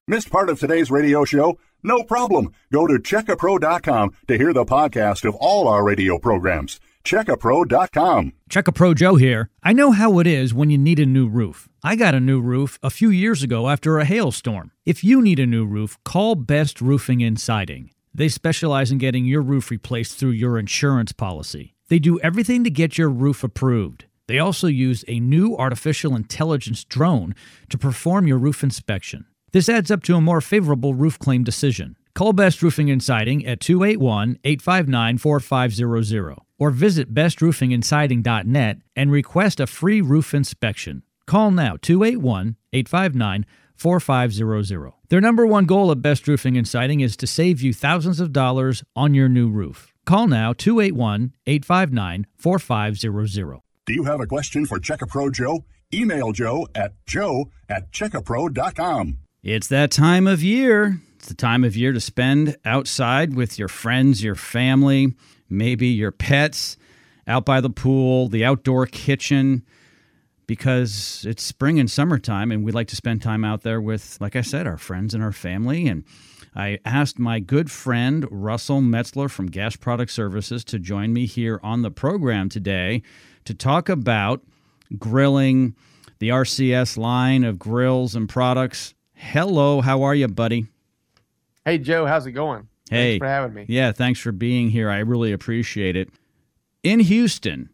Missed 0.07 0.31
part 0.31 0.49
of 0.49 0.59
today's 0.59 0.91
radio 0.91 1.25
show? 1.27 1.59
No 1.83 2.03
problem. 2.03 2.53
Go 2.73 2.87
to 2.87 2.95
checkapro.com 2.95 4.13
to 4.27 4.39
hear 4.39 4.55
the 4.55 4.65
podcast 4.65 5.29
of 5.29 5.35
all 5.35 5.69
our 5.69 5.85
radio 5.85 6.19
programs. 6.19 6.81
Checkapro.com. 7.05 8.33
Check 8.49 8.69
a 8.69 8.73
Pro 8.73 8.95
Joe 8.95 9.17
here. 9.17 9.51
I 9.63 9.73
know 9.73 9.93
how 9.93 10.19
it 10.19 10.27
is 10.27 10.53
when 10.53 10.71
you 10.71 10.79
need 10.79 10.99
a 10.99 11.07
new 11.07 11.29
roof. 11.29 11.69
I 11.83 11.97
got 11.97 12.15
a 12.15 12.21
new 12.21 12.41
roof 12.41 12.79
a 12.83 12.91
few 12.91 13.11
years 13.11 13.43
ago 13.43 13.69
after 13.69 13.99
a 13.99 14.05
hailstorm. 14.05 14.73
If 14.85 15.03
you 15.05 15.23
need 15.23 15.39
a 15.39 15.47
new 15.47 15.65
roof, 15.65 15.99
call 16.05 16.35
Best 16.35 16.81
Roofing 16.81 17.23
and 17.23 17.41
Siding. 17.41 17.91
They 18.15 18.29
specialize 18.29 18.91
in 18.91 18.99
getting 18.99 19.25
your 19.25 19.43
roof 19.43 19.71
replaced 19.71 20.19
through 20.19 20.31
your 20.31 20.59
insurance 20.59 21.13
policy. 21.13 21.75
They 21.89 21.99
do 21.99 22.19
everything 22.21 22.65
to 22.65 22.71
get 22.71 22.99
your 22.99 23.09
roof 23.09 23.45
approved. 23.45 24.07
They 24.27 24.39
also 24.39 24.67
use 24.67 25.05
a 25.09 25.21
new 25.21 25.57
artificial 25.57 26.15
intelligence 26.15 26.85
drone 26.85 27.35
to 27.71 27.79
perform 27.79 28.27
your 28.27 28.39
roof 28.39 28.63
inspection. 28.63 29.25
This 29.53 29.69
adds 29.69 29.91
up 29.91 30.03
to 30.05 30.17
a 30.17 30.21
more 30.21 30.43
favorable 30.43 30.93
roof 30.95 31.19
claim 31.19 31.45
decision. 31.45 31.97
Call 32.19 32.33
Best 32.33 32.65
Roofing 32.65 32.91
and 32.91 33.01
Siding 33.01 33.47
at 33.47 33.61
281 33.61 34.41
859 34.43 35.19
4500 35.19 36.37
or 36.59 36.71
visit 36.73 37.15
bestroofingandsiding.net 37.15 38.79
and 38.97 39.13
request 39.13 39.61
a 39.61 39.69
free 39.69 40.01
roof 40.01 40.35
inspection. 40.35 41.05
Call 41.29 41.53
now 41.53 41.77
281 41.81 42.57
859 42.73 43.47
4500. 43.77 44.93
Their 45.11 45.21
number 45.21 45.47
one 45.47 45.65
goal 45.67 45.93
at 45.93 46.03
Best 46.03 46.27
Roofing 46.27 46.59
and 46.59 46.67
Siding 46.67 46.99
is 46.99 47.17
to 47.19 47.29
save 47.29 47.63
you 47.63 47.73
thousands 47.73 48.19
of 48.19 48.33
dollars 48.33 48.83
on 48.97 49.15
your 49.15 49.29
new 49.29 49.49
roof. 49.49 49.95
Call 50.05 50.27
now 50.27 50.53
281 50.53 51.35
859 51.47 52.27
4500. 52.35 53.61
Do 53.87 53.95
you 53.95 54.03
have 54.03 54.21
a 54.21 54.27
question 54.27 54.67
for 54.67 54.81
Check 54.81 55.03
A 55.03 55.07
Pro 55.07 55.31
Joe? 55.31 55.65
Email 55.95 56.33
Joe 56.33 56.67
at 56.75 56.95
joe 57.07 57.53
at 57.69 57.93
checkapro.com. 57.93 59.19
It's 59.45 59.69
that 59.69 59.93
time 59.93 60.27
of 60.27 60.43
year. 60.43 61.01
It's 61.19 61.27
the 61.27 61.35
time 61.35 61.65
of 61.65 61.77
year 61.77 61.93
to 61.93 62.01
spend 62.01 62.57
outside 62.65 63.35
with 63.35 63.59
your 63.59 63.67
friends, 63.67 64.23
your 64.23 64.37
family, 64.37 65.15
maybe 65.51 65.89
your 65.89 66.13
pets, 66.13 66.77
out 67.27 67.45
by 67.45 67.61
the 67.61 67.71
pool, 67.71 68.29
the 68.29 68.45
outdoor 68.45 68.87
kitchen, 68.87 69.65
because 70.47 71.27
it's 71.29 71.43
spring 71.43 71.81
and 71.81 71.91
summertime, 71.91 72.53
and 72.53 72.65
we 72.65 72.71
like 72.71 72.87
to 72.89 72.97
spend 72.97 73.21
time 73.21 73.45
out 73.45 73.63
there 73.63 73.81
with, 73.81 74.17
like 74.21 74.37
I 74.37 74.43
said, 74.43 74.69
our 74.69 74.79
friends 74.79 75.13
and 75.13 75.21
our 75.21 75.33
family. 75.33 75.89
And 75.89 76.05
I 76.55 76.79
asked 76.85 77.19
my 77.19 77.41
good 77.41 77.69
friend 77.69 78.25
Russell 78.31 78.81
Metzler 78.81 79.29
from 79.29 79.47
Gas 79.47 79.75
Product 79.75 80.13
Services 80.13 80.65
to 80.67 80.79
join 80.79 81.13
me 81.13 81.27
here 81.27 81.59
on 81.65 81.83
the 81.83 81.91
program 81.91 82.49
today 82.49 83.03
to 83.45 83.55
talk 83.55 83.89
about 83.89 84.45
grilling, 84.97 85.75
the 86.21 86.29
RCS 86.29 86.97
line 86.97 87.43
of 87.43 87.59
grills 87.59 88.15
and 88.15 88.29
products. 88.29 88.95
Hello, 89.15 89.81
how 89.81 90.05
are 90.05 90.15
you, 90.15 90.29
buddy? 90.29 90.69
Hey 91.69 91.77
Joe, 91.77 92.07
how's 92.07 92.25
it 92.25 92.33
going? 92.33 92.67
Hey. 92.89 93.19
Thanks 93.19 93.19
for 93.19 93.27
having 93.27 93.53
me. 93.53 93.67
Yeah, 93.69 93.93
thanks 93.93 94.21
for 94.21 94.33
being 94.33 94.71
here. 94.71 94.89
I 94.89 95.01
really 95.01 95.33
appreciate 95.33 95.97
it. 95.97 96.09
In 96.83 96.99
Houston, 96.99 97.69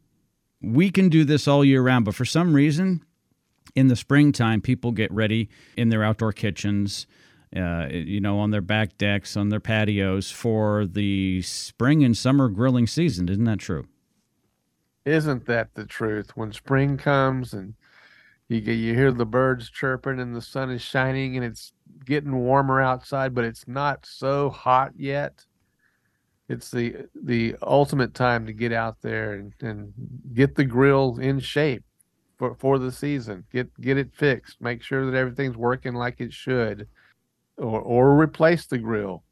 we 0.60 0.90
can 0.90 1.08
do 1.08 1.24
this 1.24 1.46
all 1.46 1.64
year 1.64 1.80
round, 1.80 2.04
but 2.04 2.16
for 2.16 2.24
some 2.24 2.54
reason, 2.54 3.04
in 3.76 3.86
the 3.86 3.94
springtime, 3.94 4.60
people 4.60 4.90
get 4.90 5.12
ready 5.12 5.48
in 5.76 5.90
their 5.90 6.02
outdoor 6.02 6.32
kitchens, 6.32 7.06
uh, 7.54 7.86
you 7.88 8.18
know, 8.18 8.40
on 8.40 8.50
their 8.50 8.60
back 8.60 8.98
decks, 8.98 9.36
on 9.36 9.50
their 9.50 9.60
patios 9.60 10.28
for 10.28 10.86
the 10.86 11.40
spring 11.42 12.02
and 12.02 12.16
summer 12.16 12.48
grilling 12.48 12.88
season. 12.88 13.28
Isn't 13.28 13.44
that 13.44 13.60
true? 13.60 13.86
Isn't 15.04 15.46
that 15.46 15.74
the 15.74 15.86
truth? 15.86 16.36
When 16.36 16.52
spring 16.52 16.96
comes 16.96 17.52
and 17.52 17.74
you 18.48 18.60
get 18.60 18.74
you 18.74 18.94
hear 18.94 19.12
the 19.12 19.24
birds 19.24 19.70
chirping 19.70 20.18
and 20.18 20.34
the 20.34 20.42
sun 20.42 20.72
is 20.72 20.82
shining 20.82 21.36
and 21.36 21.44
it's 21.44 21.72
getting 22.04 22.34
warmer 22.34 22.80
outside, 22.80 23.34
but 23.34 23.44
it's 23.44 23.66
not 23.66 24.06
so 24.06 24.50
hot 24.50 24.92
yet. 24.96 25.44
It's 26.48 26.70
the 26.70 27.06
the 27.14 27.56
ultimate 27.62 28.14
time 28.14 28.46
to 28.46 28.52
get 28.52 28.72
out 28.72 28.98
there 29.00 29.34
and, 29.34 29.52
and 29.60 29.92
get 30.34 30.54
the 30.54 30.64
grill 30.64 31.18
in 31.18 31.40
shape 31.40 31.84
for, 32.38 32.54
for 32.56 32.78
the 32.78 32.92
season. 32.92 33.44
Get 33.50 33.80
get 33.80 33.96
it 33.96 34.14
fixed. 34.14 34.60
Make 34.60 34.82
sure 34.82 35.10
that 35.10 35.16
everything's 35.16 35.56
working 35.56 35.94
like 35.94 36.20
it 36.20 36.32
should. 36.32 36.88
Or 37.56 37.80
or 37.80 38.20
replace 38.20 38.66
the 38.66 38.78
grill. 38.78 39.24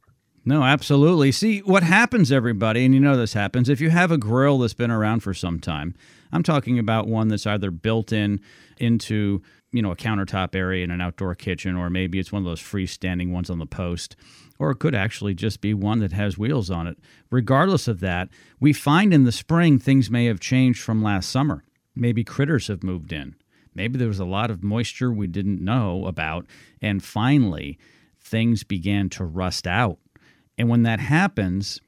No, 0.45 0.65
absolutely. 0.65 1.31
See, 1.31 1.61
what 1.61 1.85
happens, 1.85 2.33
everybody, 2.33 2.85
and 2.85 2.93
you 2.95 3.01
know 3.01 3.17
this 3.17 3.35
happens, 3.35 3.69
if 3.69 3.81
you 3.81 3.91
have 3.91 4.11
a 4.11 4.19
grill 4.19 4.59
that's 4.59 4.75
been 4.75 4.91
around 4.91 5.21
for 5.21 5.33
some 5.35 5.61
time, 5.61 5.95
I'm 6.33 6.43
talking 6.43 6.79
about 6.81 7.07
one 7.07 7.29
that's 7.29 7.47
either 7.47 7.71
built 7.71 8.13
in 8.13 8.41
into, 8.79 9.43
you 9.73 9.83
know, 9.83 9.91
a 9.91 9.97
countertop 9.97 10.55
area 10.55 10.85
in 10.85 10.91
an 10.91 11.01
outdoor 11.01 11.35
kitchen, 11.35 11.77
or 11.77 11.91
maybe 11.91 12.19
it's 12.19 12.31
one 12.31 12.43
of 12.43 12.47
those 12.47 12.61
freestanding 12.61 13.31
ones 13.31 13.51
on 13.51 13.59
the 13.59 13.67
post, 13.67 14.17
or 14.59 14.71
it 14.71 14.79
could 14.79 14.95
actually 14.95 15.35
just 15.35 15.61
be 15.61 15.75
one 15.75 15.99
that 16.01 16.13
has 16.13 16.39
wheels 16.39 16.71
on 16.71 16.87
it. 16.87 16.99
Regardless 17.31 17.89
of 17.89 18.01
that, 18.01 18.29
we 18.61 18.73
find 18.73 19.13
in 19.13 19.25
the 19.25 19.33
spring 19.33 19.79
things 19.79 20.11
may 20.11 20.27
have 20.27 20.41
changed 20.41 20.83
from 20.83 21.03
last 21.03 21.31
summer. 21.31 21.65
Maybe 21.95 22.23
critters 22.23 22.69
have 22.69 22.83
moved 22.83 23.13
in. 23.13 23.35
Maybe 23.75 23.99
there 23.99 24.09
was 24.09 24.21
a 24.21 24.25
lot 24.25 24.51
of 24.51 24.63
moisture 24.63 25.11
we 25.11 25.27
didn't 25.27 25.65
know 25.65 26.07
about. 26.07 26.47
And 26.81 27.03
finally, 27.03 27.79
things 28.21 28.65
began 28.65 29.09
to 29.11 29.25
rust 29.25 29.67
out. 29.67 29.99
And 30.59 30.69
when 30.69 30.83
that 30.83 31.01
happens, 31.01 31.81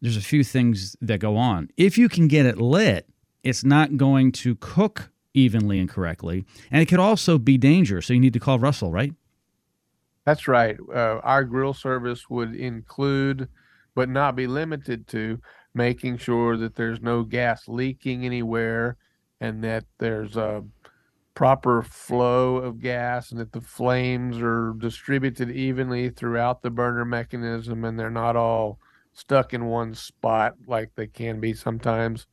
there's 0.00 0.16
a 0.16 0.22
few 0.22 0.42
things 0.42 0.96
that 1.00 1.20
go 1.20 1.36
on. 1.36 1.68
If 1.76 1.98
you 1.98 2.08
can 2.08 2.26
get 2.26 2.46
it 2.46 2.58
lit, 2.58 3.06
it's 3.42 3.64
not 3.64 3.96
going 3.96 4.32
to 4.32 4.56
cook 4.56 5.10
evenly 5.34 5.78
and 5.78 5.88
correctly. 5.88 6.44
And 6.70 6.82
it 6.82 6.86
could 6.86 6.98
also 6.98 7.38
be 7.38 7.58
dangerous. 7.58 8.06
So 8.06 8.12
you 8.12 8.20
need 8.20 8.32
to 8.32 8.40
call 8.40 8.58
Russell, 8.58 8.90
right? 8.90 9.14
That's 10.24 10.46
right. 10.46 10.76
Uh, 10.88 11.20
our 11.22 11.44
grill 11.44 11.74
service 11.74 12.28
would 12.28 12.54
include, 12.54 13.48
but 13.94 14.08
not 14.08 14.36
be 14.36 14.46
limited 14.46 15.06
to, 15.08 15.40
making 15.74 16.18
sure 16.18 16.56
that 16.56 16.76
there's 16.76 17.00
no 17.00 17.22
gas 17.22 17.68
leaking 17.68 18.24
anywhere 18.24 18.96
and 19.40 19.64
that 19.64 19.84
there's 19.98 20.36
a 20.36 20.64
proper 21.34 21.82
flow 21.82 22.56
of 22.56 22.80
gas 22.80 23.30
and 23.30 23.40
that 23.40 23.52
the 23.52 23.60
flames 23.60 24.38
are 24.42 24.74
distributed 24.78 25.50
evenly 25.50 26.10
throughout 26.10 26.60
the 26.60 26.70
burner 26.70 27.04
mechanism 27.04 27.84
and 27.84 27.98
they're 27.98 28.10
not 28.10 28.36
all 28.36 28.78
stuck 29.12 29.54
in 29.54 29.64
one 29.64 29.94
spot 29.94 30.54
like 30.66 30.90
they 30.96 31.06
can 31.06 31.40
be 31.40 31.54
sometimes. 31.54 32.26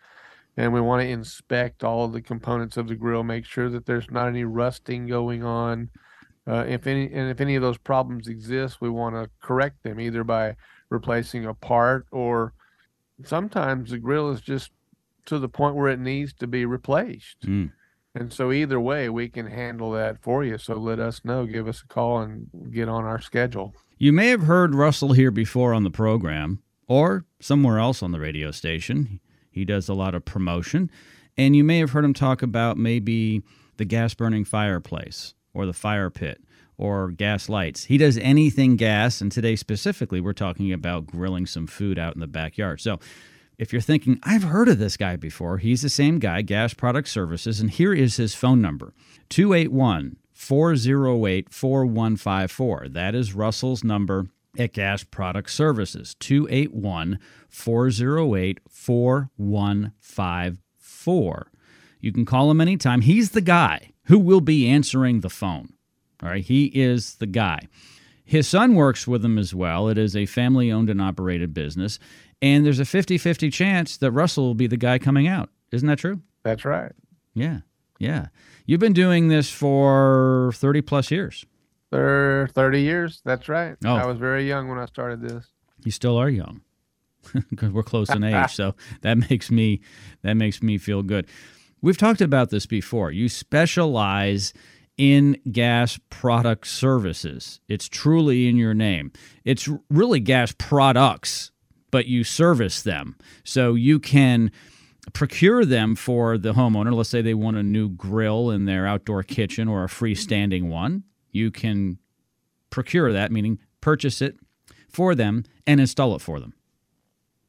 And 0.57 0.73
we 0.73 0.81
want 0.81 1.03
to 1.03 1.07
inspect 1.07 1.83
all 1.83 2.05
of 2.05 2.13
the 2.13 2.21
components 2.21 2.77
of 2.77 2.87
the 2.87 2.95
grill, 2.95 3.23
make 3.23 3.45
sure 3.45 3.69
that 3.69 3.85
there's 3.85 4.09
not 4.09 4.27
any 4.27 4.43
rusting 4.43 5.07
going 5.07 5.43
on. 5.43 5.89
Uh, 6.47 6.65
if 6.67 6.87
any 6.87 7.11
and 7.13 7.29
if 7.29 7.39
any 7.39 7.55
of 7.55 7.61
those 7.61 7.77
problems 7.77 8.27
exist, 8.27 8.81
we 8.81 8.89
want 8.89 9.15
to 9.15 9.29
correct 9.41 9.83
them 9.83 9.99
either 9.99 10.23
by 10.23 10.55
replacing 10.89 11.45
a 11.45 11.53
part 11.53 12.07
or 12.11 12.53
sometimes 13.23 13.91
the 13.91 13.97
grill 13.97 14.31
is 14.31 14.41
just 14.41 14.71
to 15.25 15.37
the 15.37 15.49
point 15.49 15.75
where 15.75 15.89
it 15.89 15.99
needs 15.99 16.33
to 16.33 16.47
be 16.47 16.65
replaced. 16.65 17.41
Mm. 17.41 17.71
And 18.15 18.33
so 18.33 18.51
either 18.51 18.79
way, 18.79 19.09
we 19.09 19.29
can 19.29 19.45
handle 19.45 19.91
that 19.91 20.23
for 20.23 20.43
you. 20.43 20.57
So 20.57 20.75
let 20.75 20.99
us 20.99 21.23
know, 21.23 21.45
give 21.45 21.67
us 21.67 21.83
a 21.83 21.87
call 21.87 22.19
and 22.19 22.47
get 22.71 22.89
on 22.89 23.03
our 23.03 23.21
schedule. 23.21 23.75
You 23.99 24.11
may 24.11 24.29
have 24.29 24.43
heard 24.43 24.73
Russell 24.73 25.13
here 25.13 25.31
before 25.31 25.73
on 25.73 25.83
the 25.83 25.91
program 25.91 26.63
or 26.87 27.25
somewhere 27.39 27.77
else 27.77 28.01
on 28.01 28.11
the 28.11 28.19
radio 28.19 28.51
station. 28.51 29.19
He 29.57 29.65
does 29.65 29.89
a 29.89 29.93
lot 29.93 30.15
of 30.15 30.23
promotion. 30.23 30.89
And 31.37 31.55
you 31.55 31.63
may 31.63 31.79
have 31.79 31.91
heard 31.91 32.05
him 32.05 32.13
talk 32.13 32.41
about 32.41 32.77
maybe 32.77 33.43
the 33.77 33.85
gas 33.85 34.13
burning 34.13 34.45
fireplace 34.45 35.33
or 35.53 35.65
the 35.65 35.73
fire 35.73 36.09
pit 36.09 36.41
or 36.77 37.09
gas 37.09 37.49
lights. 37.49 37.85
He 37.85 37.97
does 37.97 38.17
anything 38.19 38.75
gas. 38.75 39.21
And 39.21 39.31
today, 39.31 39.55
specifically, 39.55 40.21
we're 40.21 40.33
talking 40.33 40.71
about 40.71 41.07
grilling 41.07 41.45
some 41.45 41.67
food 41.67 41.97
out 41.97 42.13
in 42.13 42.21
the 42.21 42.27
backyard. 42.27 42.81
So 42.81 42.99
if 43.57 43.73
you're 43.73 43.81
thinking, 43.81 44.19
I've 44.23 44.43
heard 44.43 44.69
of 44.69 44.77
this 44.77 44.97
guy 44.97 45.15
before, 45.15 45.57
he's 45.57 45.81
the 45.81 45.89
same 45.89 46.19
guy, 46.19 46.43
Gas 46.43 46.73
Product 46.73 47.07
Services. 47.07 47.59
And 47.59 47.71
here 47.71 47.93
is 47.93 48.17
his 48.17 48.35
phone 48.35 48.61
number 48.61 48.93
281 49.29 50.17
408 50.33 51.51
4154. 51.51 52.89
That 52.89 53.15
is 53.15 53.33
Russell's 53.33 53.83
number 53.83 54.27
at 54.57 54.73
Gas 54.73 55.03
Product 55.03 55.49
Services 55.49 56.15
281 56.19 57.19
408 57.49 58.59
4154. 58.69 61.51
You 61.99 62.11
can 62.11 62.25
call 62.25 62.51
him 62.51 62.61
anytime. 62.61 63.01
He's 63.01 63.31
the 63.31 63.41
guy 63.41 63.91
who 64.03 64.19
will 64.19 64.41
be 64.41 64.67
answering 64.67 65.21
the 65.21 65.29
phone. 65.29 65.73
All 66.21 66.29
right, 66.29 66.43
he 66.43 66.65
is 66.65 67.15
the 67.15 67.27
guy. 67.27 67.59
His 68.23 68.47
son 68.47 68.75
works 68.75 69.07
with 69.07 69.23
him 69.23 69.37
as 69.37 69.55
well. 69.55 69.87
It 69.87 69.97
is 69.97 70.15
a 70.15 70.25
family 70.25 70.71
owned 70.71 70.89
and 70.89 71.01
operated 71.01 71.53
business. 71.53 71.99
And 72.41 72.65
there's 72.65 72.79
a 72.79 72.85
50 72.85 73.17
50 73.17 73.49
chance 73.49 73.97
that 73.97 74.11
Russell 74.11 74.45
will 74.45 74.55
be 74.55 74.67
the 74.67 74.77
guy 74.77 74.99
coming 74.99 75.27
out. 75.27 75.49
Isn't 75.71 75.87
that 75.87 75.99
true? 75.99 76.21
That's 76.43 76.65
right. 76.65 76.91
Yeah. 77.33 77.59
Yeah. 77.99 78.27
You've 78.65 78.79
been 78.79 78.93
doing 78.93 79.27
this 79.27 79.49
for 79.49 80.51
30 80.55 80.81
plus 80.81 81.09
years. 81.09 81.45
Thir- 81.91 82.47
30 82.53 82.81
years. 82.81 83.21
That's 83.23 83.47
right. 83.47 83.77
Oh. 83.85 83.95
I 83.95 84.05
was 84.05 84.17
very 84.17 84.47
young 84.47 84.67
when 84.67 84.77
I 84.77 84.85
started 84.85 85.21
this. 85.21 85.47
You 85.83 85.91
still 85.91 86.17
are 86.17 86.29
young 86.29 86.61
because 87.49 87.71
we're 87.71 87.83
close 87.83 88.09
in 88.09 88.23
age. 88.23 88.53
so 88.53 88.75
that 89.01 89.29
makes 89.29 89.49
me 89.51 89.81
that 90.23 90.33
makes 90.35 90.61
me 90.61 90.77
feel 90.77 91.03
good. 91.03 91.27
We've 91.81 91.97
talked 91.97 92.21
about 92.21 92.49
this 92.49 92.65
before. 92.65 93.11
You 93.11 93.29
specialize 93.29 94.51
in 94.97 95.39
gas 95.51 95.99
product 96.09 96.67
services. 96.67 97.59
It's 97.67 97.87
truly 97.87 98.47
in 98.47 98.57
your 98.57 98.73
name. 98.73 99.11
It's 99.45 99.69
really 99.89 100.19
gas 100.19 100.53
products, 100.57 101.51
but 101.91 102.07
you 102.07 102.23
service 102.23 102.81
them. 102.81 103.15
So 103.43 103.75
you 103.75 103.99
can 103.99 104.51
procure 105.13 105.65
them 105.65 105.95
for 105.95 106.37
the 106.37 106.53
homeowner. 106.53 106.93
Let's 106.93 107.09
say 107.09 107.21
they 107.21 107.35
want 107.35 107.57
a 107.57 107.63
new 107.63 107.89
grill 107.89 108.49
in 108.49 108.65
their 108.65 108.87
outdoor 108.87 109.23
kitchen 109.23 109.67
or 109.67 109.83
a 109.83 109.87
freestanding 109.87 110.63
one. 110.63 111.03
You 111.37 111.51
can 111.51 111.99
procure 112.69 113.13
that, 113.13 113.31
meaning 113.31 113.59
purchase 113.79 114.21
it 114.21 114.37
for 114.89 115.15
them 115.15 115.43
and 115.65 115.79
install 115.79 116.15
it 116.15 116.21
for 116.21 116.39
them. 116.39 116.53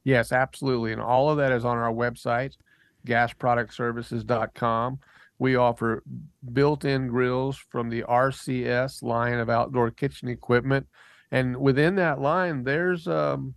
Yes, 0.03 0.31
absolutely. 0.31 0.91
And 0.91 1.01
all 1.01 1.29
of 1.29 1.37
that 1.37 1.51
is 1.51 1.65
on 1.65 1.77
our 1.77 1.91
website, 1.91 2.55
gasproductservices.com. 3.05 4.99
We 5.39 5.55
offer 5.55 6.03
built 6.53 6.85
in 6.85 7.07
grills 7.07 7.57
from 7.57 7.89
the 7.89 8.03
RCS 8.03 9.01
line 9.03 9.39
of 9.39 9.49
outdoor 9.49 9.91
kitchen 9.91 10.27
equipment. 10.27 10.87
And 11.31 11.57
within 11.57 11.95
that 11.95 12.19
line, 12.19 12.63
there's 12.63 13.07
um, 13.07 13.53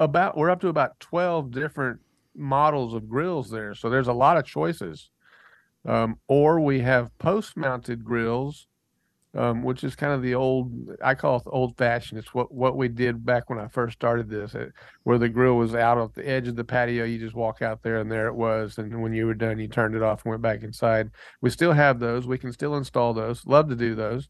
about, 0.00 0.36
we're 0.36 0.50
up 0.50 0.60
to 0.62 0.68
about 0.68 0.98
12 1.00 1.50
different 1.50 2.00
models 2.34 2.94
of 2.94 3.08
grills 3.08 3.50
there. 3.50 3.74
So 3.74 3.90
there's 3.90 4.08
a 4.08 4.12
lot 4.12 4.36
of 4.36 4.44
choices. 4.44 5.10
Um, 5.86 6.18
or 6.26 6.60
we 6.60 6.80
have 6.80 7.16
post 7.18 7.56
mounted 7.56 8.04
grills 8.04 8.66
um, 9.34 9.62
which 9.62 9.84
is 9.84 9.94
kind 9.94 10.12
of 10.12 10.22
the 10.22 10.34
old 10.34 10.72
I 11.02 11.14
call 11.14 11.36
it 11.36 11.42
old 11.46 11.76
fashioned. 11.76 12.18
It's 12.18 12.34
what 12.34 12.52
what 12.52 12.76
we 12.76 12.88
did 12.88 13.24
back 13.24 13.50
when 13.50 13.58
I 13.58 13.68
first 13.68 13.94
started 13.94 14.28
this, 14.28 14.54
it, 14.54 14.72
where 15.02 15.18
the 15.18 15.28
grill 15.28 15.56
was 15.56 15.74
out 15.74 15.98
of 15.98 16.14
the 16.14 16.28
edge 16.28 16.48
of 16.48 16.56
the 16.56 16.64
patio. 16.64 17.04
You 17.04 17.18
just 17.18 17.34
walk 17.34 17.62
out 17.62 17.82
there, 17.82 17.98
and 17.98 18.10
there 18.10 18.28
it 18.28 18.34
was. 18.34 18.78
And 18.78 19.02
when 19.02 19.12
you 19.12 19.26
were 19.26 19.34
done, 19.34 19.58
you 19.58 19.68
turned 19.68 19.94
it 19.94 20.02
off 20.02 20.24
and 20.24 20.30
went 20.30 20.42
back 20.42 20.62
inside. 20.62 21.10
We 21.40 21.50
still 21.50 21.72
have 21.72 22.00
those. 22.00 22.26
We 22.26 22.38
can 22.38 22.52
still 22.52 22.76
install 22.76 23.12
those. 23.14 23.46
Love 23.46 23.68
to 23.68 23.76
do 23.76 23.94
those. 23.94 24.28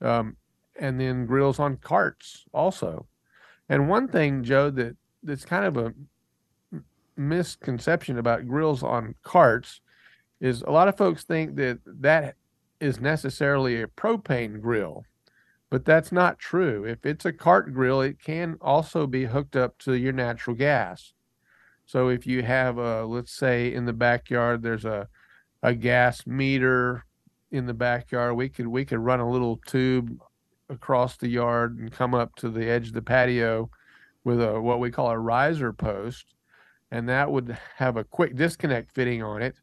Um, 0.00 0.36
and 0.78 1.00
then 1.00 1.26
grills 1.26 1.58
on 1.58 1.76
carts 1.76 2.44
also. 2.52 3.06
And 3.68 3.88
one 3.88 4.08
thing, 4.08 4.44
Joe, 4.44 4.70
that 4.70 4.96
that's 5.22 5.44
kind 5.44 5.64
of 5.64 5.76
a 5.76 5.94
misconception 7.16 8.18
about 8.18 8.46
grills 8.46 8.82
on 8.82 9.14
carts 9.22 9.80
is 10.40 10.62
a 10.62 10.70
lot 10.70 10.88
of 10.88 10.96
folks 10.96 11.24
think 11.24 11.56
that 11.56 11.78
that 11.86 12.36
is 12.80 13.00
necessarily 13.00 13.80
a 13.80 13.86
propane 13.86 14.60
grill, 14.60 15.04
but 15.70 15.84
that's 15.84 16.12
not 16.12 16.38
true. 16.38 16.84
If 16.84 17.04
it's 17.04 17.24
a 17.24 17.32
cart 17.32 17.72
grill, 17.72 18.00
it 18.00 18.20
can 18.22 18.56
also 18.60 19.06
be 19.06 19.26
hooked 19.26 19.56
up 19.56 19.78
to 19.78 19.94
your 19.94 20.12
natural 20.12 20.56
gas. 20.56 21.12
So 21.84 22.08
if 22.08 22.26
you 22.26 22.42
have 22.42 22.78
a, 22.78 23.04
let's 23.04 23.32
say 23.32 23.72
in 23.72 23.84
the 23.84 23.92
backyard, 23.92 24.62
there's 24.62 24.84
a, 24.84 25.08
a 25.62 25.74
gas 25.74 26.26
meter 26.26 27.04
in 27.50 27.66
the 27.66 27.74
backyard, 27.74 28.36
we 28.36 28.48
could 28.48 28.66
we 28.66 28.84
could 28.84 28.98
run 28.98 29.20
a 29.20 29.30
little 29.30 29.56
tube 29.66 30.18
across 30.68 31.16
the 31.16 31.28
yard 31.28 31.78
and 31.78 31.92
come 31.92 32.14
up 32.14 32.34
to 32.36 32.48
the 32.48 32.68
edge 32.68 32.88
of 32.88 32.94
the 32.94 33.02
patio 33.02 33.70
with 34.24 34.42
a 34.42 34.60
what 34.60 34.80
we 34.80 34.90
call 34.90 35.10
a 35.10 35.18
riser 35.18 35.72
post, 35.72 36.34
and 36.90 37.08
that 37.08 37.30
would 37.30 37.56
have 37.76 37.96
a 37.96 38.04
quick 38.04 38.34
disconnect 38.34 38.92
fitting 38.92 39.22
on 39.22 39.42
it 39.42 39.56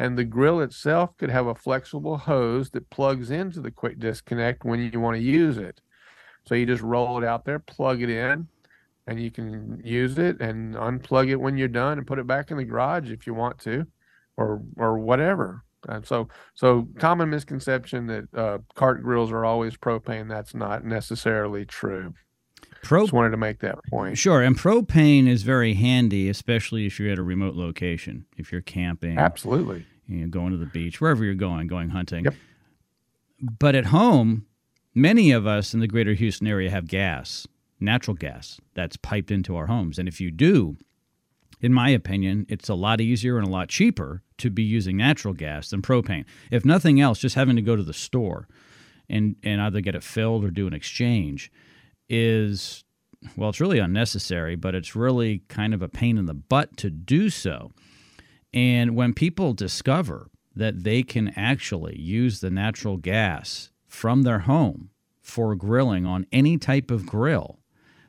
and 0.00 0.16
the 0.16 0.24
grill 0.24 0.60
itself 0.62 1.14
could 1.18 1.28
have 1.28 1.46
a 1.46 1.54
flexible 1.54 2.16
hose 2.16 2.70
that 2.70 2.88
plugs 2.88 3.30
into 3.30 3.60
the 3.60 3.70
quick 3.70 3.98
disconnect 3.98 4.64
when 4.64 4.80
you 4.80 4.98
want 4.98 5.14
to 5.14 5.22
use 5.22 5.58
it. 5.58 5.82
So 6.46 6.54
you 6.54 6.64
just 6.64 6.82
roll 6.82 7.18
it 7.18 7.24
out 7.24 7.44
there, 7.44 7.58
plug 7.58 8.00
it 8.00 8.08
in, 8.08 8.48
and 9.06 9.22
you 9.22 9.30
can 9.30 9.78
use 9.84 10.18
it 10.18 10.40
and 10.40 10.74
unplug 10.74 11.28
it 11.28 11.36
when 11.36 11.58
you're 11.58 11.68
done 11.68 11.98
and 11.98 12.06
put 12.06 12.18
it 12.18 12.26
back 12.26 12.50
in 12.50 12.56
the 12.56 12.64
garage 12.64 13.10
if 13.10 13.26
you 13.26 13.34
want 13.34 13.58
to, 13.58 13.86
or 14.38 14.62
or 14.78 14.98
whatever. 14.98 15.64
And 15.86 16.06
so 16.06 16.28
so 16.54 16.88
common 16.98 17.28
misconception 17.28 18.06
that 18.06 18.34
uh, 18.34 18.58
cart 18.74 19.02
grills 19.02 19.30
are 19.30 19.44
always 19.44 19.76
propane. 19.76 20.30
That's 20.30 20.54
not 20.54 20.82
necessarily 20.82 21.66
true. 21.66 22.14
Pro- 22.82 23.02
Just 23.02 23.12
wanted 23.12 23.30
to 23.30 23.36
make 23.36 23.60
that 23.60 23.78
point. 23.90 24.16
Sure, 24.16 24.40
and 24.40 24.56
propane 24.56 25.28
is 25.28 25.42
very 25.42 25.74
handy, 25.74 26.30
especially 26.30 26.86
if 26.86 26.98
you're 26.98 27.12
at 27.12 27.18
a 27.18 27.22
remote 27.22 27.54
location, 27.54 28.24
if 28.38 28.50
you're 28.50 28.62
camping, 28.62 29.18
Absolutely. 29.18 29.84
You 30.10 30.22
know, 30.22 30.28
going 30.28 30.50
to 30.50 30.58
the 30.58 30.66
beach, 30.66 31.00
wherever 31.00 31.24
you're 31.24 31.34
going, 31.34 31.66
going 31.66 31.90
hunting. 31.90 32.24
Yep. 32.24 32.34
But 33.58 33.74
at 33.74 33.86
home, 33.86 34.46
many 34.94 35.30
of 35.30 35.46
us 35.46 35.72
in 35.72 35.80
the 35.80 35.86
greater 35.86 36.14
Houston 36.14 36.46
area 36.46 36.70
have 36.70 36.88
gas, 36.88 37.46
natural 37.78 38.16
gas, 38.16 38.60
that's 38.74 38.96
piped 38.96 39.30
into 39.30 39.56
our 39.56 39.66
homes. 39.66 39.98
And 39.98 40.08
if 40.08 40.20
you 40.20 40.30
do, 40.30 40.76
in 41.60 41.72
my 41.72 41.90
opinion, 41.90 42.46
it's 42.48 42.68
a 42.68 42.74
lot 42.74 43.00
easier 43.00 43.38
and 43.38 43.46
a 43.46 43.50
lot 43.50 43.68
cheaper 43.68 44.22
to 44.38 44.50
be 44.50 44.62
using 44.62 44.96
natural 44.96 45.32
gas 45.32 45.70
than 45.70 45.80
propane. 45.80 46.24
If 46.50 46.64
nothing 46.64 47.00
else, 47.00 47.18
just 47.18 47.36
having 47.36 47.56
to 47.56 47.62
go 47.62 47.76
to 47.76 47.82
the 47.82 47.92
store 47.92 48.48
and, 49.08 49.36
and 49.42 49.60
either 49.60 49.80
get 49.80 49.94
it 49.94 50.02
filled 50.02 50.44
or 50.44 50.50
do 50.50 50.66
an 50.66 50.74
exchange 50.74 51.52
is, 52.08 52.84
well, 53.36 53.50
it's 53.50 53.60
really 53.60 53.78
unnecessary, 53.78 54.56
but 54.56 54.74
it's 54.74 54.96
really 54.96 55.42
kind 55.48 55.72
of 55.72 55.82
a 55.82 55.88
pain 55.88 56.18
in 56.18 56.26
the 56.26 56.34
butt 56.34 56.76
to 56.78 56.90
do 56.90 57.30
so. 57.30 57.70
And 58.52 58.96
when 58.96 59.14
people 59.14 59.52
discover 59.54 60.30
that 60.54 60.82
they 60.84 61.02
can 61.02 61.32
actually 61.36 61.98
use 61.98 62.40
the 62.40 62.50
natural 62.50 62.96
gas 62.96 63.70
from 63.86 64.22
their 64.22 64.40
home 64.40 64.90
for 65.20 65.54
grilling 65.54 66.06
on 66.06 66.26
any 66.32 66.58
type 66.58 66.90
of 66.90 67.06
grill. 67.06 67.60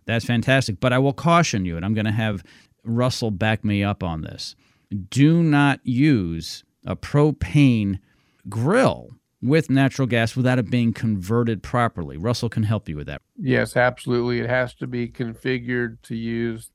That's 0.06 0.26
fantastic. 0.26 0.80
But 0.80 0.94
I 0.94 0.98
will 0.98 1.14
caution 1.14 1.66
you, 1.66 1.76
and 1.76 1.86
I'm 1.86 1.94
going 1.94 2.06
to 2.06 2.12
have 2.12 2.44
Russell 2.84 3.32
back 3.32 3.64
me 3.64 3.84
up 3.84 4.04
on 4.04 4.22
this. 4.22 4.56
Do 5.10 5.44
not 5.44 5.80
use 5.84 6.64
a 6.86 6.96
propane 6.96 8.00
grill 8.50 9.12
with 9.42 9.70
natural 9.70 10.08
gas 10.08 10.36
without 10.36 10.60
it 10.60 10.70
being 10.70 10.94
converted 10.94 11.64
properly. 11.64 12.18
Russell 12.18 12.50
can 12.50 12.64
help 12.64 12.90
you 12.90 12.96
with 12.96 13.08
that. 13.08 13.22
Yes, 13.38 13.78
absolutely. 13.78 14.40
It 14.40 14.50
has 14.50 14.74
to 14.76 14.88
be 14.88 15.08
configured 15.08 16.02
to 16.04 16.16
use 16.16 16.72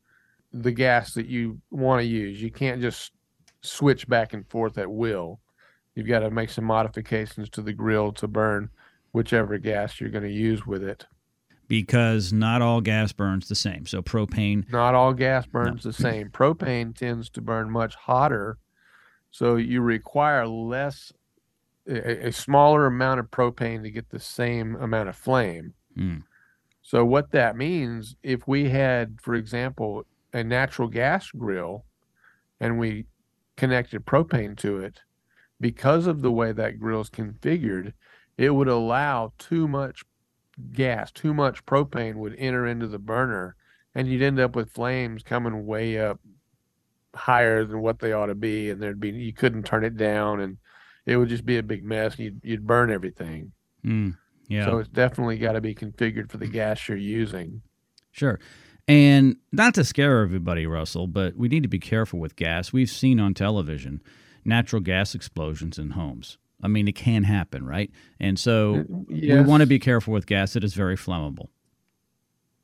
the 0.53 0.73
gas 0.73 1.15
that 1.15 1.27
you 1.27 1.61
want 1.71 2.01
to 2.01 2.07
use. 2.07 2.41
You 2.41 2.51
can't 2.51 2.81
just 2.81 3.13
switch 3.67 4.09
back 4.09 4.33
and 4.33 4.47
forth 4.49 4.79
at 4.79 4.91
will. 4.91 5.41
You've 5.95 6.07
got 6.07 6.21
to 6.21 6.31
make 6.31 6.51
some 6.51 6.65
modifications 6.65 7.49
to 7.51 7.63
the 7.63 7.73
grill 7.73 8.13
to 8.13 8.29
burn 8.29 8.71
whichever 9.13 9.59
gas 9.59 10.01
you're 10.01 10.11
going 10.11 10.25
to 10.25 10.31
use 10.31 10.67
with 10.67 10.83
it. 10.83 11.07
Because 11.69 12.33
not 12.33 12.63
all 12.63 12.81
gas 12.81 13.13
burns 13.13 13.49
the 13.49 13.55
same. 13.55 13.87
So 13.87 14.03
propane. 14.03 14.71
Not 14.71 14.95
all 14.95 15.13
gas 15.15 15.47
burns 15.47 15.85
no. 15.85 15.91
the 15.91 15.97
same. 15.97 16.29
Propane 16.29 16.95
tends 16.95 17.29
to 17.31 17.41
burn 17.41 17.71
much 17.71 17.95
hotter, 17.95 18.59
so 19.31 19.57
you 19.57 19.81
require 19.81 20.47
less, 20.47 21.13
a, 21.89 22.29
a 22.29 22.33
smaller 22.33 22.87
amount 22.87 23.21
of 23.21 23.31
propane 23.31 23.83
to 23.83 23.91
get 23.91 24.11
the 24.11 24.21
same 24.21 24.77
amount 24.77 25.09
of 25.09 25.17
flame. 25.17 25.75
Mm. 25.99 26.23
So 26.83 27.05
what 27.05 27.33
that 27.33 27.57
means, 27.57 28.15
if 28.23 28.47
we 28.47 28.69
had, 28.69 29.19
for 29.21 29.35
example, 29.35 30.07
a 30.33 30.45
natural 30.45 30.89
gas 30.89 31.31
grill, 31.33 31.85
and 32.61 32.79
we 32.79 33.07
connected 33.57 34.05
propane 34.05 34.57
to 34.59 34.79
it, 34.79 35.01
because 35.61 36.07
of 36.07 36.23
the 36.23 36.33
way 36.33 36.53
that 36.53 36.79
grill 36.79 37.01
is 37.01 37.11
configured, 37.11 37.93
it 38.37 38.51
would 38.51 38.69
allow 38.69 39.33
too 39.39 39.67
much 39.67 40.05
gas, 40.73 41.11
too 41.11 41.35
much 41.35 41.65
propane 41.65 42.17
would 42.17 42.35
enter 42.39 42.67
into 42.67 42.87
the 42.87 42.99
burner, 42.99 43.57
and 43.95 44.09
you'd 44.09 44.23
end 44.23 44.39
up 44.39 44.55
with 44.55 44.73
flames 44.73 45.23
coming 45.23 45.67
way 45.67 45.99
up 45.99 46.21
higher 47.15 47.65
than 47.65 47.81
what 47.81 47.99
they 47.99 48.13
ought 48.13 48.27
to 48.27 48.35
be, 48.35 48.71
and 48.71 48.83
there'd 48.83 49.01
be 49.01 49.11
you 49.11 49.33
couldn't 49.33 49.65
turn 49.65 49.85
it 49.85 49.97
down, 49.97 50.41
and 50.41 50.59
it 51.07 51.17
would 51.17 51.29
just 51.29 51.47
be 51.47 51.57
a 51.57 51.63
big 51.63 51.83
mess. 51.85 52.17
And 52.17 52.25
you'd 52.25 52.41
you'd 52.43 52.67
burn 52.67 52.91
everything. 52.91 53.53
Mm, 53.85 54.17
yeah. 54.49 54.67
So 54.67 54.79
it's 54.79 54.89
definitely 54.89 55.39
got 55.39 55.53
to 55.53 55.61
be 55.61 55.75
configured 55.75 56.31
for 56.31 56.37
the 56.37 56.47
gas 56.47 56.89
you're 56.89 56.99
using. 56.99 57.63
Sure. 58.13 58.39
And 58.89 59.37
not 59.51 59.75
to 59.75 59.85
scare 59.85 60.23
everybody, 60.23 60.67
Russell, 60.67 61.07
but 61.09 61.37
we 61.37 61.49
need 61.49 61.65
to 61.65 61.69
be 61.69 61.79
careful 61.79 62.21
with 62.21 62.37
gas. 62.37 62.73
We've 62.73 62.91
seen 62.91 63.19
on 63.19 63.35
television 63.35 64.01
natural 64.45 64.81
gas 64.81 65.15
explosions 65.15 65.79
in 65.79 65.91
homes. 65.91 66.39
I 66.63 66.69
mean, 66.69 66.89
it 66.89 66.95
can 66.95 67.25
happen, 67.25 67.67
right? 67.67 67.91
And 68.21 68.39
so 68.39 68.85
yes. 69.09 69.35
we 69.35 69.41
want 69.41 69.63
to 69.63 69.67
be 69.67 69.79
careful 69.79 70.15
with 70.15 70.27
gas. 70.27 70.57
It 70.57 70.65
is 70.65 70.75
very 70.75 70.97
flammable. 70.97 71.49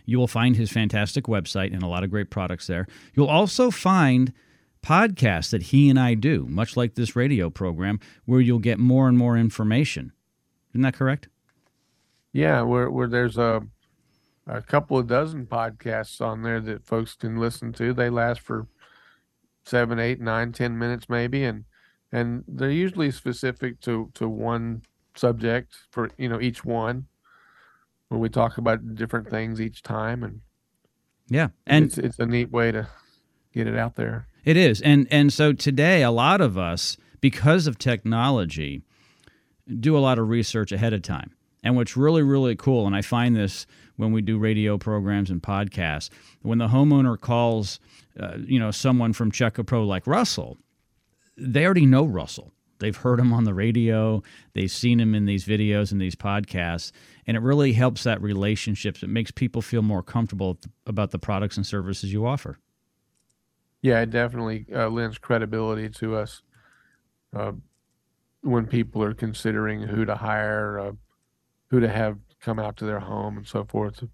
You 0.07 0.19
will 0.19 0.27
find 0.27 0.57
his 0.57 0.73
fantastic 0.73 1.25
website 1.25 1.73
and 1.73 1.83
a 1.83 1.87
lot 1.87 2.03
of 2.03 2.11
great 2.11 2.31
products 2.31 2.67
there. 2.67 2.87
You'll 3.15 3.29
also 3.29 3.71
find– 3.71 4.33
podcasts 4.83 5.51
that 5.51 5.65
he 5.65 5.89
and 5.89 5.99
I 5.99 6.15
do, 6.15 6.47
much 6.49 6.77
like 6.77 6.95
this 6.95 7.15
radio 7.15 7.51
program, 7.51 8.01
where 8.25 8.41
you'll 8.41 8.59
get 8.59 8.79
more 8.79 9.09
and 9.09 9.17
more 9.17 9.37
information. 9.37 10.13
Isn't 10.73 10.83
that 10.83 10.95
correct? 10.95 11.29
Yeah, 12.33 12.63
where 12.63 12.91
where 12.91 13.09
there's 13.09 13.39
a 13.39 13.63
a 14.47 14.63
couple 14.63 14.99
of 14.99 15.07
dozen 15.07 15.47
podcasts 15.47 16.21
on 16.21 16.43
there 16.43 16.61
that 16.61 16.85
folks 16.87 17.15
can 17.15 17.37
listen 17.37 17.73
to. 17.75 17.93
They 17.93 18.11
last 18.11 18.41
for 18.41 18.67
seven, 19.65 19.99
eight, 19.99 20.21
nine, 20.21 20.53
ten 20.53 20.79
minutes 20.79 21.09
maybe, 21.09 21.45
and 21.45 21.65
and 22.13 22.45
they're 22.47 22.71
usually 22.71 23.11
specific 23.11 23.81
to 23.83 24.11
to 24.15 24.29
one 24.29 24.83
subject 25.15 25.77
for 25.91 26.11
you 26.17 26.29
know 26.29 26.41
each 26.41 26.65
one. 26.65 27.07
Where 28.09 28.19
we 28.19 28.29
talk 28.29 28.59
about 28.59 28.97
different 28.97 29.31
things 29.31 29.61
each 29.61 29.83
time, 29.83 30.25
and 30.25 30.41
yeah, 31.29 31.49
and 31.67 31.85
it's, 31.85 31.99
it's 31.99 32.19
a 32.19 32.27
neat 32.27 32.51
way 32.51 32.73
to 32.73 32.89
get 33.53 33.69
it 33.69 33.77
out 33.77 33.95
there. 33.95 34.27
It 34.45 34.57
is. 34.57 34.81
And 34.81 35.07
and 35.11 35.33
so 35.33 35.53
today 35.53 36.03
a 36.03 36.11
lot 36.11 36.41
of 36.41 36.57
us 36.57 36.97
because 37.21 37.67
of 37.67 37.79
technology 37.79 38.83
do 39.79 39.97
a 39.97 40.01
lot 40.01 40.19
of 40.19 40.29
research 40.29 40.73
ahead 40.73 40.93
of 40.93 41.03
time. 41.03 41.33
And 41.63 41.77
what's 41.77 41.97
really 41.97 42.23
really 42.23 42.57
cool 42.57 42.87
and 42.87 42.97
I 42.97 43.03
find 43.03 43.37
this 43.37 43.67
when 43.97 44.13
we 44.13 44.23
do 44.23 44.39
radio 44.39 44.79
programs 44.79 45.31
and 45.31 45.43
podcasts, 45.43 46.09
when 46.43 46.59
the 46.59 46.69
homeowner 46.69 47.21
calls 47.21 47.81
uh, 48.19 48.39
you 48.39 48.59
know 48.59 48.71
someone 48.71 49.13
from 49.13 49.31
Check 49.31 49.59
A 49.59 49.65
Pro 49.65 49.85
like 49.85 50.07
Russell, 50.07 50.59
they 51.37 51.65
already 51.65 51.87
know 51.87 52.05
Russell. 52.05 52.53
They've 52.79 52.97
heard 52.97 53.21
him 53.21 53.35
on 53.35 53.45
the 53.45 53.53
radio, 53.53 54.23
they've 54.55 54.71
seen 54.71 55.01
him 55.01 55.15
in 55.15 55.27
these 55.27 55.45
videos 55.45 55.93
and 55.93 56.01
these 56.01 56.17
podcasts, 56.17 56.93
and 57.27 57.37
it 57.37 57.41
really 57.41 57.75
helps 57.75 58.05
that 58.05 58.23
relationship. 58.23 59.03
It 59.03 59.11
makes 59.11 59.31
people 59.31 59.61
feel 59.61 59.83
more 59.83 60.03
comfortable 60.03 60.59
about 60.87 61.11
the 61.11 61.19
products 61.19 61.59
and 61.59 61.67
services 61.67 62.11
you 62.11 62.27
offer. 62.27 62.59
Yeah, 63.83 64.01
it 64.01 64.11
definitely 64.11 64.67
uh, 64.75 64.89
lends 64.89 65.19
credibility 65.19 65.89
to 65.89 66.17
us 66.17 66.43
uh, 67.35 67.53
when 68.43 68.67
people 68.67 69.03
are 69.03 69.15
considering 69.15 69.83
who 69.83 70.05
to 70.05 70.15
hire, 70.15 70.79
uh, 70.79 70.93
who 71.71 71.81
to 71.81 71.89
have 71.89 72.19
come 72.41 72.59
out 72.59 72.77
to 72.79 72.85
their 72.85 73.01
home, 73.01 73.39
and 73.39 73.47
so 73.47 73.65
forth. 73.65 74.05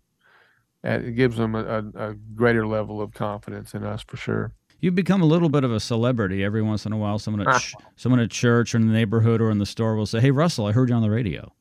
It 0.85 1.17
gives 1.17 1.37
them 1.37 1.55
a, 1.57 1.83
a, 1.97 2.15
greater 2.35 2.65
level 2.65 3.01
of 3.01 3.13
confidence 3.13 3.75
in 3.75 3.83
us 3.83 4.05
for 4.07 4.17
sure. 4.17 4.53
You've 4.79 4.95
become 4.95 5.21
a 5.21 5.27
little 5.27 5.49
bit 5.49 5.65
of 5.65 5.73
a 5.73 5.81
celebrity 5.81 6.45
every 6.45 6.63
once 6.63 6.87
in 6.87 6.93
a 6.93 6.97
while. 6.97 7.19
Someone 7.19 7.49
at 7.49 7.61
ch- 7.61 7.75
someone 7.97 8.21
at 8.21 8.31
church 8.31 8.75
or 8.75 8.79
in 8.79 8.87
the 8.87 8.93
neighborhood 8.93 9.41
or 9.41 9.51
in 9.51 9.59
the 9.59 9.67
store 9.67 9.97
will 9.97 10.07
say, 10.07 10.21
"Hey, 10.21 10.31
Russell, 10.31 10.67
I 10.67 10.73
heard 10.73 10.91
you 10.91 10.95
on 10.95 11.03
the 11.03 11.11
radio." 11.11 11.53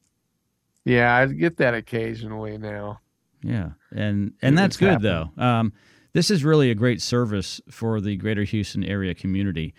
Yeah, 0.84 1.16
I 1.16 1.26
get 1.26 1.58
that 1.58 1.74
occasionally 1.74 2.58
now. 2.60 3.00
Yeah, 3.42 3.72
and 3.92 4.34
and 4.42 4.58
that's 4.58 4.78
good 4.78 5.02
though. 5.02 5.32
Um, 5.38 5.74
this 6.16 6.32
is 6.32 6.46
really 6.46 6.72
a 6.72 6.76
great 6.76 7.02
service 7.02 7.60
for 7.70 8.00
the 8.00 8.16
greater 8.16 8.46
Houston 8.46 8.86
area 8.86 9.14
community 9.14 9.74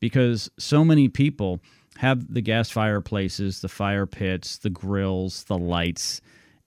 because 0.00 0.50
so 0.58 0.84
many 0.84 1.08
people 1.08 1.60
have 1.98 2.34
the 2.34 2.40
gas 2.40 2.70
fireplaces, 2.70 3.60
the 3.60 3.68
fire 3.68 4.04
pits, 4.04 4.58
the 4.58 4.68
grills, 4.68 5.44
the 5.44 5.56
lights, 5.56 6.20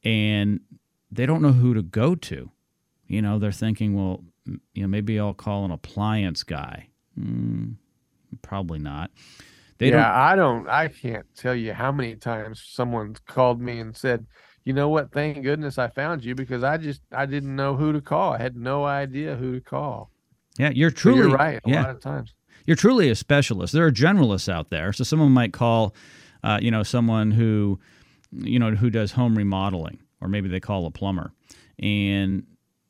and 0.05 0.61
they 1.11 1.25
don't 1.25 1.41
know 1.41 1.51
who 1.51 1.73
to 1.73 1.81
go 1.81 2.15
to. 2.15 2.49
You 3.07 3.21
know, 3.21 3.39
they're 3.39 3.51
thinking, 3.51 3.93
well, 3.93 4.23
you 4.45 4.83
know, 4.83 4.87
maybe 4.87 5.19
I'll 5.19 5.33
call 5.33 5.65
an 5.65 5.71
appliance 5.71 6.43
guy. 6.43 6.87
Mm, 7.19 7.75
probably 8.41 8.79
not. 8.79 9.11
They 9.79 9.87
yeah, 9.89 9.97
don't, 9.97 10.05
I 10.05 10.35
don't. 10.37 10.69
I 10.69 10.87
can't 10.87 11.25
tell 11.35 11.55
you 11.55 11.73
how 11.73 11.91
many 11.91 12.15
times 12.15 12.63
someone's 12.65 13.19
called 13.19 13.59
me 13.59 13.81
and 13.81 13.97
said, 13.97 14.25
you 14.69 14.73
know 14.73 14.87
what? 14.87 15.11
Thank 15.11 15.41
goodness 15.41 15.79
I 15.79 15.87
found 15.87 16.23
you 16.23 16.35
because 16.35 16.63
I 16.63 16.77
just 16.77 17.01
I 17.11 17.25
didn't 17.25 17.55
know 17.55 17.75
who 17.75 17.91
to 17.91 18.01
call. 18.01 18.33
I 18.33 18.37
had 18.37 18.55
no 18.55 18.85
idea 18.85 19.35
who 19.35 19.55
to 19.55 19.61
call. 19.61 20.11
Yeah, 20.59 20.69
you're 20.69 20.91
truly 20.91 21.21
you're 21.21 21.31
right. 21.31 21.59
A 21.65 21.67
yeah. 21.67 21.81
lot 21.81 21.89
of 21.89 21.99
times 22.01 22.35
you're 22.67 22.75
truly 22.75 23.09
a 23.09 23.15
specialist. 23.15 23.73
There 23.73 23.87
are 23.87 23.91
generalists 23.91 24.47
out 24.47 24.69
there, 24.69 24.93
so 24.93 25.03
someone 25.03 25.31
might 25.31 25.53
call, 25.53 25.95
uh, 26.43 26.59
you 26.61 26.69
know, 26.69 26.83
someone 26.83 27.31
who, 27.31 27.79
you 28.31 28.59
know, 28.59 28.69
who 28.75 28.91
does 28.91 29.13
home 29.13 29.35
remodeling, 29.35 29.97
or 30.21 30.27
maybe 30.27 30.47
they 30.47 30.59
call 30.59 30.85
a 30.85 30.91
plumber, 30.91 31.33
and 31.79 32.45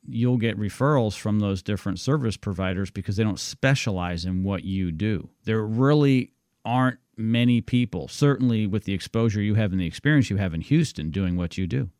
you'll 0.06 0.36
get 0.36 0.58
referrals 0.58 1.16
from 1.16 1.40
those 1.40 1.62
different 1.62 1.98
service 1.98 2.36
providers 2.36 2.90
because 2.90 3.16
they 3.16 3.24
don't 3.24 3.40
specialize 3.40 4.26
in 4.26 4.42
what 4.42 4.64
you 4.64 4.92
do. 4.92 5.30
There 5.44 5.64
really 5.64 6.32
aren't 6.62 6.98
many 7.20 7.60
people, 7.60 8.08
certainly 8.08 8.66
with 8.66 8.84
the 8.84 8.94
exposure 8.94 9.40
you 9.40 9.54
have 9.54 9.72
and 9.72 9.80
the 9.80 9.86
experience 9.86 10.30
you 10.30 10.36
have 10.36 10.54
in 10.54 10.60
Houston 10.60 11.10
doing 11.10 11.36
what 11.36 11.58
you 11.58 11.66
do. 11.66 11.90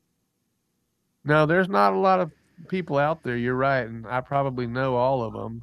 No, 1.24 1.46
there's 1.46 1.68
not 1.68 1.92
a 1.92 1.98
lot 1.98 2.20
of 2.20 2.32
people 2.68 2.98
out 2.98 3.22
there. 3.22 3.36
You're 3.36 3.54
right. 3.54 3.86
And 3.86 4.06
I 4.06 4.20
probably 4.20 4.66
know 4.66 4.96
all 4.96 5.22
of 5.22 5.32
them. 5.32 5.62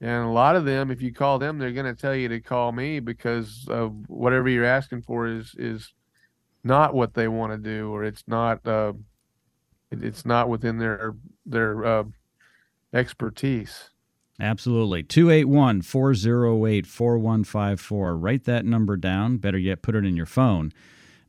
And 0.00 0.24
a 0.24 0.30
lot 0.30 0.54
of 0.54 0.64
them, 0.64 0.90
if 0.90 1.02
you 1.02 1.12
call 1.12 1.38
them, 1.40 1.58
they're 1.58 1.72
going 1.72 1.92
to 1.92 2.00
tell 2.00 2.14
you 2.14 2.28
to 2.28 2.40
call 2.40 2.70
me 2.70 3.00
because 3.00 3.66
of 3.68 3.92
whatever 4.06 4.48
you're 4.48 4.64
asking 4.64 5.02
for 5.02 5.26
is, 5.26 5.54
is 5.58 5.92
not 6.62 6.94
what 6.94 7.14
they 7.14 7.26
want 7.26 7.52
to 7.52 7.58
do, 7.58 7.90
or 7.90 8.04
it's 8.04 8.22
not, 8.28 8.64
uh, 8.66 8.92
it's 9.90 10.24
not 10.24 10.48
within 10.48 10.78
their, 10.78 11.14
their, 11.44 11.84
uh, 11.84 12.04
expertise. 12.94 13.90
Absolutely. 14.40 15.02
281 15.02 15.82
408 15.82 16.86
4154. 16.86 18.16
Write 18.16 18.44
that 18.44 18.64
number 18.64 18.96
down. 18.96 19.38
Better 19.38 19.58
yet, 19.58 19.82
put 19.82 19.96
it 19.96 20.04
in 20.04 20.16
your 20.16 20.26
phone. 20.26 20.72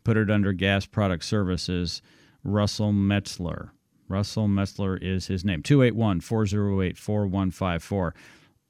Put 0.03 0.18
it 0.18 0.30
under 0.30 0.53
Gas 0.53 0.86
Product 0.86 1.24
Services 1.24 2.01
Russell 2.43 2.93
Metzler. 2.93 3.72
Russell 4.07 4.47
Metzler 4.47 5.01
is 5.01 5.28
his 5.28 5.43
name. 5.43 5.62
281 5.64 6.22
408 6.22 6.97
4154. 6.97 8.16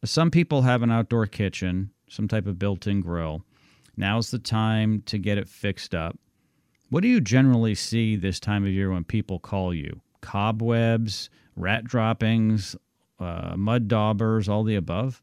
Some 0.05 0.31
people 0.31 0.61
have 0.61 0.81
an 0.81 0.91
outdoor 0.91 1.27
kitchen, 1.27 1.91
some 2.09 2.27
type 2.27 2.47
of 2.47 2.57
built 2.57 2.87
in 2.87 3.01
grill. 3.01 3.43
Now's 3.97 4.31
the 4.31 4.39
time 4.39 5.01
to 5.07 5.17
get 5.17 5.37
it 5.37 5.49
fixed 5.49 5.93
up. 5.93 6.17
What 6.89 7.01
do 7.01 7.09
you 7.09 7.21
generally 7.21 7.75
see 7.75 8.15
this 8.15 8.39
time 8.39 8.63
of 8.63 8.71
year 8.71 8.91
when 8.91 9.03
people 9.03 9.39
call 9.39 9.73
you? 9.73 10.01
Cobwebs, 10.21 11.29
rat 11.55 11.83
droppings, 11.83 12.75
uh, 13.19 13.55
mud 13.57 13.87
daubers, 13.87 14.47
all 14.47 14.63
the 14.63 14.75
above? 14.75 15.21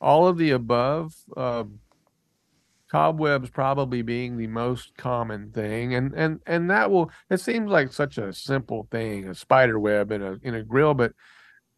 All 0.00 0.26
of 0.26 0.38
the 0.38 0.50
above. 0.50 1.14
Uh, 1.36 1.64
cobwebs 2.92 3.48
probably 3.48 4.02
being 4.02 4.36
the 4.36 4.46
most 4.46 4.94
common 4.98 5.50
thing, 5.50 5.94
and 5.94 6.12
and 6.14 6.40
and 6.46 6.68
that 6.70 6.90
will. 6.90 7.10
It 7.30 7.40
seems 7.40 7.70
like 7.70 7.92
such 7.92 8.18
a 8.18 8.32
simple 8.32 8.86
thing, 8.90 9.28
a 9.28 9.34
spider 9.34 9.78
web 9.78 10.12
in 10.12 10.22
a 10.22 10.36
in 10.42 10.54
a 10.54 10.62
grill, 10.62 10.92
but 10.92 11.12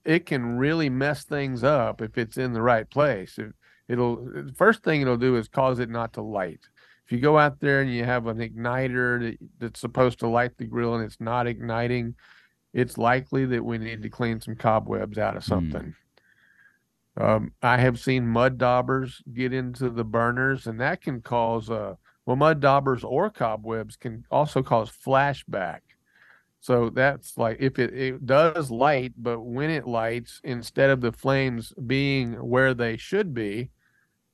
it 0.04 0.26
can 0.26 0.58
really 0.58 0.90
mess 0.90 1.24
things 1.24 1.64
up 1.64 2.02
if 2.02 2.18
it's 2.18 2.36
in 2.36 2.52
the 2.52 2.62
right 2.62 2.90
place. 2.90 3.38
It, 3.38 3.52
it'll 3.88 4.50
first 4.56 4.82
thing 4.82 5.00
it'll 5.00 5.16
do 5.16 5.36
is 5.36 5.48
cause 5.48 5.78
it 5.78 5.88
not 5.88 6.12
to 6.14 6.22
light. 6.22 6.60
If 7.06 7.12
you 7.12 7.20
go 7.20 7.38
out 7.38 7.60
there 7.60 7.80
and 7.80 7.92
you 7.92 8.04
have 8.04 8.26
an 8.26 8.38
igniter 8.38 9.20
that, 9.20 9.38
that's 9.58 9.80
supposed 9.80 10.18
to 10.20 10.28
light 10.28 10.56
the 10.56 10.64
grill 10.64 10.94
and 10.94 11.04
it's 11.04 11.20
not 11.20 11.46
igniting, 11.46 12.14
it's 12.74 12.98
likely 12.98 13.46
that 13.46 13.64
we 13.64 13.78
need 13.78 14.02
to 14.02 14.10
clean 14.10 14.40
some 14.40 14.56
cobwebs 14.56 15.16
out 15.16 15.36
of 15.36 15.44
something. 15.44 15.94
Mm. 17.16 17.24
Um, 17.24 17.52
I 17.62 17.78
have 17.78 18.00
seen 18.00 18.26
mud 18.26 18.58
daubers 18.58 19.22
get 19.32 19.52
into 19.52 19.88
the 19.88 20.04
burners, 20.04 20.66
and 20.66 20.80
that 20.80 21.00
can 21.00 21.22
cause 21.22 21.70
uh, 21.70 21.94
well, 22.26 22.36
mud 22.36 22.60
daubers 22.60 23.04
or 23.04 23.30
cobwebs 23.30 23.96
can 23.96 24.24
also 24.30 24.62
cause 24.62 24.90
flashback. 24.90 25.80
So 26.60 26.90
that's 26.90 27.38
like 27.38 27.58
if 27.60 27.78
it, 27.78 27.94
it 27.94 28.26
does 28.26 28.70
light, 28.70 29.12
but 29.16 29.40
when 29.40 29.70
it 29.70 29.86
lights, 29.86 30.40
instead 30.42 30.90
of 30.90 31.00
the 31.00 31.12
flames 31.12 31.72
being 31.86 32.32
where 32.32 32.74
they 32.74 32.96
should 32.96 33.34
be, 33.34 33.70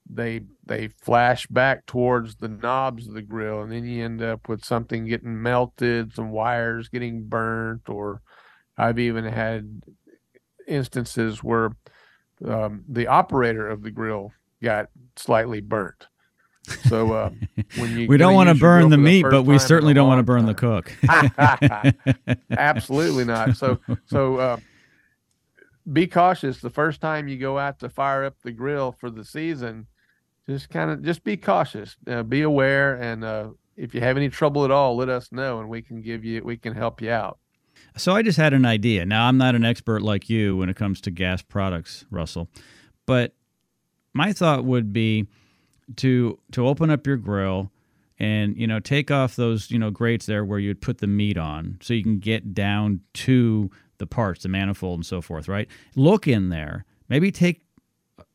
they 0.09 0.43
they 0.65 0.89
flash 0.89 1.47
back 1.49 1.87
towards 1.87 2.37
the 2.37 2.49
knobs 2.49 3.07
of 3.07 3.15
the 3.15 3.23
grill, 3.23 3.63
and 3.63 3.73
then 3.73 3.85
you 3.85 4.05
end 4.05 4.23
up 4.23 4.49
with 4.49 4.65
something 4.65 5.07
getting 5.07 5.43
melted, 5.43 6.15
some 6.15 6.31
wires 6.31 6.89
getting 6.89 7.25
burnt, 7.25 7.89
or 7.89 8.23
I've 8.81 8.99
even 8.99 9.25
had 9.25 9.83
instances 10.67 11.43
where 11.43 11.73
um, 12.47 12.85
the 12.89 13.07
operator 13.09 13.69
of 13.69 13.83
the 13.83 13.91
grill 13.91 14.33
got 14.63 14.89
slightly 15.17 15.61
burnt. 15.61 16.07
So 16.89 17.13
uh, 17.13 17.31
when 17.77 17.97
you 17.99 18.07
we 18.09 18.17
don't 18.17 18.35
want 18.35 18.49
to 18.49 18.55
burn 18.55 18.91
the 18.91 18.99
meat, 18.99 19.23
the 19.23 19.31
but 19.31 19.43
we 19.43 19.59
certainly 19.59 19.95
don't 19.95 20.09
want 20.09 20.19
to 20.19 20.23
burn 20.23 20.47
time. 20.47 20.47
the 20.47 20.55
cook. 20.55 20.93
Absolutely 22.51 23.25
not. 23.25 23.57
So 23.57 23.81
so 24.07 24.37
uh, 24.37 24.57
be 25.93 26.07
cautious 26.07 26.61
the 26.61 26.71
first 26.71 27.01
time 27.01 27.29
you 27.29 27.39
go 27.39 27.59
out 27.59 27.81
to 27.81 27.89
fire 27.89 28.25
up 28.25 28.37
the 28.43 28.53
grill 28.53 28.93
for 28.93 29.11
the 29.11 29.25
season 29.25 29.87
just 30.51 30.69
kind 30.69 30.91
of 30.91 31.03
just 31.03 31.23
be 31.23 31.37
cautious, 31.37 31.97
uh, 32.09 32.23
be 32.23 32.43
aware, 32.43 32.95
and 32.95 33.25
uh, 33.25 33.51
if 33.77 33.95
you 33.95 34.01
have 34.01 34.17
any 34.17 34.29
trouble 34.29 34.65
at 34.65 34.71
all, 34.71 34.97
let 34.97 35.09
us 35.09 35.31
know, 35.33 35.61
and 35.61 35.69
we 35.69 35.81
can 35.81 36.03
give 36.03 36.25
you 36.25 36.43
we 36.45 36.57
can 36.57 36.75
help 36.75 37.01
you 37.01 37.11
out. 37.11 37.39
So 37.97 38.15
I 38.15 38.23
just 38.23 38.39
had 38.39 38.53
an 38.53 38.65
idea. 38.65 39.05
Now 39.05 39.27
I'm 39.27 39.39
not 39.39 39.55
an 39.55 39.65
expert 39.65 40.03
like 40.03 40.31
you 40.31 40.57
when 40.57 40.69
it 40.69 40.77
comes 40.77 41.01
to 41.03 41.11
gas 41.11 41.43
products, 41.43 42.05
Russell, 42.11 42.49
but 43.07 43.35
my 44.13 44.33
thought 44.33 44.65
would 44.65 44.93
be 44.93 45.27
to 45.97 46.39
to 46.53 46.67
open 46.67 46.91
up 46.91 47.07
your 47.07 47.17
grill 47.17 47.73
and 48.19 48.57
you 48.57 48.67
know 48.67 48.79
take 48.79 49.11
off 49.11 49.35
those 49.35 49.71
you 49.71 49.79
know 49.79 49.91
grates 49.91 50.27
there 50.27 50.45
where 50.45 50.59
you'd 50.59 50.81
put 50.81 50.99
the 50.99 51.07
meat 51.07 51.37
on 51.37 51.79
so 51.83 51.95
you 51.95 52.03
can 52.03 52.21
get 52.21 52.55
down 52.55 53.01
to 53.13 53.71
the 53.99 54.07
parts 54.07 54.45
the 54.45 54.49
manifold 54.49 54.99
and 54.99 55.07
so 55.07 55.21
forth 55.21 55.49
right 55.49 55.69
look 55.97 56.29
in 56.29 56.49
there 56.49 56.85
maybe 57.09 57.33
take 57.33 57.63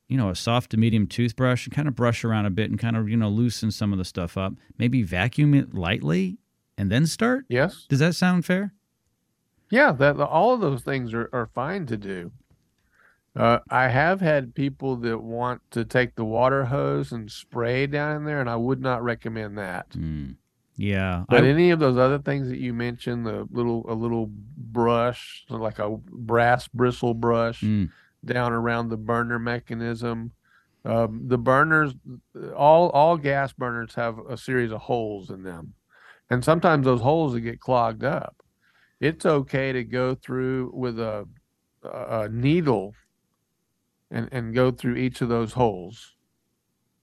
you 0.08 0.18
know, 0.18 0.30
a 0.30 0.36
soft 0.36 0.72
to 0.72 0.78
medium 0.78 1.08
toothbrush 1.08 1.66
and 1.66 1.76
kind 1.76 1.88
of 1.88 1.96
brush 1.96 2.24
around 2.24 2.46
a 2.46 2.50
bit 2.50 2.70
and 2.70 2.80
kind 2.80 2.96
of, 2.96 3.10
you 3.10 3.18
know, 3.18 3.30
loosen 3.30 3.72
some 3.72 3.92
of 3.92 3.98
the 3.98 4.06
stuff 4.06 4.38
up. 4.38 4.54
Maybe 4.78 5.02
vacuum 5.02 5.54
it 5.54 5.74
lightly 5.74 6.38
and 6.78 6.92
then 6.92 7.08
start? 7.08 7.46
Yes. 7.50 7.86
Does 7.90 8.00
that 8.00 8.16
sound 8.16 8.46
fair? 8.46 8.74
Yeah, 9.76 9.92
that 9.92 10.18
all 10.22 10.54
of 10.54 10.62
those 10.62 10.84
things 10.84 11.14
are, 11.14 11.30
are 11.34 11.48
fine 11.54 11.86
to 11.88 11.98
do. 11.98 12.32
Uh, 13.36 13.60
I 13.70 13.90
have 13.90 14.22
had 14.22 14.56
people 14.56 14.96
that 14.96 15.18
want 15.18 15.64
to 15.72 15.84
take 15.84 16.16
the 16.16 16.24
water 16.24 16.64
hose 16.64 17.12
and 17.12 17.30
spray 17.30 17.86
down 17.86 18.16
in 18.16 18.24
there, 18.24 18.40
and 18.40 18.50
I 18.50 18.56
would 18.56 18.80
not 18.80 19.04
recommend 19.04 19.58
that. 19.58 19.90
Mm. 19.90 20.38
Yeah, 20.78 21.26
but 21.28 21.44
I, 21.44 21.48
any 21.48 21.72
of 21.72 21.80
those 21.80 21.98
other 21.98 22.20
things 22.20 22.48
that 22.48 22.60
you 22.60 22.74
mentioned, 22.74 23.26
the 23.26 23.50
little 23.52 23.86
a 23.90 23.94
little 23.94 24.30
brush, 24.30 25.44
like 25.50 25.80
a 25.80 25.90
brass 25.90 26.70
bristle 26.70 27.14
brush, 27.14 27.60
mm 27.60 27.90
down 28.24 28.54
around 28.54 28.90
the 28.90 28.98
burner 28.98 29.38
mechanism. 29.38 30.32
Um, 30.84 31.28
the 31.28 31.38
burners, 31.38 31.94
all 32.56 32.90
all 32.90 33.18
gas 33.18 33.54
burners 33.54 33.94
have 33.94 34.18
a 34.28 34.36
series 34.36 34.72
of 34.72 34.82
holes 34.82 35.30
in 35.30 35.44
them, 35.44 35.74
and 36.30 36.44
sometimes 36.44 36.86
those 36.86 37.02
holes 37.02 37.38
get 37.38 37.60
clogged 37.60 38.04
up. 38.04 38.45
It's 39.00 39.26
okay 39.26 39.72
to 39.74 39.84
go 39.84 40.16
through 40.16 40.72
with 40.74 41.00
a, 41.00 41.28
a 41.84 42.30
needle 42.30 42.94
and 44.12 44.30
and 44.32 44.54
go 44.54 44.72
through 44.72 44.96
each 44.96 45.22
of 45.22 45.30
those 45.30 45.54
holes. 45.54 46.16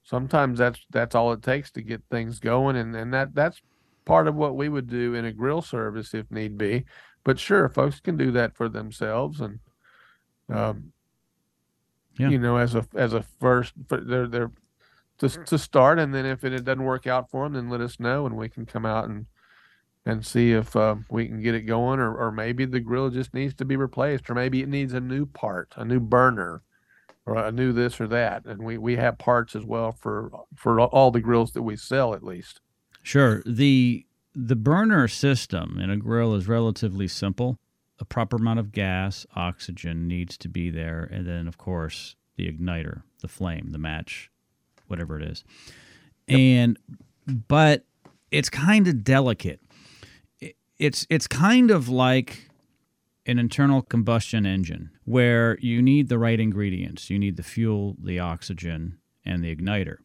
Sometimes 0.03 0.59
that's 0.59 0.80
that's 0.90 1.14
all 1.14 1.32
it 1.32 1.43
takes 1.43 1.70
to 1.72 1.82
get 1.82 2.03
things 2.11 2.40
going, 2.40 2.76
and 2.76 2.95
and 2.97 3.12
that 3.12 3.34
that's 3.34 3.61
part 4.05 4.26
of 4.26 4.34
what 4.34 4.57
we 4.57 4.68
would 4.68 4.88
do 4.88 5.14
in 5.14 5.24
a 5.24 5.32
grill 5.32 5.62
service 5.62 6.14
if 6.14 6.30
need 6.30 6.59
be. 6.59 6.84
But 7.24 7.38
sure, 7.38 7.68
folks 7.68 8.01
can 8.01 8.16
do 8.16 8.32
that 8.32 8.57
for 8.57 8.68
themselves, 8.68 9.40
and 9.40 9.61
um, 10.49 10.93
yeah. 12.18 12.30
you 12.30 12.38
know, 12.38 12.57
as 12.57 12.74
a 12.74 12.86
as 12.95 13.12
a 13.12 13.22
first, 13.40 13.74
they're 13.88 14.26
they're 14.26 14.51
to 15.18 15.28
to 15.28 15.59
start, 15.59 15.99
and 15.99 16.12
then 16.14 16.26
if 16.26 16.43
it, 16.43 16.53
it 16.53 16.64
doesn't 16.64 16.82
work 16.82 17.07
out 17.07 17.30
for 17.30 17.45
them, 17.45 17.55
then 17.55 17.68
let 17.68 17.80
us 17.80 18.01
know, 18.01 18.26
and 18.26 18.36
we 18.36 18.49
can 18.49 18.66
come 18.66 18.84
out 18.84 19.09
and 19.09 19.26
and 20.05 20.26
see 20.26 20.53
if 20.53 20.74
uh, 20.74 20.96
we 21.11 21.26
can 21.26 21.42
get 21.42 21.55
it 21.55 21.62
going, 21.62 22.00
or 22.00 22.14
or 22.14 22.32
maybe 22.32 22.64
the 22.64 22.80
grill 22.80 23.11
just 23.11 23.34
needs 23.34 23.55
to 23.55 23.64
be 23.64 23.76
replaced, 23.76 24.28
or 24.28 24.34
maybe 24.34 24.62
it 24.62 24.68
needs 24.68 24.92
a 24.92 25.00
new 25.00 25.26
part, 25.26 25.72
a 25.76 25.84
new 25.84 26.00
burner, 26.00 26.62
or 27.26 27.36
a 27.36 27.53
new 27.53 27.72
this 27.72 28.00
or 28.00 28.07
that, 28.09 28.44
and 28.44 28.62
we 28.62 28.78
we 28.78 28.96
have 28.96 29.18
parts 29.18 29.55
as 29.55 29.64
well 29.64 29.92
for 29.92 30.30
for 30.55 30.80
all 30.80 31.11
the 31.11 31.20
grills 31.20 31.53
that 31.53 31.62
we 31.62 31.76
sell, 31.76 32.14
at 32.14 32.24
least. 32.24 32.61
Sure 33.03 33.42
the 33.44 34.07
the 34.34 34.57
burner 34.57 35.09
system 35.09 35.78
in 35.78 35.90
a 35.90 35.96
grill 35.96 36.34
is 36.34 36.48
relatively 36.48 37.07
simple 37.07 37.59
a 38.03 38.05
proper 38.05 38.36
amount 38.36 38.59
of 38.59 38.72
gas, 38.72 39.24
oxygen 39.36 40.09
needs 40.09 40.36
to 40.36 40.48
be 40.48 40.70
there, 40.70 41.09
and 41.12 41.24
then 41.24 41.46
of 41.46 41.57
course 41.57 42.16
the 42.36 42.50
igniter, 42.50 43.03
the 43.20 43.28
flame, 43.28 43.70
the 43.70 43.78
match, 43.78 44.28
whatever 44.88 45.16
it 45.20 45.22
is. 45.22 45.44
Yep. 46.26 46.38
And 46.38 46.78
but 47.26 47.84
it's 48.32 48.50
kind 48.50 48.88
of 48.88 49.05
delicate. 49.05 49.61
It's 50.79 51.07
it's 51.11 51.27
kind 51.27 51.70
of 51.70 51.89
like 51.89 52.51
an 53.27 53.39
internal 53.39 53.83
combustion 53.83 54.47
engine 54.47 54.91
where 55.05 55.59
you 55.61 55.81
need 55.81 56.09
the 56.09 56.18
right 56.18 56.41
ingredients. 56.41 57.09
You 57.11 57.18
need 57.18 57.37
the 57.37 57.43
fuel, 57.43 57.97
the 58.03 58.18
oxygen, 58.18 58.99
and 59.25 59.45
the 59.45 59.55
igniter. 59.55 59.99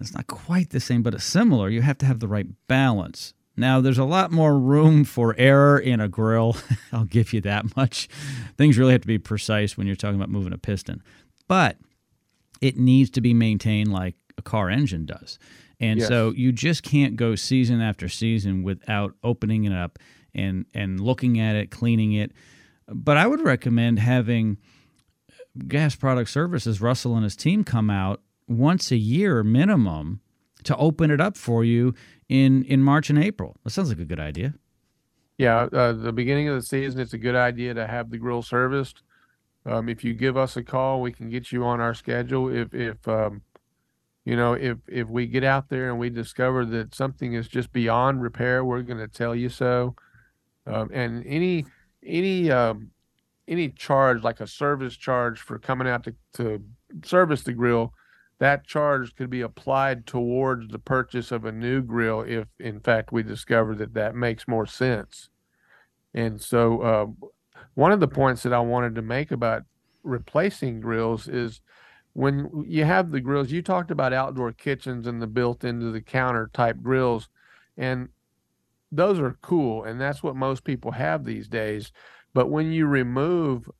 It's 0.00 0.14
not 0.14 0.26
quite 0.26 0.70
the 0.70 0.80
same, 0.80 1.02
but 1.02 1.14
it's 1.14 1.24
similar. 1.24 1.68
You 1.68 1.82
have 1.82 1.98
to 1.98 2.06
have 2.06 2.20
the 2.20 2.28
right 2.28 2.46
balance. 2.66 3.34
Now, 3.56 3.80
there's 3.80 3.98
a 3.98 4.04
lot 4.04 4.32
more 4.32 4.58
room 4.58 5.04
for 5.04 5.34
error 5.38 5.78
in 5.78 6.00
a 6.00 6.08
grill. 6.08 6.56
I'll 6.92 7.04
give 7.04 7.32
you 7.32 7.40
that 7.42 7.76
much. 7.76 8.08
Things 8.56 8.78
really 8.78 8.92
have 8.92 9.02
to 9.02 9.06
be 9.06 9.18
precise 9.18 9.76
when 9.76 9.86
you're 9.86 9.94
talking 9.94 10.16
about 10.16 10.30
moving 10.30 10.52
a 10.52 10.58
piston. 10.58 11.02
But 11.48 11.76
it 12.60 12.78
needs 12.78 13.10
to 13.10 13.20
be 13.20 13.34
maintained 13.34 13.92
like 13.92 14.14
a 14.38 14.42
car 14.42 14.70
engine 14.70 15.06
does. 15.06 15.38
And 15.80 16.00
yes. 16.00 16.08
so 16.08 16.30
you 16.30 16.52
just 16.52 16.82
can't 16.82 17.16
go 17.16 17.34
season 17.34 17.80
after 17.80 18.08
season 18.08 18.62
without 18.62 19.14
opening 19.24 19.64
it 19.64 19.72
up 19.72 19.98
and, 20.34 20.66
and 20.74 21.00
looking 21.00 21.40
at 21.40 21.56
it, 21.56 21.70
cleaning 21.70 22.12
it. 22.12 22.32
But 22.88 23.16
I 23.16 23.26
would 23.26 23.40
recommend 23.40 23.98
having 23.98 24.58
gas 25.66 25.94
product 25.94 26.30
services, 26.30 26.80
Russell 26.80 27.14
and 27.14 27.24
his 27.24 27.36
team 27.36 27.64
come 27.64 27.90
out 27.90 28.22
once 28.48 28.90
a 28.90 28.96
year 28.96 29.42
minimum 29.42 30.20
to 30.64 30.76
open 30.76 31.10
it 31.10 31.20
up 31.20 31.36
for 31.36 31.64
you 31.64 31.94
in 32.28 32.64
in 32.64 32.82
March 32.82 33.10
and 33.10 33.22
April. 33.22 33.56
That 33.64 33.70
sounds 33.70 33.88
like 33.88 33.98
a 33.98 34.04
good 34.04 34.20
idea. 34.20 34.54
Yeah, 35.38 35.68
uh, 35.72 35.92
the 35.92 36.12
beginning 36.12 36.48
of 36.48 36.54
the 36.54 36.62
season, 36.62 37.00
it's 37.00 37.14
a 37.14 37.18
good 37.18 37.34
idea 37.34 37.74
to 37.74 37.86
have 37.86 38.10
the 38.10 38.18
grill 38.18 38.42
serviced. 38.42 39.02
Um, 39.64 39.88
if 39.88 40.04
you 40.04 40.14
give 40.14 40.36
us 40.36 40.56
a 40.56 40.62
call, 40.62 41.00
we 41.00 41.12
can 41.12 41.30
get 41.30 41.52
you 41.52 41.64
on 41.64 41.80
our 41.80 41.94
schedule. 41.94 42.48
If 42.48 42.74
if 42.74 43.06
um, 43.08 43.42
you 44.24 44.36
know 44.36 44.52
if 44.54 44.78
if 44.88 45.08
we 45.08 45.26
get 45.26 45.44
out 45.44 45.68
there 45.68 45.90
and 45.90 45.98
we 45.98 46.10
discover 46.10 46.64
that 46.66 46.94
something 46.94 47.34
is 47.34 47.48
just 47.48 47.72
beyond 47.72 48.22
repair, 48.22 48.64
we're 48.64 48.82
going 48.82 48.98
to 48.98 49.08
tell 49.08 49.34
you 49.34 49.48
so. 49.48 49.96
Um, 50.66 50.90
and 50.92 51.24
any 51.26 51.66
any 52.04 52.50
um, 52.50 52.90
any 53.48 53.68
charge 53.70 54.22
like 54.22 54.40
a 54.40 54.46
service 54.46 54.96
charge 54.96 55.40
for 55.40 55.58
coming 55.58 55.88
out 55.88 56.04
to, 56.04 56.14
to 56.34 56.64
service 57.04 57.42
the 57.42 57.52
grill 57.52 57.92
that 58.38 58.66
charge 58.66 59.14
could 59.14 59.30
be 59.30 59.40
applied 59.40 60.06
towards 60.06 60.68
the 60.68 60.78
purchase 60.78 61.30
of 61.32 61.44
a 61.44 61.52
new 61.52 61.80
grill 61.82 62.22
if 62.22 62.48
in 62.58 62.80
fact 62.80 63.12
we 63.12 63.22
discover 63.22 63.74
that 63.74 63.94
that 63.94 64.14
makes 64.14 64.48
more 64.48 64.66
sense 64.66 65.28
And 66.14 66.40
so, 66.40 66.80
uh, 66.82 67.06
one 67.74 67.92
of 67.92 68.00
the 68.00 68.08
points 68.08 68.42
that 68.42 68.52
I 68.52 68.60
wanted 68.60 68.94
to 68.96 69.02
make 69.02 69.30
about 69.30 69.62
replacing 70.02 70.80
grills 70.80 71.28
is 71.28 71.60
when 72.14 72.64
you 72.66 72.84
have 72.84 73.10
the 73.10 73.20
grills, 73.20 73.50
you 73.50 73.62
talked 73.62 73.90
about 73.90 74.12
outdoor 74.12 74.52
kitchens 74.52 75.06
and 75.06 75.22
the 75.22 75.26
built 75.26 75.64
into 75.64 75.90
the 75.90 76.00
counter 76.00 76.50
type 76.52 76.82
grills, 76.82 77.28
and 77.76 78.08
those 78.90 79.18
are 79.18 79.38
cool. 79.40 79.84
And 79.84 80.00
that's 80.00 80.22
what 80.22 80.36
most 80.36 80.64
people 80.64 80.90
have 80.92 81.24
these 81.24 81.48
days. 81.48 81.92
But 82.34 82.50
when 82.50 82.72
you 82.72 82.86
remove 82.86 83.70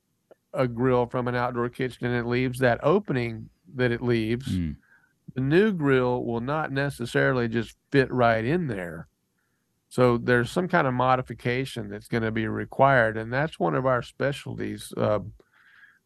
a 0.55 0.67
grill 0.67 1.07
from 1.07 1.29
an 1.29 1.35
outdoor 1.35 1.69
kitchen 1.69 2.07
and 2.07 2.17
it 2.17 2.27
leaves 2.29 2.59
that 2.61 2.81
opening 2.83 3.51
that 3.75 3.91
it 3.93 4.03
leaves, 4.03 4.57
Mm. 4.57 4.77
the 5.35 5.41
new 5.41 5.73
grill 5.73 6.25
will 6.25 6.41
not 6.41 6.73
necessarily 6.73 7.49
just 7.49 7.77
fit 7.91 8.11
right 8.13 8.45
in 8.45 8.67
there. 8.67 9.09
So 9.89 10.17
there's 10.17 10.51
some 10.51 10.69
kind 10.69 10.87
of 10.87 10.95
modification 10.95 11.91
that's 11.91 12.09
going 12.09 12.23
to 12.23 12.31
be 12.31 12.47
required, 12.47 13.17
and 13.19 13.31
that's 13.31 13.59
one 13.59 13.75
of 13.75 13.85
our 13.85 14.03
specialties. 14.03 14.93
Uh, 14.97 15.21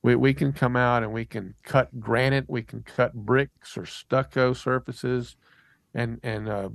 we 0.06 0.14
we 0.14 0.32
can 0.32 0.52
come 0.52 0.76
out 0.76 1.02
and 1.02 1.12
we 1.12 1.24
can 1.24 1.54
cut 1.64 1.98
granite, 1.98 2.44
we 2.48 2.62
can 2.62 2.82
cut 2.82 3.12
bricks 3.12 3.76
or 3.76 3.84
stucco 3.84 4.52
surfaces, 4.52 5.36
and 5.94 6.20
and 6.22 6.48
uh, 6.48 6.68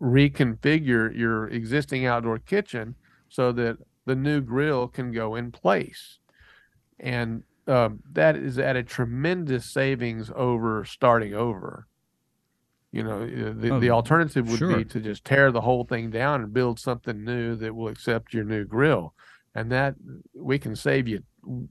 reconfigure 0.00 1.12
your 1.16 1.48
existing 1.48 2.06
outdoor 2.06 2.38
kitchen 2.38 2.94
so 3.28 3.50
that 3.50 3.78
the 4.06 4.14
new 4.14 4.40
grill 4.40 4.86
can 4.86 5.10
go 5.10 5.34
in 5.34 5.50
place, 5.50 6.20
and 7.00 7.42
um, 7.66 7.98
that 8.12 8.36
is 8.36 8.60
at 8.60 8.76
a 8.76 8.84
tremendous 8.84 9.66
savings 9.66 10.30
over 10.36 10.84
starting 10.84 11.34
over. 11.34 11.88
You 12.92 13.02
know, 13.02 13.22
uh, 13.22 13.52
the, 13.60 13.70
Oh, 13.72 13.80
the 13.80 13.90
alternative 13.90 14.48
would 14.48 14.60
sure. 14.60 14.78
be 14.78 14.84
to 14.84 15.00
just 15.00 15.24
tear 15.24 15.50
the 15.50 15.60
whole 15.60 15.84
thing 15.84 16.10
down 16.10 16.42
and 16.42 16.54
build 16.54 16.78
something 16.78 17.24
new 17.24 17.56
that 17.56 17.74
will 17.74 17.88
accept 17.88 18.32
your 18.32 18.44
new 18.44 18.64
grill. 18.64 19.14
And 19.54 19.72
that 19.72 19.96
we 20.34 20.58
can 20.58 20.76
save 20.76 21.08
you 21.08 21.24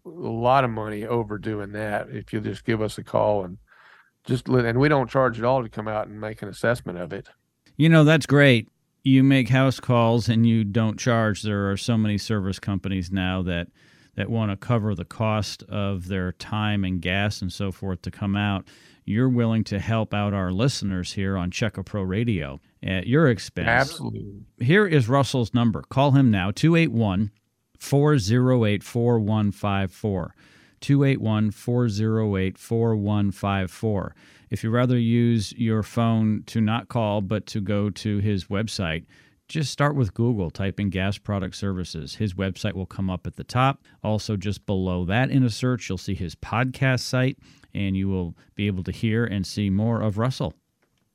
a 0.05 0.09
lot 0.09 0.63
of 0.63 0.69
money 0.69 1.05
over 1.05 1.37
doing 1.37 1.71
that 1.73 2.09
if 2.09 2.33
you 2.33 2.41
just 2.41 2.65
give 2.65 2.81
us 2.81 2.97
a 2.97 3.03
call 3.03 3.45
and 3.45 3.57
just 4.25 4.49
let, 4.49 4.65
and 4.65 4.79
we 4.79 4.89
don't 4.89 5.09
charge 5.09 5.39
at 5.39 5.45
all 5.45 5.63
to 5.63 5.69
come 5.69 5.87
out 5.87 6.07
and 6.07 6.19
make 6.19 6.41
an 6.41 6.49
assessment 6.49 6.97
of 6.97 7.13
it. 7.13 7.29
You 7.77 7.89
know, 7.89 8.03
that's 8.03 8.25
great. 8.25 8.67
You 9.03 9.23
make 9.23 9.49
house 9.49 9.79
calls 9.79 10.27
and 10.27 10.45
you 10.45 10.63
don't 10.63 10.99
charge. 10.99 11.43
There 11.43 11.71
are 11.71 11.77
so 11.77 11.97
many 11.97 12.17
service 12.17 12.59
companies 12.59 13.11
now 13.11 13.41
that 13.43 13.67
that 14.17 14.29
want 14.29 14.51
to 14.51 14.57
cover 14.57 14.95
the 14.95 15.05
cost 15.05 15.63
of 15.69 16.07
their 16.07 16.33
time 16.33 16.83
and 16.83 17.01
gas 17.01 17.41
and 17.41 17.53
so 17.53 17.71
forth 17.71 18.01
to 18.01 18.11
come 18.11 18.35
out. 18.35 18.67
You're 19.05 19.29
willing 19.29 19.63
to 19.65 19.79
help 19.79 20.13
out 20.13 20.33
our 20.33 20.51
listeners 20.51 21.13
here 21.13 21.37
on 21.37 21.51
Check 21.51 21.77
a 21.77 21.83
Pro 21.83 22.01
Radio 22.01 22.59
at 22.83 23.07
your 23.07 23.29
expense. 23.29 23.67
Absolutely. 23.67 24.41
Here 24.59 24.85
is 24.85 25.07
Russell's 25.07 25.53
number. 25.53 25.83
Call 25.83 26.11
him 26.11 26.29
now 26.29 26.51
281 26.51 27.31
408 27.77 28.83
4154. 28.83 30.35
281 30.79 31.51
408 31.51 32.57
4154. 32.57 34.15
If 34.49 34.63
you 34.63 34.69
rather 34.69 34.97
use 34.97 35.51
your 35.53 35.83
phone 35.83 36.43
to 36.47 36.61
not 36.61 36.87
call 36.87 37.21
but 37.21 37.45
to 37.47 37.59
go 37.61 37.89
to 37.89 38.19
his 38.19 38.45
website, 38.45 39.05
just 39.49 39.71
start 39.71 39.95
with 39.95 40.13
Google, 40.13 40.49
type 40.49 40.79
in 40.79 40.89
gas 40.89 41.17
product 41.17 41.55
services. 41.55 42.15
His 42.15 42.33
website 42.33 42.73
will 42.73 42.85
come 42.85 43.09
up 43.09 43.25
at 43.25 43.35
the 43.37 43.43
top. 43.43 43.81
Also, 44.03 44.35
just 44.35 44.65
below 44.65 45.05
that 45.05 45.29
in 45.31 45.43
a 45.43 45.49
search, 45.49 45.87
you'll 45.89 45.97
see 45.97 46.15
his 46.15 46.35
podcast 46.35 46.99
site, 46.99 47.37
and 47.73 47.95
you 47.95 48.09
will 48.09 48.35
be 48.55 48.67
able 48.67 48.83
to 48.83 48.91
hear 48.91 49.23
and 49.25 49.47
see 49.47 49.69
more 49.69 50.01
of 50.01 50.17
Russell. 50.17 50.53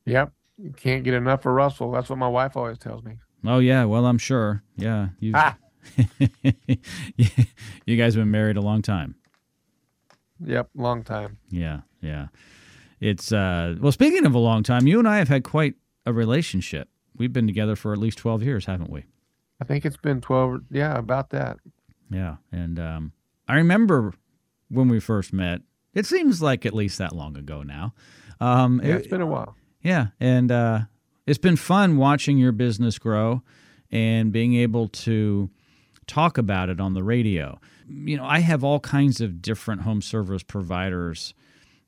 Yep. 0.07 0.33
You 0.59 0.73
can't 0.73 1.05
get 1.05 1.15
enough 1.15 1.47
of 1.47 1.53
Russell. 1.53 1.91
That's 1.93 2.09
what 2.09 2.19
my 2.19 2.29
wife 2.29 2.57
always 2.57 2.79
tells 2.79 3.05
me. 3.05 3.19
Oh, 3.45 3.59
yeah. 3.59 3.85
Well, 3.85 4.07
I'm 4.07 4.19
sure. 4.19 4.63
Yeah. 4.77 5.09
You, 5.19 5.33
Ah. 5.35 5.57
you 7.87 7.97
guys 7.97 8.15
have 8.15 8.23
been 8.23 8.31
married 8.31 8.57
a 8.57 8.61
long 8.61 8.83
time. 8.83 9.15
Yep. 10.45 10.71
Long 10.75 11.03
time. 11.05 11.39
Yeah, 11.51 11.81
yeah. 12.01 12.29
It's 13.01 13.33
uh 13.33 13.77
well 13.81 13.93
speaking 13.93 14.27
of 14.27 14.35
a 14.35 14.39
long 14.39 14.63
time, 14.63 14.87
you 14.87 14.99
and 14.99 15.09
I 15.09 15.19
have 15.19 15.29
had 15.29 15.45
quite 15.45 15.75
a 16.07 16.13
relationship. 16.13 16.89
We've 17.17 17.33
been 17.33 17.47
together 17.47 17.77
for 17.77 17.93
at 17.93 17.99
least 17.99 18.19
12 18.19 18.43
years, 18.43 18.65
haven't 18.67 18.91
we? 18.91 19.05
I 19.61 19.65
think 19.65 19.85
it's 19.85 19.97
been 19.97 20.21
12. 20.21 20.63
Yeah, 20.71 20.97
about 20.99 21.31
that. 21.31 21.59
Yeah. 22.11 22.37
And 22.51 22.79
um 22.79 23.13
I 23.49 23.57
remember 23.57 24.15
when 24.69 24.89
we 24.89 25.01
first 25.01 25.33
met. 25.33 25.61
It 25.95 26.07
seems 26.07 26.41
like 26.41 26.65
at 26.65 26.73
least 26.75 26.99
that 26.99 27.15
long 27.15 27.37
ago 27.37 27.63
now. 27.63 27.95
Um 28.41 28.81
Yeah, 28.83 28.93
it- 28.95 28.97
it's 28.99 29.09
been 29.09 29.21
a 29.21 29.27
while. 29.27 29.57
yeah, 29.83 30.09
and 30.21 30.51
uh, 30.51 30.81
it's 31.27 31.39
been 31.39 31.57
fun 31.57 31.97
watching 31.97 32.39
your 32.39 32.53
business 32.53 32.99
grow 32.99 33.43
and 33.91 34.33
being 34.33 34.55
able 34.55 34.89
to 34.89 35.51
talk 36.07 36.39
about 36.39 36.69
it 36.69 36.81
on 36.81 36.95
the 36.95 37.03
radio. 37.03 37.61
You 37.89 38.17
know, 38.17 38.25
I 38.25 38.41
have 38.41 38.65
all 38.65 38.81
kinds 38.81 39.21
of 39.21 39.43
different 39.43 39.83
home 39.83 40.03
service 40.03 40.43
providers 40.43 41.35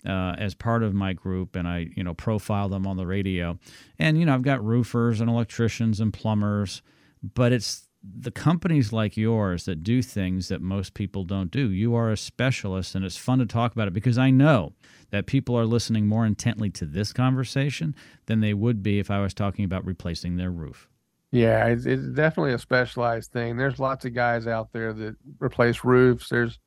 uh, 0.07 0.35
as 0.39 0.55
part 0.55 0.83
of 0.83 0.95
my 0.95 1.13
group, 1.13 1.57
and 1.57 1.67
I, 1.67 1.89
you 1.97 2.05
know, 2.05 2.15
profile 2.15 2.69
them 2.69 2.87
on 2.87 2.97
the 2.97 3.07
radio. 3.07 3.59
And 3.99 4.19
you 4.19 4.27
know, 4.27 4.35
I've 4.35 4.43
got 4.43 4.65
roofers 4.65 5.21
and 5.21 5.31
electricians 5.31 6.01
and 6.01 6.13
plumbers, 6.13 6.83
but 7.23 7.53
it's 7.53 7.89
the 8.03 8.31
companies 8.31 8.93
like 8.93 9.17
yours 9.17 9.65
that 9.65 9.83
do 9.83 10.03
things 10.03 10.49
that 10.49 10.61
most 10.61 10.93
people 10.93 11.25
don't 11.25 11.51
do. 11.51 11.71
You 11.71 11.95
are 11.95 12.11
a 12.11 12.17
specialist, 12.17 12.95
and 12.95 13.05
it's 13.05 13.17
fun 13.17 13.39
to 13.39 13.47
talk 13.47 13.73
about 13.73 13.89
it 13.89 13.95
because 13.95 14.19
I 14.19 14.31
know 14.31 14.75
that 15.11 15.27
people 15.27 15.59
are 15.59 15.65
listening 15.65 16.07
more 16.07 16.27
intently 16.27 16.69
to 16.71 16.85
this 16.85 17.13
conversation 17.13 17.95
than 18.27 18.41
they 18.41 18.53
would 18.53 18.83
be 18.83 18.99
if 18.99 19.11
I 19.11 19.21
was 19.21 19.33
talking 19.33 19.65
about 19.65 19.87
replacing 19.87 20.37
their 20.37 20.51
roof. 20.51 20.89
Yeah, 21.35 21.67
it's, 21.67 21.85
it's 21.85 22.07
definitely 22.11 22.53
a 22.53 22.61
specialized 22.61 23.33
thing. 23.33 23.57
There's 23.57 23.81
lots 23.81 24.05
of 24.05 24.15
guys 24.15 24.47
out 24.47 24.73
there 24.73 24.93
that 24.93 25.17
replace 25.41 25.83
roofs. 25.83 26.29
There's, 26.29 26.61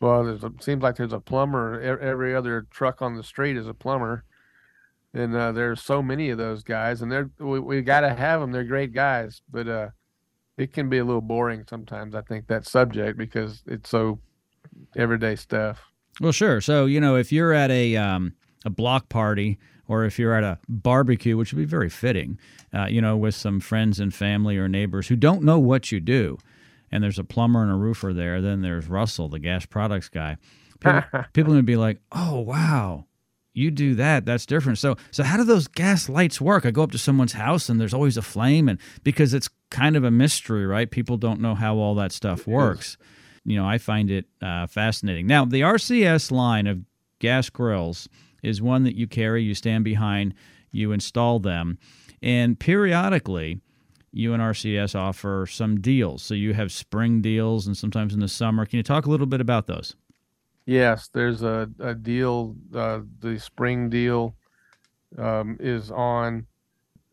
well, 0.00 0.24
there's 0.24 0.42
a, 0.42 0.50
seems 0.60 0.82
like 0.82 0.96
there's 0.96 1.12
a 1.12 1.20
plumber. 1.20 1.78
Every 2.00 2.34
other 2.34 2.66
truck 2.70 3.02
on 3.02 3.14
the 3.14 3.22
street 3.22 3.58
is 3.58 3.68
a 3.68 3.74
plumber, 3.74 4.24
and 5.12 5.36
uh, 5.36 5.52
there's 5.52 5.82
so 5.82 6.00
many 6.00 6.30
of 6.30 6.38
those 6.38 6.62
guys, 6.62 7.02
and 7.02 7.12
they're 7.12 7.28
we, 7.38 7.60
we 7.60 7.82
got 7.82 8.00
to 8.00 8.14
have 8.14 8.40
them. 8.40 8.52
They're 8.52 8.64
great 8.64 8.94
guys, 8.94 9.42
but 9.50 9.68
uh, 9.68 9.88
it 10.56 10.72
can 10.72 10.88
be 10.88 10.96
a 10.96 11.04
little 11.04 11.20
boring 11.20 11.66
sometimes. 11.68 12.14
I 12.14 12.22
think 12.22 12.46
that 12.46 12.66
subject 12.66 13.18
because 13.18 13.62
it's 13.66 13.90
so 13.90 14.18
everyday 14.96 15.36
stuff. 15.36 15.78
Well, 16.22 16.32
sure. 16.32 16.62
So 16.62 16.86
you 16.86 17.02
know, 17.02 17.16
if 17.16 17.32
you're 17.32 17.52
at 17.52 17.70
a 17.70 17.96
um, 17.96 18.32
a 18.64 18.70
block 18.70 19.10
party 19.10 19.58
or 19.90 20.04
if 20.04 20.18
you're 20.18 20.34
at 20.34 20.44
a 20.44 20.58
barbecue, 20.68 21.36
which 21.36 21.52
would 21.52 21.58
be 21.58 21.64
very 21.64 21.88
fitting, 21.90 22.38
uh, 22.72 22.86
you 22.86 23.00
know, 23.00 23.16
with 23.16 23.34
some 23.34 23.58
friends 23.58 23.98
and 23.98 24.14
family 24.14 24.56
or 24.56 24.68
neighbors 24.68 25.08
who 25.08 25.16
don't 25.16 25.42
know 25.42 25.58
what 25.58 25.90
you 25.90 25.98
do, 25.98 26.38
and 26.92 27.02
there's 27.02 27.18
a 27.18 27.24
plumber 27.24 27.62
and 27.62 27.72
a 27.72 27.74
roofer 27.74 28.12
there, 28.12 28.40
then 28.40 28.62
there's 28.62 28.88
Russell, 28.88 29.28
the 29.28 29.38
gas 29.38 29.66
products 29.66 30.08
guy. 30.08 30.36
People, 30.78 31.02
people 31.32 31.52
gonna 31.52 31.62
be 31.62 31.76
like, 31.76 32.00
"Oh, 32.12 32.40
wow." 32.40 33.06
You 33.52 33.72
do 33.72 33.96
that. 33.96 34.24
That's 34.24 34.46
different. 34.46 34.78
So, 34.78 34.96
so 35.10 35.24
how 35.24 35.36
do 35.36 35.42
those 35.42 35.66
gas 35.66 36.08
lights 36.08 36.40
work? 36.40 36.64
I 36.64 36.70
go 36.70 36.84
up 36.84 36.92
to 36.92 36.98
someone's 36.98 37.32
house 37.32 37.68
and 37.68 37.80
there's 37.80 37.92
always 37.92 38.16
a 38.16 38.22
flame, 38.22 38.68
and 38.68 38.78
because 39.02 39.34
it's 39.34 39.48
kind 39.70 39.96
of 39.96 40.04
a 40.04 40.10
mystery, 40.10 40.64
right? 40.64 40.88
People 40.88 41.16
don't 41.16 41.40
know 41.40 41.56
how 41.56 41.76
all 41.76 41.96
that 41.96 42.12
stuff 42.12 42.46
works 42.46 42.96
you 43.44 43.56
know, 43.56 43.66
I 43.66 43.78
find 43.78 44.10
it 44.10 44.26
uh, 44.42 44.66
fascinating. 44.66 45.26
Now, 45.26 45.44
the 45.44 45.62
RCS 45.62 46.30
line 46.30 46.66
of 46.66 46.80
gas 47.18 47.50
grills 47.50 48.08
is 48.42 48.62
one 48.62 48.84
that 48.84 48.96
you 48.96 49.06
carry, 49.06 49.42
you 49.42 49.54
stand 49.54 49.84
behind, 49.84 50.34
you 50.70 50.92
install 50.92 51.38
them, 51.38 51.78
and 52.22 52.58
periodically, 52.58 53.60
you 54.12 54.34
and 54.34 54.42
RCS 54.42 54.94
offer 54.94 55.46
some 55.48 55.80
deals. 55.80 56.22
So 56.22 56.34
you 56.34 56.54
have 56.54 56.72
spring 56.72 57.20
deals 57.20 57.66
and 57.66 57.76
sometimes 57.76 58.12
in 58.12 58.20
the 58.20 58.28
summer. 58.28 58.66
Can 58.66 58.78
you 58.78 58.82
talk 58.82 59.06
a 59.06 59.10
little 59.10 59.26
bit 59.26 59.40
about 59.40 59.66
those? 59.66 59.94
Yes, 60.66 61.08
there's 61.12 61.42
a, 61.42 61.68
a 61.78 61.94
deal. 61.94 62.56
Uh, 62.74 63.00
the 63.20 63.38
spring 63.38 63.88
deal 63.88 64.36
um, 65.18 65.56
is 65.60 65.90
on. 65.90 66.46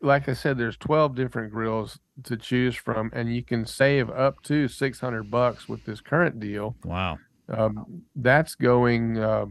Like 0.00 0.28
I 0.28 0.34
said, 0.34 0.58
there's 0.58 0.76
12 0.76 1.16
different 1.16 1.52
grills 1.52 1.98
to 2.22 2.36
choose 2.36 2.76
from, 2.76 3.10
and 3.12 3.34
you 3.34 3.42
can 3.42 3.66
save 3.66 4.10
up 4.10 4.42
to 4.44 4.68
600 4.68 5.28
bucks 5.28 5.68
with 5.68 5.84
this 5.84 6.00
current 6.00 6.38
deal. 6.38 6.76
Wow. 6.84 7.18
Um, 7.48 8.02
that's 8.14 8.54
going 8.54 9.16
fr- 9.16 9.48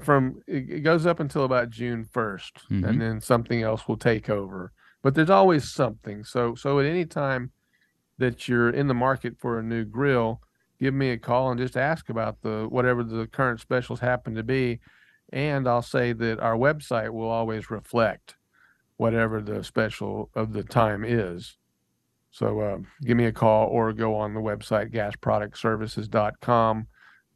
from 0.00 0.42
it 0.46 0.82
goes 0.82 1.06
up 1.06 1.20
until 1.20 1.44
about 1.44 1.70
June 1.70 2.04
1st, 2.04 2.68
Mhm. 2.70 2.88
and 2.88 3.00
then 3.00 3.20
something 3.20 3.62
else 3.62 3.86
will 3.86 3.96
take 3.96 4.28
over. 4.28 4.72
But 5.02 5.14
there's 5.14 5.30
always 5.30 5.70
something. 5.70 6.24
So 6.24 6.54
so 6.54 6.78
at 6.80 6.86
any 6.86 7.04
time 7.06 7.52
that 8.18 8.48
you're 8.48 8.70
in 8.70 8.88
the 8.88 8.94
market 8.94 9.38
for 9.38 9.58
a 9.58 9.62
new 9.62 9.84
grill, 9.84 10.40
give 10.80 10.92
me 10.94 11.10
a 11.10 11.18
call 11.18 11.50
and 11.50 11.60
just 11.60 11.76
ask 11.76 12.08
about 12.08 12.42
the 12.42 12.66
whatever 12.68 13.04
the 13.04 13.26
current 13.28 13.60
specials 13.60 14.00
happen 14.00 14.34
to 14.34 14.42
be, 14.42 14.80
and 15.32 15.68
I'll 15.68 15.82
say 15.82 16.12
that 16.14 16.40
our 16.40 16.56
website 16.56 17.10
will 17.10 17.28
always 17.28 17.70
reflect 17.70 18.34
whatever 18.96 19.40
the 19.40 19.62
special 19.62 20.28
of 20.34 20.52
the 20.52 20.64
time 20.64 21.04
is. 21.04 21.56
So 22.32 22.60
uh, 22.60 22.78
give 23.02 23.16
me 23.16 23.26
a 23.26 23.32
call 23.32 23.68
or 23.68 23.92
go 23.92 24.16
on 24.16 24.34
the 24.34 24.40
website 24.40 24.92
gasproductservices.com 24.92 26.86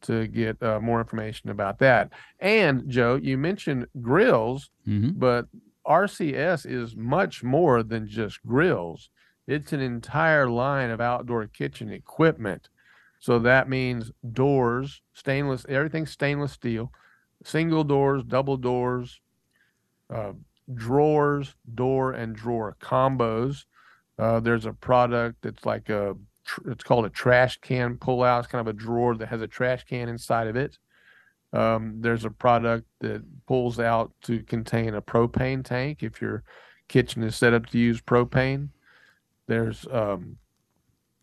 to 0.03 0.27
get 0.27 0.63
uh, 0.63 0.81
more 0.81 1.01
information 1.01 1.51
about 1.51 1.79
that. 1.79 2.11
And 2.41 2.89
Joe, 2.89 3.17
you 3.17 3.39
mentioned 3.39 3.87
grills, 4.01 4.71
hmm 4.85 5.11
but 5.15 5.47
RCS 5.87 6.65
is 6.65 6.97
much 6.97 7.43
more 7.43 7.83
than 7.83 8.07
just 8.07 8.45
grills. 8.47 9.11
It's 9.47 9.73
an 9.73 9.81
entire 9.81 10.49
line 10.49 10.91
of 10.91 11.01
outdoor 11.01 11.47
kitchen 11.49 11.91
equipment. 11.91 12.69
So 13.19 13.39
that 13.41 13.69
means 13.69 14.11
doors, 14.33 15.03
stainless, 15.13 15.67
everything 15.69 16.07
stainless 16.07 16.53
steel, 16.53 16.93
single 17.45 17.85
doors, 17.85 18.23
double 18.25 18.57
doors, 18.57 19.21
uh, 20.13 20.33
drawers, 20.75 21.55
door 21.75 22.13
and 22.13 22.35
drawer 22.35 22.77
combos. 22.81 23.65
Uh, 24.19 24.41
there's 24.41 24.67
a 24.67 24.73
product 24.73 25.39
that's 25.43 25.65
like 25.67 25.89
a, 25.89 26.15
tr- 26.45 26.71
it's 26.71 26.85
called 26.85 27.05
a 27.05 27.11
trash 27.11 27.59
can 27.61 27.97
pull 27.97 28.23
out. 28.23 28.41
It's 28.41 28.53
kind 28.53 28.67
of 28.67 28.75
a 28.75 28.79
drawer 28.79 29.17
that 29.17 29.29
has 29.29 29.43
a 29.43 29.47
trash 29.47 29.85
can 29.85 30.09
inside 30.09 30.47
of 30.47 30.57
it. 30.57 30.79
Um, 31.53 31.97
there's 32.01 32.25
a 32.25 32.31
product 32.31 32.87
that 33.01 33.23
pulls 33.47 33.79
out 33.79 34.13
to 34.23 34.43
contain 34.43 34.95
a 34.95 35.03
propane 35.03 35.65
tank 35.65 36.03
if 36.03 36.21
your 36.23 36.45
kitchen 36.89 37.23
is 37.23 37.37
set 37.37 37.53
up 37.53 37.67
to 37.67 37.79
use 37.79 38.01
propane. 38.01 38.71
There's 39.47 39.87
um, 39.91 40.39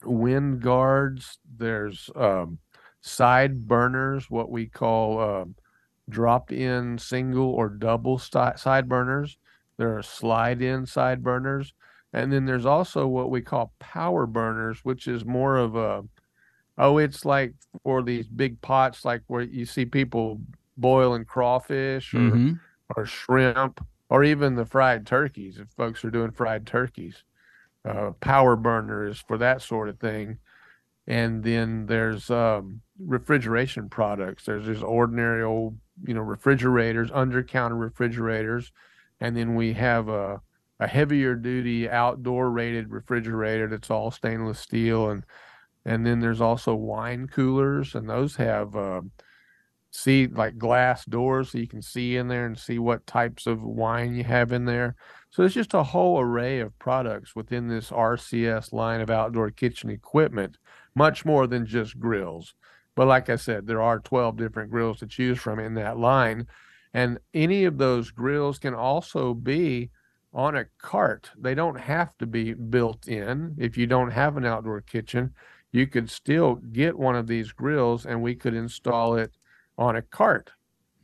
wind 0.04 0.62
guards. 0.62 1.40
There's 1.58 2.10
um, 2.16 2.60
side 3.02 3.68
burners, 3.68 4.30
what 4.30 4.52
we 4.52 4.68
call 4.68 5.20
um, 5.20 5.56
dropped 6.10 6.52
in 6.52 6.98
single 6.98 7.50
or 7.50 7.70
double 7.70 8.18
sti- 8.18 8.56
side 8.56 8.88
burners. 8.88 9.38
There 9.78 9.98
are 9.98 10.04
slide 10.04 10.62
in 10.62 10.86
side 10.86 11.24
burners. 11.24 11.74
And 12.14 12.32
then 12.34 12.46
there's 12.46 12.66
also 12.66 13.06
what 13.08 13.30
we 13.30 13.42
call 13.42 13.74
power 13.80 14.26
burners, 14.26 14.80
which 14.84 15.08
is 15.08 15.24
more 15.26 15.58
of 15.58 15.76
a, 15.76 16.04
oh, 16.78 16.98
it's 16.98 17.24
like 17.26 17.54
for 17.84 18.02
these 18.02 18.28
big 18.28 18.60
pots, 18.62 19.06
like 19.06 19.22
where 19.28 19.42
you 19.44 19.66
see 19.66 19.86
people 19.86 20.42
boiling 20.78 21.26
crawfish 21.26 22.14
or, 22.14 22.20
Mhm. 22.20 22.60
or 22.96 23.06
shrimp 23.06 23.86
or 24.10 24.24
even 24.24 24.56
the 24.56 24.66
fried 24.66 25.06
turkeys 25.06 25.60
if 25.60 25.68
folks 25.78 26.04
are 26.04 26.10
doing 26.10 26.32
fried 26.32 26.66
turkeys. 26.66 27.24
Uh, 27.86 28.12
power 28.20 28.56
burners 28.56 29.20
for 29.20 29.38
that 29.38 29.62
sort 29.62 29.88
of 29.88 30.00
thing. 30.00 30.38
And 31.08 31.44
then 31.44 31.86
there's 31.86 32.30
um, 32.30 32.82
refrigeration 33.00 33.90
products. 33.90 34.46
There's 34.46 34.66
just 34.66 34.84
ordinary 34.84 35.44
old, 35.44 35.78
you 36.06 36.14
know, 36.14 36.22
refrigerators, 36.22 37.10
under 37.14 37.42
counter 37.44 37.76
refrigerators. 37.78 38.72
And 39.20 39.36
then 39.36 39.56
we 39.56 39.74
have 39.74 40.08
a, 40.10 40.42
a 40.80 40.88
heavier 40.88 41.36
duty 41.36 41.90
outdoor 41.90 42.50
rated 42.50 42.92
refrigerator 42.92 43.68
that's 43.68 43.92
all 43.92 44.12
stainless 44.12 44.60
steel. 44.60 45.10
And 45.10 45.26
and 45.86 46.06
then 46.06 46.20
there's 46.20 46.42
also 46.42 46.76
wine 46.76 47.28
coolers, 47.28 47.96
and 47.96 48.10
those 48.10 48.36
have 48.36 48.76
um, 48.76 49.12
see 49.92 50.28
like 50.28 50.58
glass 50.58 51.06
doors 51.06 51.52
so 51.52 51.58
you 51.58 51.68
can 51.68 51.82
see 51.82 52.16
in 52.18 52.28
there 52.28 52.46
and 52.46 52.58
see 52.58 52.78
what 52.78 53.08
types 53.08 53.48
of 53.48 53.64
wine 53.64 54.14
you 54.16 54.24
have 54.24 54.52
in 54.52 54.66
there. 54.66 54.96
So 55.32 55.44
it's 55.44 55.56
just 55.56 55.74
a 55.74 55.84
whole 55.84 56.20
array 56.20 56.60
of 56.60 56.78
products 56.80 57.36
within 57.36 57.68
this 57.68 57.90
RCS 57.92 58.74
line 58.74 59.02
of 59.02 59.10
outdoor 59.10 59.52
kitchen 59.52 59.90
equipment, 59.90 60.58
much 60.96 61.26
more 61.26 61.48
than 61.48 61.66
just 61.66 62.00
grills. 62.00 62.56
But 62.96 63.08
like 63.08 63.30
I 63.30 63.36
said, 63.36 63.66
there 63.66 63.82
are 63.82 64.00
12 64.00 64.38
different 64.38 64.72
grills 64.72 65.00
to 65.00 65.08
choose 65.08 65.40
from 65.40 65.60
in 65.60 65.76
that 65.76 65.98
line. 65.98 66.48
And 66.94 67.20
any 67.34 67.66
of 67.66 67.78
those 67.78 68.12
grills 68.12 68.60
can 68.60 68.74
also 68.74 69.34
be 69.34 69.92
on 70.34 70.56
a 70.56 70.66
cart. 70.78 71.32
They 71.38 71.56
don't 71.56 71.80
have 71.80 72.18
to 72.20 72.26
be 72.26 72.54
built 72.54 73.08
in. 73.08 73.56
If 73.58 73.78
you 73.78 73.88
don't 73.88 74.12
have 74.12 74.38
an 74.38 74.46
outdoor 74.46 74.82
kitchen, 74.82 75.34
you 75.72 75.88
could 75.88 76.10
still 76.10 76.56
get 76.56 76.98
one 76.98 77.16
of 77.16 77.28
these 77.28 77.52
grills 77.52 78.06
and 78.06 78.22
we 78.22 78.36
could 78.36 78.54
install 78.54 79.16
it 79.16 79.32
on 79.78 79.96
a 79.96 80.02
cart. 80.02 80.52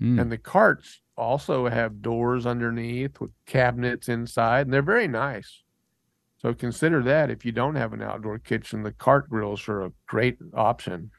Mm. 0.01 0.21
And 0.21 0.31
the 0.31 0.37
carts 0.37 1.01
also 1.17 1.69
have 1.69 2.01
doors 2.01 2.45
underneath 2.45 3.19
with 3.19 3.31
cabinets 3.45 4.09
inside, 4.09 4.67
and 4.67 4.73
they're 4.73 4.81
very 4.81 5.07
nice. 5.07 5.63
So 6.37 6.53
consider 6.53 7.01
that 7.03 7.31
if 7.31 7.45
you 7.45 7.51
don't 7.51 7.75
have 7.75 7.93
an 7.93 8.01
outdoor 8.01 8.37
kitchen, 8.37 8.83
the 8.83 8.91
cart 8.91 9.29
grills 9.29 9.67
are 9.67 9.85
a 9.85 9.91
great 10.05 10.37
option. 10.53 11.11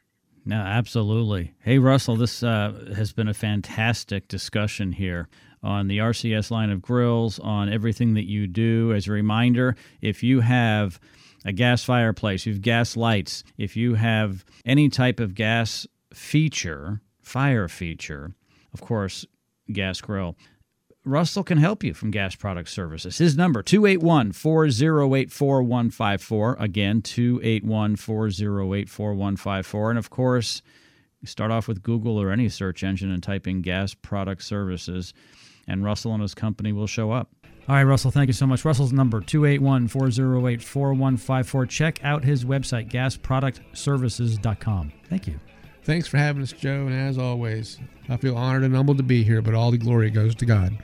No, 0.45 0.57
absolutely. 0.57 1.53
Hey, 1.59 1.79
Russell, 1.79 2.15
this 2.15 2.43
uh, 2.43 2.93
has 2.95 3.11
been 3.11 3.27
a 3.27 3.33
fantastic 3.33 4.29
discussion 4.29 4.93
here 4.93 5.27
on 5.63 5.87
the 5.87 5.97
RCS 5.99 6.51
line 6.51 6.69
of 6.69 6.81
grills, 6.81 7.39
on 7.39 7.71
everything 7.71 8.13
that 8.13 8.27
you 8.27 8.47
do. 8.47 8.93
As 8.93 9.07
a 9.07 9.11
reminder, 9.11 9.75
if 10.01 10.23
you 10.23 10.41
have 10.41 10.99
a 11.45 11.51
gas 11.51 11.83
fireplace, 11.83 12.45
you 12.45 12.53
have 12.53 12.61
gas 12.61 12.97
lights, 12.97 13.43
if 13.57 13.75
you 13.75 13.95
have 13.95 14.45
any 14.65 14.89
type 14.89 15.19
of 15.19 15.35
gas 15.35 15.87
feature, 16.13 17.01
fire 17.21 17.67
feature, 17.67 18.33
of 18.73 18.81
course, 18.81 19.25
gas 19.71 20.01
grill. 20.01 20.35
Russell 21.07 21.43
can 21.43 21.57
help 21.57 21.85
you 21.85 21.93
from 21.93 22.11
Gas 22.11 22.35
Product 22.35 22.67
Services. 22.67 23.17
His 23.17 23.37
number 23.37 23.63
281 23.63 24.33
408 24.33 25.31
4154. 25.31 26.57
Again, 26.59 27.01
281 27.01 27.95
408 27.95 28.89
4154. 28.89 29.89
And 29.89 29.97
of 29.97 30.09
course, 30.09 30.61
start 31.23 31.49
off 31.49 31.67
with 31.67 31.81
Google 31.81 32.21
or 32.21 32.29
any 32.29 32.49
search 32.49 32.83
engine 32.83 33.09
and 33.09 33.23
type 33.23 33.47
in 33.47 33.61
Gas 33.61 33.93
Product 33.93 34.43
Services, 34.43 35.13
and 35.67 35.83
Russell 35.83 36.13
and 36.13 36.21
his 36.21 36.33
company 36.33 36.71
will 36.71 36.87
show 36.87 37.11
up. 37.11 37.29
All 37.69 37.75
right, 37.75 37.83
Russell, 37.83 38.11
thank 38.11 38.27
you 38.27 38.33
so 38.33 38.47
much. 38.47 38.63
Russell's 38.63 38.93
number 38.93 39.19
281 39.19 39.89
408 39.89 40.63
4154. 40.63 41.65
Check 41.65 41.99
out 42.03 42.23
his 42.23 42.45
website, 42.45 42.89
gasproductservices.com. 42.89 44.93
Thank 45.09 45.27
you. 45.27 45.37
Thanks 45.83 46.07
for 46.07 46.17
having 46.17 46.41
us, 46.41 46.53
Joe. 46.53 46.87
And 46.87 46.93
as 46.93 47.17
always, 47.17 47.77
I 48.07 48.15
feel 48.17 48.37
honored 48.37 48.63
and 48.63 48.75
humbled 48.75 48.97
to 48.97 49.03
be 49.03 49.23
here, 49.23 49.41
but 49.41 49.53
all 49.53 49.71
the 49.71 49.77
glory 49.77 50.09
goes 50.09 50.35
to 50.35 50.45
God. 50.45 50.77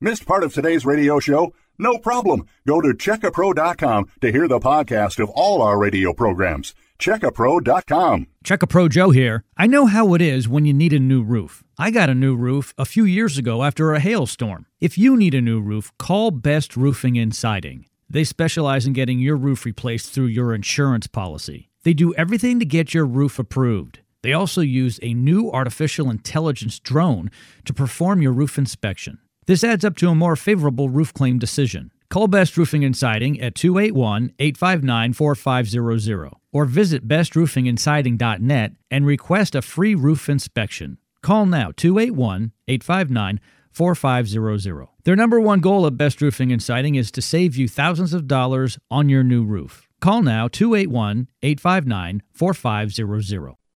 Missed 0.00 0.26
part 0.26 0.44
of 0.44 0.52
today's 0.52 0.84
radio 0.84 1.18
show? 1.18 1.54
No 1.78 1.98
problem. 1.98 2.46
Go 2.66 2.80
to 2.80 2.88
checkapro.com 2.88 4.06
to 4.20 4.32
hear 4.32 4.46
the 4.46 4.60
podcast 4.60 5.22
of 5.22 5.30
all 5.30 5.60
our 5.62 5.78
radio 5.78 6.12
programs. 6.12 6.74
Checkapro.com. 6.98 8.26
Check 8.44 8.62
a 8.62 8.66
Pro 8.66 8.88
Joe 8.88 9.10
here. 9.10 9.44
I 9.56 9.66
know 9.66 9.86
how 9.86 10.14
it 10.14 10.22
is 10.22 10.48
when 10.48 10.64
you 10.64 10.72
need 10.72 10.92
a 10.92 11.00
new 11.00 11.22
roof. 11.22 11.64
I 11.76 11.90
got 11.90 12.08
a 12.10 12.14
new 12.14 12.36
roof 12.36 12.72
a 12.78 12.84
few 12.84 13.04
years 13.04 13.36
ago 13.36 13.64
after 13.64 13.92
a 13.92 14.00
hailstorm. 14.00 14.66
If 14.80 14.96
you 14.96 15.16
need 15.16 15.34
a 15.34 15.40
new 15.40 15.60
roof, 15.60 15.92
call 15.98 16.30
Best 16.30 16.76
Roofing 16.76 17.18
and 17.18 17.34
Siding. 17.34 17.86
They 18.08 18.24
specialize 18.24 18.86
in 18.86 18.92
getting 18.92 19.18
your 19.18 19.36
roof 19.36 19.64
replaced 19.64 20.12
through 20.12 20.26
your 20.26 20.54
insurance 20.54 21.06
policy. 21.08 21.70
They 21.82 21.94
do 21.94 22.14
everything 22.14 22.60
to 22.60 22.64
get 22.64 22.94
your 22.94 23.06
roof 23.06 23.38
approved. 23.38 24.00
They 24.22 24.32
also 24.32 24.60
use 24.60 24.98
a 25.02 25.12
new 25.12 25.50
artificial 25.50 26.08
intelligence 26.08 26.78
drone 26.78 27.30
to 27.64 27.74
perform 27.74 28.22
your 28.22 28.32
roof 28.32 28.56
inspection. 28.56 29.18
This 29.46 29.62
adds 29.62 29.84
up 29.84 29.96
to 29.96 30.08
a 30.08 30.14
more 30.14 30.36
favorable 30.36 30.88
roof 30.88 31.12
claim 31.12 31.38
decision. 31.38 31.90
Call 32.08 32.28
Best 32.28 32.56
Roofing 32.56 32.84
and 32.84 32.96
Siding 32.96 33.40
at 33.40 33.54
281 33.54 34.32
859 34.38 35.12
4500 35.12 36.30
or 36.52 36.64
visit 36.64 37.08
bestroofingandsiding.net 37.08 38.72
and 38.90 39.06
request 39.06 39.54
a 39.54 39.62
free 39.62 39.94
roof 39.94 40.28
inspection. 40.28 40.98
Call 41.22 41.46
now 41.46 41.72
281 41.76 42.52
859 42.68 43.40
4500. 43.72 44.88
Their 45.02 45.16
number 45.16 45.40
one 45.40 45.60
goal 45.60 45.86
at 45.86 45.96
Best 45.96 46.22
Roofing 46.22 46.52
and 46.52 46.62
Siding 46.62 46.94
is 46.94 47.10
to 47.10 47.20
save 47.20 47.56
you 47.56 47.68
thousands 47.68 48.14
of 48.14 48.28
dollars 48.28 48.78
on 48.90 49.08
your 49.08 49.24
new 49.24 49.44
roof. 49.44 49.88
Call 50.00 50.22
now 50.22 50.48
281 50.48 51.28
859 51.42 52.22
4500. 52.32 53.54